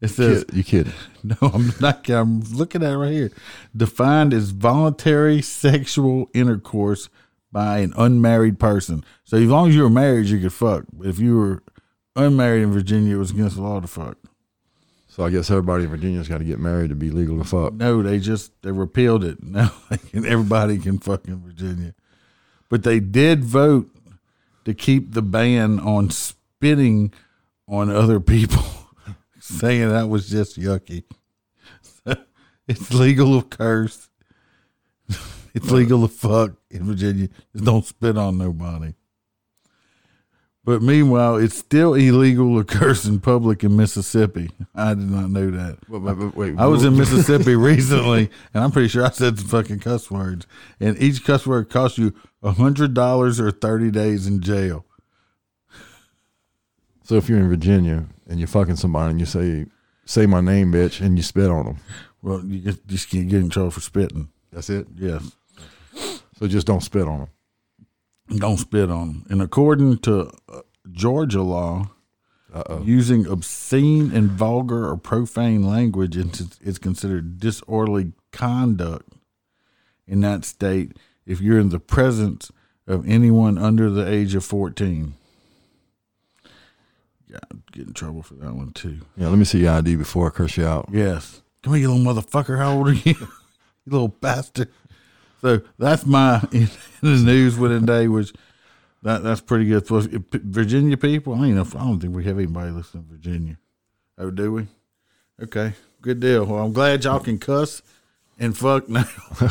it 0.00 0.08
says 0.08 0.44
you 0.52 0.64
kidding? 0.64 0.92
no, 1.22 1.36
I'm 1.40 1.72
not. 1.80 2.08
I'm 2.08 2.40
looking 2.40 2.82
at 2.82 2.92
it 2.92 2.96
right 2.96 3.12
here. 3.12 3.32
Defined 3.76 4.34
as 4.34 4.50
voluntary 4.50 5.40
sexual 5.40 6.28
intercourse 6.34 7.08
by 7.50 7.78
an 7.78 7.94
unmarried 7.96 8.58
person. 8.58 9.04
So 9.24 9.36
as 9.36 9.44
long 9.44 9.68
as 9.68 9.74
you 9.76 9.82
were 9.82 9.90
married, 9.90 10.26
you 10.26 10.40
could 10.40 10.52
fuck. 10.52 10.84
But 10.92 11.08
if 11.08 11.18
you 11.18 11.36
were 11.36 11.62
unmarried 12.14 12.62
in 12.62 12.72
Virginia, 12.72 13.16
it 13.16 13.18
was 13.18 13.30
against 13.30 13.56
the 13.56 13.62
law 13.62 13.80
to 13.80 13.86
fuck. 13.86 14.18
So 15.18 15.24
I 15.24 15.30
guess 15.30 15.50
everybody 15.50 15.82
in 15.82 15.90
Virginia's 15.90 16.28
got 16.28 16.38
to 16.38 16.44
get 16.44 16.60
married 16.60 16.90
to 16.90 16.94
be 16.94 17.10
legal 17.10 17.38
to 17.38 17.44
fuck. 17.44 17.72
No, 17.72 18.02
they 18.04 18.20
just 18.20 18.52
they 18.62 18.70
repealed 18.70 19.24
it. 19.24 19.42
Now 19.42 19.72
everybody 20.14 20.78
can 20.78 21.00
fuck 21.00 21.26
in 21.26 21.40
Virginia. 21.40 21.92
But 22.68 22.84
they 22.84 23.00
did 23.00 23.42
vote 23.42 23.90
to 24.64 24.74
keep 24.74 25.14
the 25.14 25.22
ban 25.22 25.80
on 25.80 26.10
spitting 26.10 27.12
on 27.66 27.90
other 27.90 28.20
people, 28.20 28.62
saying 29.40 29.88
that 29.88 30.08
was 30.08 30.30
just 30.30 30.56
yucky. 30.56 31.02
it's 32.68 32.92
legal 32.94 33.42
to 33.42 33.48
curse. 33.48 34.08
It's 35.52 35.68
legal 35.72 36.06
to 36.06 36.14
fuck 36.14 36.52
in 36.70 36.84
Virginia. 36.84 37.28
Just 37.52 37.64
don't 37.64 37.84
spit 37.84 38.16
on 38.16 38.38
nobody. 38.38 38.94
But 40.68 40.82
meanwhile, 40.82 41.36
it's 41.36 41.56
still 41.56 41.94
illegal 41.94 42.58
to 42.58 42.64
curse 42.78 43.06
in 43.06 43.20
public 43.20 43.64
in 43.64 43.74
Mississippi. 43.74 44.50
I 44.74 44.90
did 44.92 45.08
not 45.10 45.30
know 45.30 45.50
that. 45.50 45.78
Wait, 45.88 46.02
wait, 46.02 46.18
wait, 46.18 46.36
wait. 46.36 46.54
I 46.58 46.66
was 46.66 46.84
in 46.84 46.94
Mississippi 46.94 47.54
recently, 47.56 48.28
and 48.52 48.62
I'm 48.62 48.70
pretty 48.70 48.88
sure 48.88 49.02
I 49.02 49.08
said 49.08 49.38
some 49.38 49.48
fucking 49.48 49.78
cuss 49.78 50.10
words. 50.10 50.46
And 50.78 51.00
each 51.02 51.24
cuss 51.24 51.46
word 51.46 51.70
costs 51.70 51.96
you 51.96 52.12
a 52.42 52.52
hundred 52.52 52.92
dollars 52.92 53.40
or 53.40 53.50
thirty 53.50 53.90
days 53.90 54.26
in 54.26 54.42
jail. 54.42 54.84
So 57.02 57.14
if 57.14 57.30
you're 57.30 57.38
in 57.38 57.48
Virginia 57.48 58.04
and 58.28 58.38
you're 58.38 58.46
fucking 58.46 58.76
somebody 58.76 59.12
and 59.12 59.20
you 59.20 59.24
say, 59.24 59.64
say 60.04 60.26
my 60.26 60.42
name, 60.42 60.70
bitch, 60.70 61.00
and 61.00 61.16
you 61.16 61.22
spit 61.22 61.48
on 61.48 61.64
them, 61.64 61.78
Well, 62.20 62.44
you 62.44 62.58
just, 62.60 62.86
just 62.86 63.08
can't 63.08 63.30
get 63.30 63.40
in 63.40 63.48
trouble 63.48 63.70
for 63.70 63.80
spitting. 63.80 64.28
that's 64.52 64.68
it? 64.68 64.86
Yes, 64.96 65.32
So 66.38 66.46
just 66.46 66.66
don't 66.66 66.82
spit 66.82 67.08
on 67.08 67.20
them. 67.20 67.28
don't 68.38 68.58
spit 68.58 68.90
on 68.90 69.08
them. 69.08 69.26
And 69.30 69.40
according 69.40 70.00
to 70.00 70.30
Georgia 70.90 71.42
law, 71.42 71.90
Uh-oh. 72.54 72.82
using 72.82 73.26
obscene 73.26 74.10
and 74.12 74.30
vulgar 74.30 74.88
or 74.88 74.96
profane 74.96 75.62
language 75.66 76.16
is, 76.16 76.78
considered 76.78 77.38
disorderly 77.38 78.12
conduct 78.32 79.12
in 80.06 80.20
that 80.20 80.44
state 80.44 80.96
if 81.26 81.40
you're 81.40 81.58
in 81.58 81.68
the 81.68 81.78
presence 81.80 82.50
of 82.86 83.06
anyone 83.08 83.58
under 83.58 83.90
the 83.90 84.06
age 84.08 84.34
of 84.34 84.44
14. 84.44 85.14
Yeah, 87.28 87.38
I'd 87.50 87.72
get 87.72 87.86
in 87.86 87.92
trouble 87.92 88.22
for 88.22 88.34
that 88.34 88.54
one 88.54 88.72
too. 88.72 89.00
Yeah, 89.16 89.28
let 89.28 89.38
me 89.38 89.44
see 89.44 89.60
your 89.60 89.72
ID 89.72 89.96
before 89.96 90.28
I 90.28 90.30
curse 90.30 90.56
you 90.56 90.66
out. 90.66 90.88
Yes. 90.90 91.42
Come 91.62 91.74
here, 91.74 91.82
you 91.82 91.92
little 91.92 92.14
motherfucker. 92.14 92.56
How 92.56 92.72
old 92.78 92.88
are 92.88 92.92
you? 92.92 93.14
you 93.14 93.28
little 93.86 94.08
bastard. 94.08 94.70
So 95.42 95.60
that's 95.78 96.06
my 96.06 96.40
in, 96.52 96.68
the 97.02 97.16
news 97.16 97.58
within 97.58 97.84
day 97.84 98.08
was 98.08 98.32
that 99.02 99.22
that's 99.22 99.40
pretty 99.40 99.66
good. 99.66 99.86
Plus, 99.86 100.06
if 100.06 100.30
P- 100.30 100.40
Virginia 100.42 100.96
people, 100.96 101.34
I 101.34 101.38
don't 101.38 101.54
know. 101.54 101.80
I 101.80 101.84
don't 101.84 102.00
think 102.00 102.14
we 102.14 102.24
have 102.24 102.38
anybody 102.38 102.70
listening 102.70 103.04
in 103.08 103.16
Virginia. 103.16 103.58
Oh, 104.16 104.30
do 104.30 104.52
we? 104.52 104.66
Okay, 105.42 105.72
good 106.02 106.20
deal. 106.20 106.44
Well, 106.44 106.64
I'm 106.64 106.72
glad 106.72 107.04
y'all 107.04 107.20
can 107.20 107.38
cuss 107.38 107.82
and 108.38 108.56
fuck 108.56 108.88
now. 108.88 109.04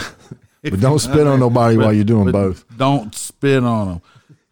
But 0.63 0.79
don't 0.79 0.99
spit 0.99 1.27
on 1.27 1.39
nobody 1.39 1.77
while 1.77 1.93
you're 1.93 2.03
doing 2.03 2.31
both. 2.31 2.65
Don't 2.75 3.13
spit 3.15 3.63
on 3.63 3.87
them. 3.87 4.01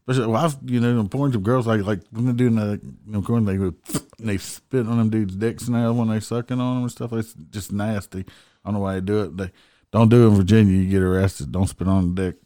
But 0.05 0.17
well, 0.17 0.35
I've, 0.35 0.55
you 0.63 0.79
know, 0.79 1.01
the 1.01 1.09
point 1.09 1.35
of 1.35 1.43
girls 1.43 1.65
like 1.65 1.81
like 1.81 1.99
when 2.11 2.25
they're 2.25 2.33
doing 2.33 2.55
that, 2.55 2.79
you 2.83 3.11
know, 3.11 3.21
going 3.21 3.45
they 3.45 3.57
go 3.57 3.73
and 4.19 4.29
they 4.29 4.37
spit 4.37 4.87
on 4.87 4.97
them 4.97 5.09
dudes' 5.09 5.35
dicks 5.35 5.67
now 5.67 5.93
when 5.93 6.09
they 6.09 6.19
sucking 6.19 6.59
on 6.59 6.75
them 6.75 6.83
and 6.83 6.91
stuff. 6.91 7.11
It's 7.13 7.33
just 7.49 7.71
nasty. 7.71 8.19
I 8.19 8.23
don't 8.65 8.75
know 8.75 8.79
why 8.81 8.95
they 8.95 9.01
do 9.01 9.23
it. 9.23 9.37
They 9.37 9.51
don't 9.91 10.09
do 10.09 10.25
it 10.25 10.29
in 10.29 10.35
Virginia. 10.35 10.77
You 10.77 10.89
get 10.89 11.01
arrested. 11.01 11.51
Don't 11.51 11.67
spit 11.67 11.87
on 11.87 12.13
the 12.13 12.21
dick. 12.21 12.37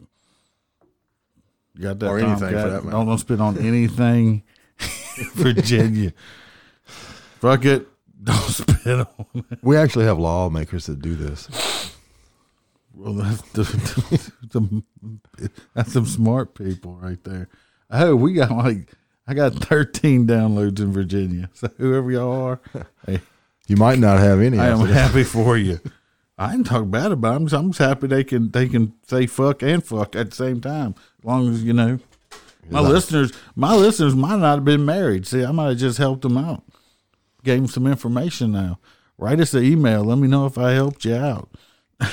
Got 1.82 2.00
that? 2.00 2.08
Or 2.08 2.20
anything 2.20 2.38
for 2.40 2.52
Got- 2.52 2.70
that 2.70 2.84
matter. 2.86 3.06
Don't 3.06 3.18
spit 3.18 3.40
on 3.42 3.58
anything. 3.58 4.44
Virginia. 5.36 6.14
Fuck 6.86 7.66
it. 7.66 7.88
Don't 8.24 8.36
spit 8.50 9.00
on. 9.00 9.08
it. 9.36 9.60
We 9.62 9.78
actually 9.78 10.06
have 10.06 10.20
lawmakers 10.20 10.86
that 10.88 11.02
do 11.02 11.16
this. 11.16 11.48
Well, 12.94 13.14
that's 13.14 13.42
the, 13.54 13.64
the, 15.38 15.52
that's 15.74 15.94
some 15.94 16.06
smart 16.06 16.54
people 16.54 16.96
right 16.96 17.24
there. 17.24 17.48
Oh, 17.90 18.16
we 18.16 18.34
got 18.34 18.52
like 18.52 18.92
I 19.26 19.34
got 19.34 19.54
thirteen 19.54 20.28
downloads 20.28 20.80
in 20.80 20.92
Virginia. 20.92 21.50
So 21.54 21.70
whoever 21.78 22.12
y'all 22.12 22.32
are, 22.44 22.60
hey, 23.06 23.22
You 23.68 23.78
might 23.78 24.00
not 24.00 24.20
have 24.20 24.42
any. 24.42 24.60
I 24.60 24.68
am 24.68 24.80
happy 24.86 25.24
for 25.24 25.58
you. 25.58 25.80
I 26.40 26.52
didn't 26.52 26.68
talk 26.68 26.90
bad 26.90 27.12
about 27.12 27.34
them. 27.34 27.44
Because 27.44 27.60
I'm 27.60 27.70
just 27.72 27.80
happy 27.80 28.08
they 28.08 28.24
can 28.24 28.50
they 28.52 28.68
can 28.68 28.94
say 29.08 29.28
fuck 29.28 29.62
and 29.62 29.84
fuck 29.84 30.16
at 30.16 30.30
the 30.32 30.36
same 30.36 30.62
time, 30.62 30.96
as 31.20 31.26
long 31.26 31.54
as 31.54 31.64
you 31.64 31.74
know 31.74 32.00
My 32.70 32.80
listeners, 32.80 33.34
my 33.56 33.76
listeners 33.76 34.16
might 34.16 34.40
not 34.40 34.56
have 34.56 34.66
been 34.66 34.86
married. 34.86 35.28
See, 35.28 35.44
I 35.44 35.52
might 35.52 35.70
have 35.70 35.78
just 35.78 35.98
helped 35.98 36.22
them 36.22 36.38
out. 36.38 36.64
Gave 37.44 37.58
them 37.58 37.68
some 37.68 37.88
information 37.88 38.52
now. 38.54 38.80
Write 39.18 39.42
us 39.42 39.54
an 39.54 39.64
email. 39.64 40.04
Let 40.04 40.18
me 40.18 40.30
know 40.30 40.46
if 40.46 40.58
I 40.58 40.72
helped 40.72 41.04
you 41.04 41.16
out. 41.16 41.50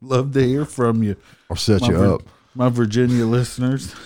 Love 0.00 0.32
to 0.32 0.46
hear 0.46 0.64
from 0.64 1.02
you. 1.02 1.16
I'll 1.50 1.56
set 1.56 1.80
my 1.80 1.88
you 1.88 1.96
Vir- 1.96 2.14
up. 2.14 2.22
My 2.54 2.68
Virginia 2.68 3.26
listeners. 3.26 3.94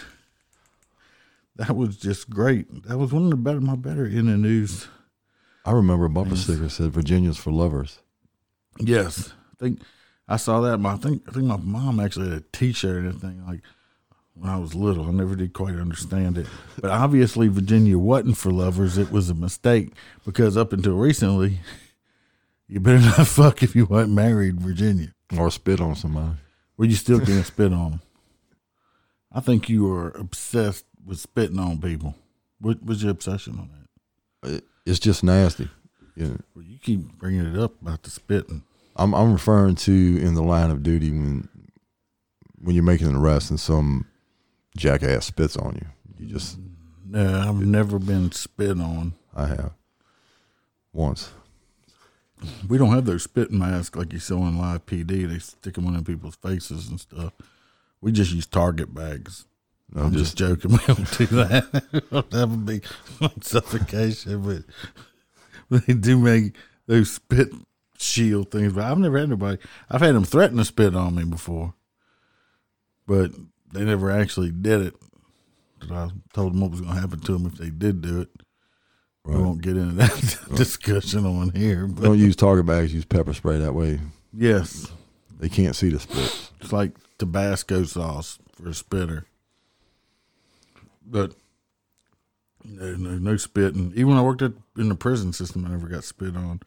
That 1.56 1.76
was 1.76 1.96
just 1.96 2.28
great. 2.28 2.82
That 2.88 2.98
was 2.98 3.12
one 3.12 3.22
of 3.26 3.30
the 3.30 3.36
better 3.36 3.60
my 3.60 3.76
better 3.76 4.04
in 4.04 4.26
the 4.26 4.36
news. 4.36 4.88
I 5.64 5.70
remember 5.70 6.06
a 6.06 6.10
bumper 6.10 6.34
sticker 6.34 6.68
said 6.68 6.90
Virginia's 6.90 7.36
for 7.38 7.52
lovers. 7.52 8.00
Yes. 8.78 9.32
I 9.52 9.56
think 9.64 9.80
I 10.28 10.36
saw 10.36 10.60
that. 10.62 10.78
My, 10.78 10.94
I 10.94 10.96
think 10.96 11.22
I 11.28 11.32
think 11.32 11.46
my 11.46 11.56
mom 11.56 12.00
actually 12.00 12.30
had 12.30 12.38
a 12.38 12.44
T-shirt 12.52 12.98
and 13.04 13.08
everything 13.08 13.46
like 13.46 13.60
when 14.34 14.50
I 14.50 14.58
was 14.58 14.74
little. 14.74 15.06
I 15.06 15.10
never 15.12 15.36
did 15.36 15.52
quite 15.52 15.74
understand 15.76 16.38
it, 16.38 16.46
but 16.80 16.90
obviously 16.90 17.48
Virginia 17.48 17.98
wasn't 17.98 18.36
for 18.36 18.50
lovers. 18.50 18.98
It 18.98 19.10
was 19.12 19.30
a 19.30 19.34
mistake 19.34 19.92
because 20.24 20.56
up 20.56 20.72
until 20.72 20.94
recently, 20.96 21.60
you 22.68 22.80
better 22.80 22.98
not 23.00 23.26
fuck 23.26 23.62
if 23.62 23.76
you 23.76 23.86
weren't 23.86 24.10
married, 24.10 24.60
Virginia, 24.60 25.14
Or 25.38 25.50
spit 25.50 25.80
on 25.80 25.94
somebody. 25.94 26.36
Well, 26.76 26.88
you 26.88 26.96
still 26.96 27.20
can't 27.24 27.46
spit 27.46 27.72
on 27.72 27.90
them. 27.92 28.00
I 29.30 29.40
think 29.40 29.68
you 29.68 29.90
are 29.92 30.10
obsessed 30.10 30.84
with 31.04 31.18
spitting 31.20 31.58
on 31.58 31.80
people. 31.80 32.14
What 32.60 32.84
was 32.84 33.02
your 33.02 33.12
obsession 33.12 33.58
on 33.58 33.70
that? 34.42 34.54
It- 34.54 34.64
It's 34.86 34.98
just 34.98 35.22
nasty. 35.24 35.68
You 36.16 36.42
Well, 36.54 36.64
you 36.64 36.78
keep 36.78 37.00
bringing 37.18 37.44
it 37.44 37.58
up 37.58 37.80
about 37.82 38.02
the 38.02 38.10
spitting. 38.10 38.62
I'm 38.96 39.14
I'm 39.14 39.32
referring 39.32 39.74
to 39.76 39.92
in 39.92 40.34
the 40.34 40.42
line 40.42 40.70
of 40.70 40.82
duty 40.82 41.10
when 41.10 41.48
when 42.60 42.74
you're 42.74 42.84
making 42.84 43.08
an 43.08 43.16
arrest 43.16 43.50
and 43.50 43.60
some 43.60 44.06
jackass 44.76 45.26
spits 45.26 45.56
on 45.56 45.74
you. 45.74 45.86
You 46.18 46.32
just 46.32 46.58
No, 47.06 47.48
I've 47.48 47.64
never 47.66 47.98
been 47.98 48.30
spit 48.32 48.78
on. 48.80 49.14
I 49.34 49.46
have 49.46 49.72
once. 50.92 51.32
We 52.68 52.78
don't 52.78 52.92
have 52.92 53.06
those 53.06 53.22
spitting 53.22 53.58
masks 53.58 53.96
like 53.96 54.12
you 54.12 54.18
saw 54.18 54.46
in 54.46 54.58
live 54.58 54.86
PD. 54.86 55.28
They 55.28 55.38
stick 55.38 55.74
them 55.74 55.86
on 55.86 55.96
in 55.96 56.04
people's 56.04 56.36
faces 56.36 56.88
and 56.88 57.00
stuff. 57.00 57.32
We 58.00 58.12
just 58.12 58.32
use 58.32 58.46
Target 58.46 58.94
bags. 58.94 59.46
No, 59.92 60.02
I'm 60.02 60.12
just, 60.12 60.36
joking. 60.36 60.72
We 60.72 60.78
don't 60.86 61.18
do 61.18 61.26
that. 61.26 61.70
that 62.30 62.48
would 62.48 62.66
be 62.66 62.80
suffocation, 63.40 64.42
but 64.42 64.62
they 65.70 65.94
do 65.94 66.18
make 66.18 66.56
those 66.86 67.10
spit 67.10 67.48
shield 67.98 68.50
things. 68.50 68.72
But 68.72 68.84
I've 68.84 68.98
never 68.98 69.18
had 69.18 69.30
nobody. 69.30 69.58
I've 69.90 70.00
had 70.00 70.14
them 70.14 70.24
threaten 70.24 70.58
to 70.58 70.64
spit 70.64 70.94
on 70.94 71.14
me 71.14 71.24
before, 71.24 71.74
but 73.06 73.30
they 73.72 73.84
never 73.84 74.10
actually 74.10 74.50
did 74.50 74.82
it. 74.82 74.94
I 75.90 76.10
told 76.32 76.54
them 76.54 76.60
what 76.60 76.70
was 76.70 76.80
going 76.80 76.94
to 76.94 77.00
happen 77.00 77.20
to 77.20 77.32
them 77.32 77.46
if 77.46 77.54
they 77.54 77.68
did 77.70 78.00
do 78.00 78.22
it. 78.22 78.28
We 79.26 79.36
won't 79.36 79.62
get 79.62 79.76
into 79.76 79.94
that 79.94 80.38
discussion 80.54 81.24
on 81.24 81.50
here. 81.50 81.86
But 81.86 82.04
Don't 82.04 82.18
use 82.18 82.36
target 82.36 82.66
bags. 82.66 82.92
Use 82.92 83.06
pepper 83.06 83.32
spray. 83.32 83.58
That 83.58 83.74
way 83.74 84.00
yes, 84.36 84.90
they 85.38 85.48
can't 85.48 85.76
see 85.76 85.88
the 85.90 86.00
spit. 86.00 86.50
It's 86.60 86.72
like 86.72 86.92
Tabasco 87.18 87.84
sauce 87.84 88.38
for 88.52 88.68
a 88.68 88.74
spitter. 88.74 89.26
But 91.06 91.34
no, 92.64 92.94
no, 92.96 93.18
no 93.18 93.36
spitting. 93.36 93.92
Even 93.92 94.08
when 94.08 94.18
I 94.18 94.22
worked 94.22 94.42
at, 94.42 94.52
in 94.76 94.88
the 94.88 94.94
prison 94.94 95.32
system, 95.32 95.64
I 95.64 95.70
never 95.70 95.88
got 95.88 96.04
spit 96.04 96.36
on, 96.36 96.60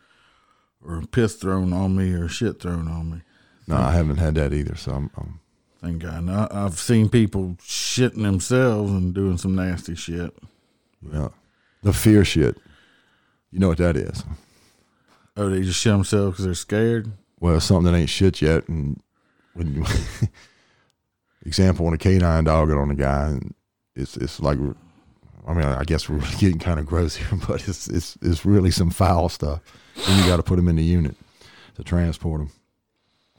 or 0.85 1.01
piss 1.11 1.35
thrown 1.35 1.73
on 1.73 1.95
me, 1.95 2.13
or 2.13 2.27
shit 2.27 2.61
thrown 2.61 2.87
on 2.87 3.11
me. 3.11 3.21
No, 3.67 3.75
I 3.75 3.91
haven't 3.91 4.17
had 4.17 4.35
that 4.35 4.53
either. 4.53 4.75
So 4.75 4.93
I'm, 4.93 5.11
I'm 5.17 5.39
Thank 5.81 6.01
God. 6.01 6.23
Now, 6.23 6.47
I've 6.49 6.79
seen 6.79 7.09
people 7.09 7.55
shitting 7.61 8.23
themselves 8.23 8.91
and 8.91 9.13
doing 9.13 9.37
some 9.37 9.55
nasty 9.55 9.95
shit. 9.95 10.33
yeah. 11.11 11.29
The 11.83 11.93
fear 11.93 12.25
shit. 12.25 12.57
You 13.51 13.59
know 13.59 13.67
what 13.67 13.77
that 13.77 13.95
is? 13.95 14.23
Oh, 15.35 15.49
they 15.49 15.61
just 15.61 15.79
shit 15.79 15.93
themselves 15.93 16.33
because 16.33 16.45
they're 16.45 16.53
scared. 16.55 17.11
Well, 17.39 17.59
something 17.59 17.91
that 17.91 17.97
ain't 17.97 18.09
shit 18.09 18.41
yet, 18.41 18.67
and 18.67 18.99
when 19.53 19.75
you 19.75 19.85
example 21.45 21.85
when 21.85 21.93
a 21.93 21.97
canine 21.97 22.43
dog 22.45 22.69
got 22.69 22.79
on 22.79 22.89
a 22.89 22.95
guy, 22.95 23.27
and 23.27 23.53
it's 23.95 24.17
it's 24.17 24.39
like, 24.39 24.57
I 25.47 25.53
mean, 25.53 25.63
I 25.63 25.83
guess 25.85 26.09
we're 26.09 26.19
getting 26.39 26.59
kind 26.59 26.79
of 26.79 26.85
gross 26.85 27.15
here, 27.15 27.39
but 27.47 27.67
it's 27.67 27.87
it's 27.87 28.17
it's 28.21 28.45
really 28.45 28.71
some 28.71 28.89
foul 28.89 29.29
stuff. 29.29 29.61
And 30.07 30.21
you 30.21 30.27
got 30.27 30.37
to 30.37 30.43
put 30.43 30.57
them 30.57 30.67
in 30.67 30.75
the 30.75 30.83
unit 30.83 31.15
to 31.75 31.83
transport 31.83 32.41
them. 32.41 32.51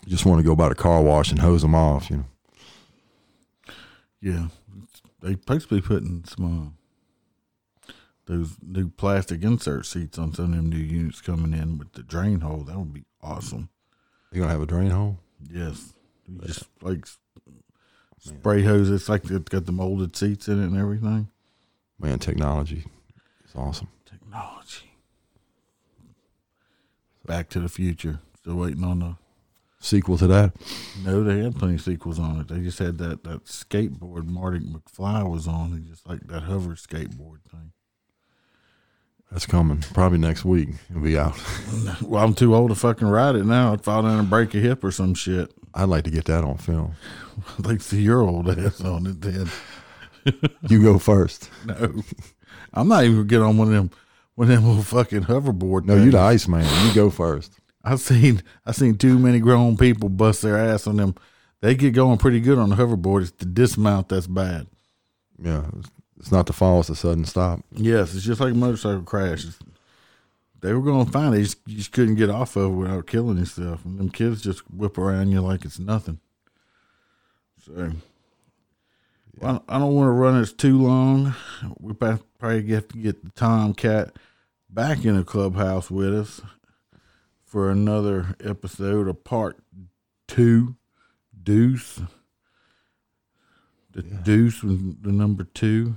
You 0.05 0.11
just 0.11 0.27
want 0.27 0.41
to 0.41 0.45
go 0.45 0.57
by 0.57 0.69
the 0.69 0.75
car 0.75 1.03
wash 1.03 1.31
and 1.31 1.39
hose 1.39 1.63
them 1.63 1.75
off, 1.75 2.11
you 2.11 2.17
know. 2.17 2.25
Yeah, 4.21 4.49
they 5.21 5.33
supposed 5.33 5.69
to 5.69 5.77
be 5.77 5.81
putting 5.81 6.25
some 6.25 6.75
uh, 7.87 7.93
those 8.27 8.57
new 8.61 8.89
plastic 8.89 9.43
insert 9.45 9.87
seats 9.87 10.19
on 10.19 10.35
some 10.35 10.47
of 10.47 10.57
them 10.57 10.69
new 10.69 10.77
units 10.77 11.21
coming 11.21 11.53
in 11.53 11.79
with 11.79 11.93
the 11.93 12.03
drain 12.03 12.41
hole. 12.41 12.65
That 12.65 12.79
would 12.79 12.93
be 12.93 13.05
awesome. 13.23 13.69
You 14.33 14.41
gonna 14.41 14.53
have 14.53 14.63
a 14.63 14.67
drain 14.67 14.91
hole? 14.91 15.19
Yes, 15.49 15.95
you 16.27 16.41
just 16.45 16.65
like 16.83 17.07
spray 18.19 18.63
hose. 18.63 18.91
It's 18.91 19.09
like 19.09 19.31
it's 19.31 19.49
got 19.49 19.67
the 19.67 19.73
molded 19.73 20.17
seats 20.17 20.49
in 20.49 20.61
it 20.61 20.67
and 20.67 20.77
everything. 20.77 21.29
Man, 22.01 22.19
technology 22.19 22.85
is 23.45 23.55
awesome. 23.55 23.89
Technology. 24.07 24.91
Back 27.27 27.49
to 27.51 27.61
the 27.61 27.69
Future. 27.69 28.21
Still 28.37 28.57
waiting 28.57 28.85
on 28.85 29.01
the. 29.01 29.17
Sequel 29.81 30.19
to 30.19 30.27
that? 30.27 30.55
No, 31.05 31.23
they 31.23 31.39
had 31.39 31.55
plenty 31.55 31.75
of 31.75 31.81
sequels 31.83 32.19
on 32.19 32.41
it. 32.41 32.49
They 32.49 32.59
just 32.59 32.81
had 32.81 32.99
that 32.99 33.23
that 33.23 33.45
skateboard 33.45 34.27
Marty 34.27 34.59
McFly 34.59 35.31
was 35.31 35.47
on. 35.47 35.71
He 35.73 35.89
just 35.89 36.05
like 36.05 36.27
that 36.27 36.43
hover 36.43 36.71
skateboard 36.75 37.43
thing. 37.49 37.71
That's 39.31 39.47
coming 39.47 39.85
probably 39.95 40.19
next 40.19 40.45
week. 40.45 40.71
It'll 40.91 41.03
be 41.03 41.17
out. 41.19 41.39
Well, 42.03 42.25
I'm 42.25 42.35
too 42.35 42.55
old 42.55 42.71
to 42.71 42.75
fucking 42.75 43.07
ride 43.07 43.37
it 43.37 43.45
now. 43.45 43.73
I'd 43.73 43.85
fall 43.85 44.03
down 44.03 44.19
and 44.19 44.31
break 44.31 44.55
a 44.55 44.59
hip 44.59 44.83
or 44.83 44.91
some 44.91 45.15
shit. 45.15 45.53
I'd 45.75 45.85
like 45.85 46.05
to 46.05 46.11
get 46.11 46.25
that 46.25 46.43
on 46.43 46.57
film. 46.57 46.95
I'd 47.59 47.67
like 47.67 47.79
to 47.79 47.85
see 47.85 48.03
your 48.03 48.23
old 48.23 48.49
ass 48.49 48.81
on 48.81 49.07
it 49.07 49.21
then. 49.21 49.49
You 50.69 50.83
go 50.83 50.99
first. 50.99 51.51
No, 51.67 52.03
I'm 52.75 52.89
not 52.89 53.05
even 53.05 53.17
gonna 53.17 53.29
get 53.29 53.41
on 53.43 53.57
one 53.57 53.69
of 53.69 53.75
them 53.75 53.91
one 54.35 54.51
of 54.51 54.55
them 54.55 54.67
little 54.69 54.83
fucking 54.83 55.23
hoverboard. 55.25 55.85
No, 55.85 55.97
you 55.97 56.11
the 56.11 56.19
ice 56.19 56.47
man. 56.49 56.65
You 56.87 56.95
go 56.95 57.11
first. 57.11 57.53
I 57.85 57.97
seen 57.97 58.43
I 58.67 58.73
seen 58.73 58.97
too 58.99 59.19
many 59.19 59.41
grown 59.41 59.77
people 59.77 60.09
bust 60.09 60.43
their 60.43 60.57
ass 60.59 60.87
on 60.87 60.97
them. 60.97 61.15
They 61.61 61.75
get 61.75 61.93
going 61.95 62.19
pretty 62.19 62.41
good 62.41 62.59
on 62.59 62.69
the 62.69 62.77
hoverboard. 62.77 63.23
It's 63.23 63.31
the 63.33 63.47
dismount 63.47 64.09
that's 64.11 64.27
bad. 64.29 64.67
Yeah, 65.43 65.67
it's- 65.79 66.31
not 66.33 66.47
the 66.47 66.53
fall; 66.53 66.81
it's 66.81 66.89
a 66.91 66.95
sudden 66.97 67.25
stop. 67.25 67.61
Yes, 67.73 68.15
it's 68.15 68.25
just 68.25 68.41
like 68.41 68.53
a 68.53 68.57
motorcycle 68.57 69.03
crash. 69.03 69.41
It's- 69.45 69.59
they 70.61 70.73
were 70.73 70.83
going 70.83 71.07
fine. 71.07 71.31
They 71.31 71.43
just, 71.43 71.59
you 71.67 71.77
just 71.77 71.93
couldn't 71.93 72.17
get 72.17 72.31
off 72.31 72.57
of 72.57 72.73
it 72.73 72.75
without 72.75 73.07
killing 73.07 73.39
yourself. 73.39 73.85
And 73.85 73.97
them 73.99 74.11
kids 74.11 74.43
just 74.43 74.69
whip 74.73 74.99
around 74.99 75.31
you 75.31 75.41
like 75.41 75.65
it's 75.65 75.79
nothing. 75.79 76.19
So, 77.65 77.93
well, 79.41 79.65
I 79.69 79.79
don't 79.79 79.95
want 79.95 80.09
to 80.09 80.13
run 80.13 80.41
this 80.41 80.53
too 80.53 80.81
long. 80.81 81.35
We 81.79 81.93
probably 81.93 82.71
have 82.73 82.89
to 82.89 82.99
get 82.99 83.25
the 83.25 83.31
Tomcat 83.31 84.17
back 84.69 85.05
in 85.05 85.17
the 85.17 85.25
clubhouse 85.25 85.91
with 85.91 86.15
us 86.15 86.41
for 87.45 87.71
another 87.71 88.37
episode 88.45 89.09
of 89.09 89.25
part 89.25 89.59
two, 90.27 90.77
Deuce. 91.43 92.01
The 93.93 94.03
Deuce 94.03 94.63
was 94.63 94.79
the 95.01 95.13
number 95.13 95.45
two. 95.45 95.97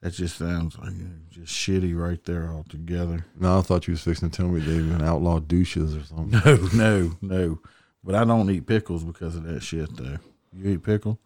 That 0.00 0.12
just 0.12 0.36
sounds 0.36 0.78
like 0.78 0.92
just 1.30 1.52
shitty 1.52 1.98
right 1.98 2.22
there 2.24 2.48
altogether. 2.48 3.24
No, 3.38 3.58
I 3.58 3.62
thought 3.62 3.86
you 3.86 3.92
was 3.92 4.02
fixing 4.02 4.30
to 4.30 4.36
tell 4.36 4.48
me 4.48 4.60
they 4.60 4.72
even 4.72 5.02
outlaw 5.02 5.38
douches 5.40 5.96
or 5.96 6.04
something. 6.04 6.40
No, 6.78 7.10
no, 7.12 7.16
no. 7.22 7.58
But 8.02 8.14
I 8.14 8.24
don't 8.24 8.50
eat 8.50 8.66
pickles 8.66 9.02
because 9.02 9.34
of 9.34 9.44
that 9.44 9.62
shit, 9.62 9.96
though. 9.96 10.18
You 10.52 10.72
eat 10.72 10.82
pickle? 10.82 11.18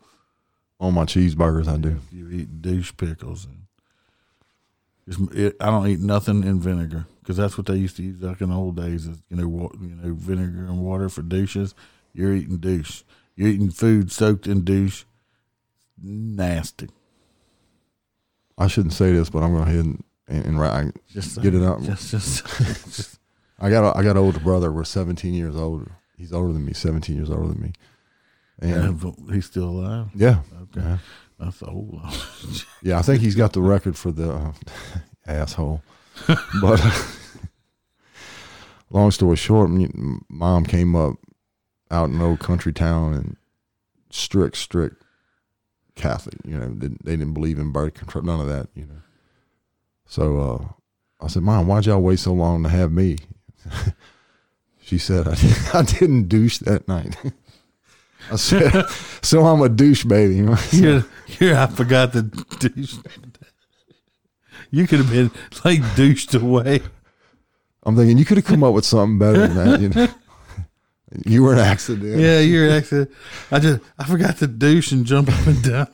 On 0.80 0.94
my 0.94 1.04
cheeseburgers, 1.04 1.66
I 1.66 1.76
do. 1.76 2.00
You 2.12 2.30
eat 2.30 2.62
douche 2.62 2.92
pickles. 2.96 3.46
And 3.46 3.62
it's, 5.06 5.18
it, 5.36 5.56
I 5.60 5.66
don't 5.66 5.88
eat 5.88 6.00
nothing 6.00 6.44
in 6.44 6.60
vinegar 6.60 7.06
because 7.20 7.36
that's 7.36 7.58
what 7.58 7.66
they 7.66 7.76
used 7.76 7.96
to 7.96 8.02
use 8.02 8.16
back 8.16 8.40
in 8.40 8.50
the 8.50 8.56
old 8.56 8.76
days. 8.76 9.06
Is 9.06 9.22
you 9.28 9.36
know, 9.36 9.48
wa- 9.48 9.72
you 9.80 9.96
know, 9.96 10.14
vinegar 10.14 10.64
and 10.66 10.80
water 10.80 11.08
for 11.08 11.22
douches. 11.22 11.74
You're 12.14 12.34
eating 12.34 12.58
douche. 12.58 13.02
You're 13.34 13.48
eating 13.48 13.70
food 13.70 14.12
soaked 14.12 14.46
in 14.46 14.64
douche. 14.64 15.04
Nasty. 16.00 16.88
I 18.56 18.66
shouldn't 18.68 18.94
say 18.94 19.12
this, 19.12 19.30
but 19.30 19.42
I'm 19.42 19.52
going 19.52 19.68
ahead 19.68 19.84
and 19.84 20.04
and, 20.28 20.44
and 20.44 20.60
I 20.62 20.92
Just 21.10 21.40
get 21.40 21.54
it 21.54 21.62
out. 21.62 21.82
Just, 21.82 22.10
just, 22.10 22.46
just. 22.46 23.18
I 23.60 23.70
got 23.70 23.84
a, 23.84 23.98
I 23.98 24.02
got 24.02 24.12
an 24.12 24.18
older 24.18 24.38
brother. 24.38 24.70
We're 24.70 24.84
17 24.84 25.34
years 25.34 25.56
older. 25.56 25.90
He's 26.16 26.32
older 26.32 26.52
than 26.52 26.64
me. 26.64 26.72
17 26.74 27.16
years 27.16 27.30
older 27.30 27.48
than 27.48 27.60
me. 27.60 27.72
And 28.60 29.02
And 29.02 29.34
he's 29.34 29.46
still 29.46 29.68
alive. 29.68 30.08
yeah, 30.14 30.40
Okay. 30.62 30.80
yeah, 30.80 30.98
That's 31.38 31.62
old. 31.62 32.00
yeah. 32.82 32.98
I 32.98 33.02
think 33.02 33.20
he's 33.20 33.34
got 33.36 33.52
the 33.52 33.60
record 33.62 33.96
for 33.96 34.10
the 34.12 34.32
uh, 34.32 34.52
asshole. 35.26 35.82
But 36.60 36.80
long 38.90 39.10
story 39.10 39.36
short, 39.36 39.70
mom 40.28 40.64
came 40.64 40.94
up 40.96 41.14
out 41.90 42.08
in 42.10 42.16
an 42.16 42.22
old 42.22 42.40
country 42.40 42.72
town 42.72 43.14
and 43.14 43.36
strict, 44.10 44.56
strict 44.56 45.02
Catholic. 45.94 46.36
You 46.44 46.58
know, 46.58 46.68
they, 46.74 46.88
they 46.88 47.16
didn't 47.16 47.34
believe 47.34 47.58
in 47.58 47.72
birth 47.72 47.94
control, 47.94 48.24
none 48.24 48.40
of 48.40 48.48
that. 48.48 48.68
You 48.74 48.86
know. 48.86 49.02
So 50.06 50.40
uh, 50.40 51.24
I 51.24 51.28
said, 51.28 51.42
Mom, 51.42 51.66
why'd 51.66 51.86
y'all 51.86 52.00
wait 52.00 52.18
so 52.18 52.32
long 52.32 52.62
to 52.64 52.68
have 52.68 52.92
me? 52.92 53.18
she 54.80 54.98
said, 54.98 55.28
I, 55.28 55.36
I 55.78 55.82
didn't 55.82 56.28
douche 56.28 56.58
that 56.58 56.88
night. 56.88 57.16
I 58.32 58.36
said, 58.36 58.84
so 59.22 59.44
I'm 59.44 59.62
a 59.62 59.68
douche 59.68 60.04
baby. 60.04 60.36
Here, 60.70 61.04
here, 61.26 61.56
I 61.56 61.66
forgot 61.66 62.12
the 62.12 62.22
douche. 62.58 62.96
You 64.70 64.86
could 64.86 64.98
have 64.98 65.10
been 65.10 65.30
like 65.64 65.80
douched 65.96 66.34
away. 66.34 66.80
I'm 67.84 67.96
thinking 67.96 68.18
you 68.18 68.24
could 68.24 68.36
have 68.36 68.46
come 68.46 68.62
up 68.64 68.74
with 68.74 68.84
something 68.84 69.18
better 69.18 69.46
than 69.46 69.54
that. 69.54 69.80
You 69.80 69.88
know, 69.88 70.08
you 71.26 71.42
were 71.42 71.54
an 71.54 71.60
accident. 71.60 72.18
Yeah, 72.18 72.40
you're 72.40 72.70
accident. 72.70 73.10
I 73.50 73.60
just 73.60 73.80
I 73.98 74.04
forgot 74.04 74.36
to 74.38 74.46
douche 74.46 74.92
and 74.92 75.06
jump 75.06 75.30
up 75.30 75.46
and 75.46 75.62
down. 75.62 75.88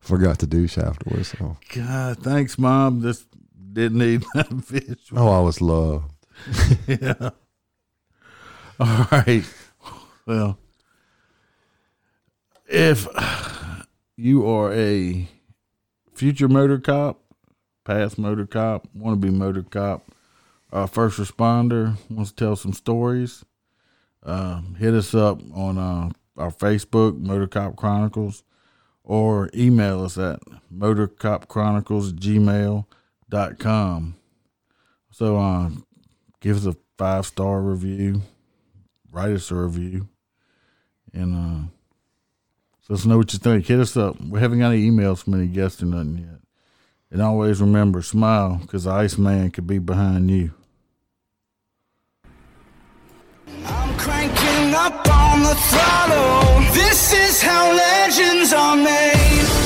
Forgot 0.00 0.38
to 0.38 0.46
douche 0.46 0.78
afterwards. 0.78 1.34
So. 1.36 1.56
God, 1.74 2.18
thanks, 2.22 2.58
mom. 2.58 3.02
Just 3.02 3.26
didn't 3.72 3.98
need 3.98 4.24
that 4.34 4.48
visual. 4.48 5.20
Oh, 5.20 5.28
I 5.28 5.40
was 5.40 5.60
loved. 5.60 6.12
yeah. 6.86 7.30
All 8.78 9.08
right. 9.10 9.44
Well, 10.26 10.58
if 12.68 13.06
you 14.16 14.48
are 14.48 14.72
a 14.72 15.28
future 16.14 16.48
motor 16.48 16.78
cop, 16.78 17.20
past 17.84 18.18
motor 18.18 18.46
cop, 18.46 18.86
want 18.94 19.20
to 19.20 19.26
be 19.26 19.32
motor 19.32 19.62
cop, 19.62 20.10
uh, 20.72 20.86
first 20.86 21.18
responder, 21.18 21.96
wants 22.10 22.32
to 22.32 22.36
tell 22.36 22.56
some 22.56 22.72
stories, 22.72 23.44
uh, 24.24 24.60
hit 24.78 24.94
us 24.94 25.14
up 25.14 25.40
on 25.54 25.78
uh, 25.78 26.10
our 26.36 26.50
Facebook, 26.50 27.18
Motor 27.18 27.46
Cop 27.46 27.76
Chronicles, 27.76 28.42
or 29.04 29.48
email 29.54 30.04
us 30.04 30.18
at 30.18 30.40
motorcopchronicles 30.74 32.12
gmail.com. 32.12 34.16
So 35.12 35.36
uh, 35.36 35.70
give 36.40 36.56
us 36.56 36.66
a 36.66 36.76
five 36.98 37.24
star 37.24 37.60
review, 37.60 38.22
write 39.10 39.30
us 39.30 39.50
a 39.50 39.54
review, 39.54 40.08
and 41.14 41.70
uh, 42.88 42.92
let 42.92 43.00
us 43.00 43.06
know 43.06 43.18
what 43.18 43.32
you 43.32 43.38
think. 43.38 43.66
Hit 43.66 43.80
us 43.80 43.96
up. 43.96 44.20
We 44.20 44.40
haven't 44.40 44.60
got 44.60 44.72
any 44.72 44.90
emails 44.90 45.22
from 45.22 45.34
any 45.34 45.46
guests 45.46 45.82
or 45.82 45.86
nothing 45.86 46.18
yet. 46.18 46.40
And 47.10 47.22
always 47.22 47.60
remember, 47.60 48.02
smile, 48.02 48.58
because 48.62 48.84
the 48.84 48.90
Iceman 48.90 49.50
could 49.50 49.66
be 49.66 49.78
behind 49.78 50.30
you. 50.30 50.52
I'm 53.64 53.96
cranking 53.98 54.74
up 54.74 55.08
on 55.08 55.42
the 55.42 55.54
throttle. 55.54 56.74
This 56.74 57.12
is 57.12 57.42
how 57.42 57.72
legends 57.72 58.52
are 58.52 58.76
made. 58.76 59.65